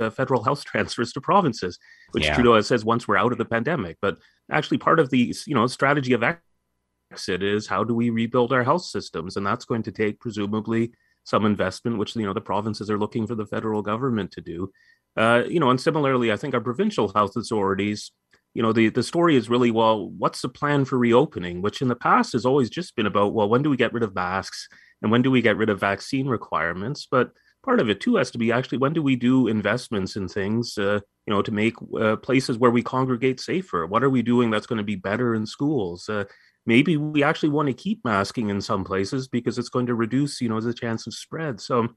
uh, 0.00 0.10
federal 0.10 0.42
health 0.42 0.64
transfers 0.72 1.12
to 1.12 1.20
provinces, 1.20 1.78
which 2.12 2.24
yeah. 2.24 2.34
Trudeau 2.34 2.60
says 2.62 2.84
once 2.84 3.06
we're 3.06 3.18
out 3.18 3.32
of 3.32 3.38
the 3.38 3.44
pandemic. 3.44 3.98
But 4.00 4.18
actually, 4.50 4.78
part 4.78 5.00
of 5.00 5.10
the 5.10 5.34
you 5.46 5.54
know 5.54 5.66
strategy 5.66 6.14
of 6.14 6.22
exit 6.22 7.42
is 7.42 7.66
how 7.66 7.84
do 7.84 7.94
we 7.94 8.10
rebuild 8.10 8.52
our 8.52 8.64
health 8.64 8.84
systems, 8.84 9.36
and 9.36 9.46
that's 9.46 9.64
going 9.64 9.82
to 9.84 9.92
take 9.92 10.20
presumably 10.20 10.92
some 11.24 11.44
investment, 11.44 11.98
which 11.98 12.16
you 12.16 12.26
know 12.26 12.32
the 12.32 12.40
provinces 12.40 12.90
are 12.90 12.98
looking 12.98 13.26
for 13.26 13.34
the 13.34 13.46
federal 13.46 13.82
government 13.82 14.30
to 14.32 14.40
do. 14.40 14.70
Uh, 15.16 15.42
you 15.48 15.60
know, 15.60 15.70
and 15.70 15.80
similarly, 15.80 16.30
I 16.30 16.36
think 16.36 16.54
our 16.54 16.60
provincial 16.60 17.12
health 17.14 17.36
authorities 17.36 18.12
you 18.56 18.62
know 18.62 18.72
the 18.72 18.88
the 18.88 19.02
story 19.02 19.36
is 19.36 19.50
really 19.50 19.70
well 19.70 20.08
what's 20.08 20.40
the 20.40 20.48
plan 20.48 20.86
for 20.86 20.96
reopening? 20.96 21.60
Which 21.60 21.82
in 21.82 21.88
the 21.88 21.94
past 21.94 22.32
has 22.32 22.46
always 22.46 22.70
just 22.70 22.96
been 22.96 23.04
about 23.04 23.34
well 23.34 23.50
when 23.50 23.62
do 23.62 23.68
we 23.68 23.76
get 23.76 23.92
rid 23.92 24.02
of 24.02 24.14
masks 24.14 24.66
and 25.02 25.12
when 25.12 25.20
do 25.20 25.30
we 25.30 25.42
get 25.42 25.58
rid 25.58 25.68
of 25.68 25.78
vaccine 25.78 26.26
requirements? 26.26 27.06
But 27.10 27.32
part 27.62 27.80
of 27.80 27.90
it 27.90 28.00
too 28.00 28.16
has 28.16 28.30
to 28.30 28.38
be 28.38 28.50
actually 28.50 28.78
when 28.78 28.94
do 28.94 29.02
we 29.02 29.14
do 29.14 29.46
investments 29.48 30.16
in 30.16 30.26
things 30.26 30.78
uh, 30.78 31.00
you 31.26 31.34
know 31.34 31.42
to 31.42 31.52
make 31.52 31.74
uh, 32.00 32.16
places 32.16 32.56
where 32.56 32.70
we 32.70 32.82
congregate 32.82 33.40
safer? 33.40 33.86
What 33.86 34.02
are 34.02 34.08
we 34.08 34.22
doing 34.22 34.50
that's 34.50 34.66
going 34.66 34.78
to 34.78 34.92
be 34.92 34.96
better 34.96 35.34
in 35.34 35.44
schools? 35.44 36.08
Uh, 36.08 36.24
maybe 36.64 36.96
we 36.96 37.22
actually 37.22 37.50
want 37.50 37.68
to 37.68 37.74
keep 37.74 38.02
masking 38.06 38.48
in 38.48 38.62
some 38.62 38.84
places 38.84 39.28
because 39.28 39.58
it's 39.58 39.68
going 39.68 39.86
to 39.88 39.94
reduce 39.94 40.40
you 40.40 40.48
know 40.48 40.62
the 40.62 40.72
chance 40.72 41.06
of 41.06 41.12
spread. 41.12 41.60
So 41.60 41.88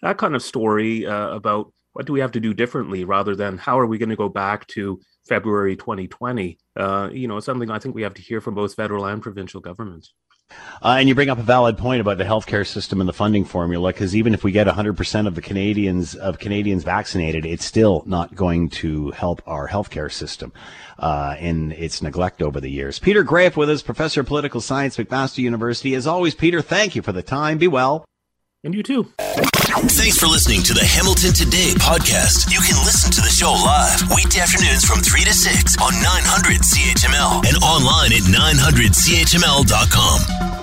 that 0.00 0.16
kind 0.16 0.34
of 0.34 0.42
story 0.42 1.06
uh, 1.06 1.28
about 1.28 1.74
what 1.96 2.04
do 2.04 2.12
we 2.12 2.20
have 2.20 2.32
to 2.32 2.40
do 2.40 2.52
differently 2.52 3.04
rather 3.04 3.34
than 3.34 3.56
how 3.56 3.78
are 3.78 3.86
we 3.86 3.96
going 3.96 4.10
to 4.10 4.16
go 4.16 4.28
back 4.28 4.66
to 4.66 5.00
February 5.26 5.76
2020. 5.76 6.58
Uh, 6.76 7.08
you 7.10 7.26
know, 7.26 7.40
something 7.40 7.70
I 7.70 7.78
think 7.78 7.94
we 7.94 8.02
have 8.02 8.12
to 8.14 8.22
hear 8.22 8.42
from 8.42 8.54
both 8.54 8.74
federal 8.74 9.06
and 9.06 9.22
provincial 9.22 9.62
governments. 9.62 10.12
Uh, 10.82 10.96
and 10.98 11.08
you 11.08 11.14
bring 11.14 11.30
up 11.30 11.38
a 11.38 11.42
valid 11.42 11.78
point 11.78 12.02
about 12.02 12.18
the 12.18 12.24
healthcare 12.24 12.66
system 12.66 13.00
and 13.00 13.08
the 13.08 13.14
funding 13.14 13.46
formula, 13.46 13.94
because 13.94 14.14
even 14.14 14.34
if 14.34 14.44
we 14.44 14.52
get 14.52 14.66
100% 14.66 15.26
of 15.26 15.34
the 15.34 15.40
Canadians 15.40 16.14
of 16.14 16.38
Canadians 16.38 16.84
vaccinated, 16.84 17.46
it's 17.46 17.64
still 17.64 18.02
not 18.04 18.34
going 18.34 18.68
to 18.68 19.10
help 19.12 19.40
our 19.46 19.66
healthcare 19.66 20.12
system 20.12 20.52
uh, 20.98 21.34
in 21.40 21.72
its 21.72 22.02
neglect 22.02 22.42
over 22.42 22.60
the 22.60 22.70
years. 22.70 22.98
Peter 22.98 23.24
Graefe 23.24 23.56
with 23.56 23.70
us, 23.70 23.80
professor 23.80 24.20
of 24.20 24.26
political 24.26 24.60
science, 24.60 24.98
McMaster 24.98 25.38
University. 25.38 25.94
As 25.94 26.06
always, 26.06 26.34
Peter, 26.34 26.60
thank 26.60 26.94
you 26.94 27.00
for 27.00 27.12
the 27.12 27.22
time. 27.22 27.56
Be 27.56 27.68
well. 27.68 28.04
And 28.62 28.74
you 28.74 28.82
too. 28.82 29.08
Thanks 29.66 30.16
for 30.16 30.26
listening 30.26 30.62
to 30.62 30.72
the 30.74 30.84
Hamilton 30.84 31.32
Today 31.32 31.72
podcast. 31.74 32.52
You 32.52 32.60
can 32.60 32.76
listen 32.84 33.10
to 33.10 33.20
the 33.20 33.28
show 33.28 33.50
live 33.50 34.00
weekday 34.14 34.38
afternoons 34.38 34.84
from 34.84 35.00
3 35.00 35.24
to 35.24 35.34
6 35.34 35.76
on 35.82 35.92
900 35.92 36.60
CHML 36.62 37.44
and 37.46 37.56
online 37.64 38.12
at 38.12 38.22
900CHML.com. 38.22 40.55